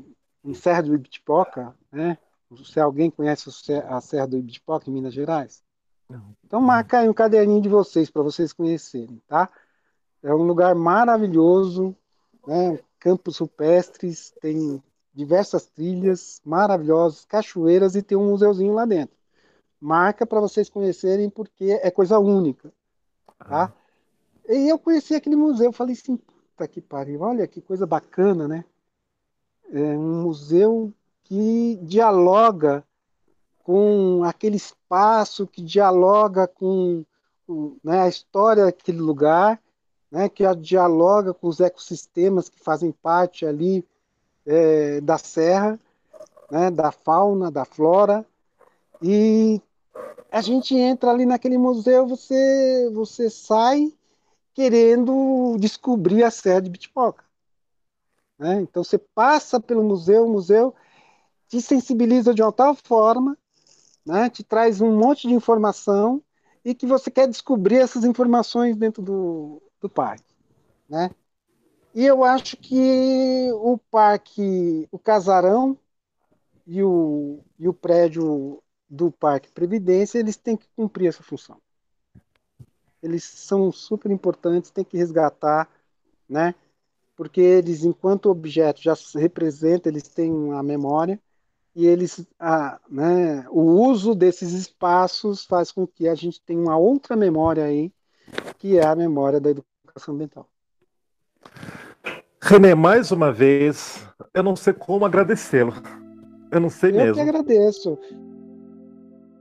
em 0.43 0.53
Serra 0.53 0.84
do 0.84 0.95
Ibitipoca, 0.95 1.75
né? 1.91 2.17
Se 2.63 2.80
alguém 2.80 3.11
conhece 3.11 3.49
a 3.88 4.01
Serra 4.01 4.27
do 4.27 4.38
Ibitipoca, 4.38 4.89
em 4.89 4.93
Minas 4.93 5.13
Gerais. 5.13 5.63
Não. 6.09 6.36
Então 6.43 6.59
marca 6.59 6.99
aí 6.99 7.09
um 7.09 7.13
caderninho 7.13 7.61
de 7.61 7.69
vocês, 7.69 8.09
para 8.09 8.23
vocês 8.23 8.51
conhecerem, 8.51 9.21
tá? 9.27 9.49
É 10.23 10.34
um 10.34 10.43
lugar 10.43 10.73
maravilhoso, 10.73 11.95
né? 12.47 12.80
campos 12.99 13.38
rupestres, 13.38 14.34
tem 14.41 14.84
diversas 15.13 15.65
trilhas 15.67 16.41
maravilhosas, 16.43 17.25
cachoeiras 17.25 17.95
e 17.95 18.01
tem 18.01 18.17
um 18.17 18.30
museuzinho 18.30 18.73
lá 18.73 18.86
dentro. 18.86 19.15
Marca 19.80 20.25
para 20.25 20.41
vocês 20.41 20.69
conhecerem 20.69 21.30
porque 21.30 21.80
é 21.82 21.89
coisa 21.89 22.19
única, 22.19 22.73
tá? 23.38 23.65
Ah. 23.65 23.73
E 24.51 24.67
eu 24.67 24.80
conheci 24.80 25.13
aquele 25.13 25.36
museu, 25.36 25.71
falei 25.71 25.93
assim, 25.93 26.19
puta 26.60 26.68
que 26.68 26.82
pariu, 26.82 27.22
olha 27.22 27.47
que 27.47 27.62
coisa 27.62 27.86
bacana, 27.86 28.47
né? 28.47 28.66
É 29.72 29.80
um 29.80 30.24
museu 30.24 30.91
que 31.24 31.80
dialoga 31.84 32.84
com 33.64 34.24
aquele 34.26 34.57
espaço, 34.57 35.47
que 35.47 35.62
dialoga 35.62 36.47
com, 36.47 37.05
né, 37.84 38.01
a 38.01 38.10
história 38.10 38.66
daquele 38.66 38.99
lugar 38.99 39.62
né, 40.12 40.28
que 40.28 40.43
dialoga 40.55 41.34
com 41.34 41.47
os 41.47 41.60
ecossistemas 41.60 42.49
que 42.49 42.60
fazem 42.60 42.91
parte 42.91 43.45
ali 43.45 43.86
é, 44.45 44.99
da 45.01 45.20
serra, 45.20 45.80
né, 46.49 46.72
da 46.72 46.91
fauna, 46.91 47.51
da 47.51 47.64
flora, 47.64 48.26
e 49.01 49.62
a 50.32 50.41
gente 50.41 50.76
entra 50.76 51.12
ali 51.12 51.28
naquele 51.28 51.60
museu, 51.60 52.07
você, 52.07 52.89
você 52.91 53.30
sai 53.30 53.93
querendo 54.60 55.55
descobrir 55.57 56.22
a 56.22 56.30
Serra 56.30 56.60
de 56.60 56.70
Bitpoca. 56.70 57.24
Né? 58.38 58.60
Então 58.60 58.84
você 58.84 58.97
passa 58.97 59.57
pelo 59.57 59.82
museu, 59.82 60.26
o 60.26 60.30
museu 60.30 60.76
te 61.47 61.62
sensibiliza 61.62 62.34
de 62.34 62.41
uma 62.41 62.51
tal 62.51 62.76
forma, 62.76 63.38
né, 64.05 64.30
te 64.30 64.43
traz 64.43 64.82
um 64.82 64.97
monte 64.97 65.30
de 65.30 65.34
informação 65.34 66.22
e 66.66 66.76
que 66.76 66.86
você 66.86 67.10
quer 67.10 67.26
descobrir 67.30 67.78
essas 67.78 68.03
informações 68.03 68.76
dentro 68.76 69.01
do, 69.01 69.62
do 69.80 69.89
parque, 69.89 70.36
né? 70.89 71.10
E 71.95 72.05
eu 72.05 72.26
acho 72.26 72.57
que 72.57 73.49
o 73.53 73.78
parque, 73.89 74.89
o 74.91 74.99
casarão 74.99 75.78
e 76.68 76.84
o, 76.84 77.39
e 77.57 77.66
o 77.66 77.74
prédio 77.74 78.62
do 78.89 79.10
Parque 79.10 79.49
Previdência, 79.53 80.20
eles 80.20 80.36
têm 80.36 80.57
que 80.57 80.68
cumprir 80.76 81.07
essa 81.07 81.24
função. 81.24 81.62
Eles 83.02 83.24
são 83.24 83.72
super 83.72 84.12
importantes, 84.12 84.72
tem 84.72 84.84
que 84.84 84.97
resgatar, 84.97 85.70
né? 86.28 86.54
Porque 87.16 87.41
eles, 87.41 87.84
enquanto 87.84 88.30
objeto, 88.30 88.82
já 88.82 88.95
representam, 89.16 89.91
eles 89.91 90.08
têm 90.08 90.32
uma 90.32 90.64
memória 90.64 91.20
e 91.76 91.86
eles, 91.86 92.26
a, 92.39 92.80
né, 92.89 93.45
o 93.50 93.62
uso 93.62 94.16
desses 94.16 94.54
espaços 94.54 95.45
faz 95.45 95.72
com 95.72 95.86
que 95.86 96.08
a 96.08 96.16
gente 96.16 96.41
tenha 96.41 96.60
uma 96.60 96.78
outra 96.78 97.16
memória 97.16 97.64
aí, 97.64 97.91
que 98.58 98.78
é 98.78 98.86
a 98.86 98.95
memória 98.95 99.39
da 99.39 99.50
educação 99.50 99.70
educação 99.89 100.14
ambiental. 100.14 100.47
René, 102.41 102.74
mais 102.74 103.12
uma 103.12 103.32
vez, 103.32 104.08
eu 104.34 104.41
não 104.41 104.56
sei 104.56 104.74
como 104.74 105.06
agradecê-lo. 105.06 105.74
Eu 106.52 106.60
não 106.60 106.70
sei 106.70 106.91
eu 106.91 106.95
mesmo. 106.95 107.10
Eu 107.10 107.14
que 107.14 107.22
agradeço. 107.22 108.00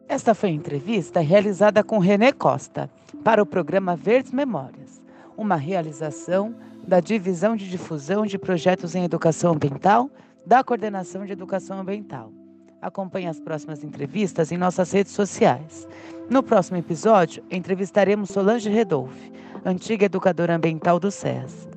Esta 0.09 0.35
foi 0.35 0.49
a 0.49 0.53
entrevista 0.53 1.21
realizada 1.21 1.85
com 1.85 1.99
René 1.99 2.33
Costa 2.33 2.89
para 3.23 3.43
o 3.43 3.47
programa 3.47 3.95
Verdes 3.95 4.33
Memórias, 4.33 5.03
uma 5.37 5.55
realização 5.55 6.55
da 6.87 6.99
Divisão 6.99 7.55
de 7.55 7.69
Difusão 7.69 8.25
de 8.25 8.39
Projetos 8.39 8.95
em 8.95 9.05
Educação 9.05 9.53
Ambiental 9.53 10.11
da 10.47 10.65
Coordenação 10.65 11.27
de 11.27 11.33
Educação 11.33 11.79
Ambiental. 11.79 12.33
Acompanhe 12.81 13.27
as 13.27 13.39
próximas 13.39 13.85
entrevistas 13.85 14.51
em 14.51 14.57
nossas 14.57 14.91
redes 14.93 15.13
sociais. 15.13 15.87
No 16.31 16.43
próximo 16.43 16.79
episódio, 16.79 17.45
entrevistaremos 17.51 18.31
Solange 18.31 18.71
Redolfe, 18.71 19.31
antiga 19.63 20.07
educadora 20.07 20.57
ambiental 20.57 20.99
do 20.99 21.11
SES. 21.11 21.69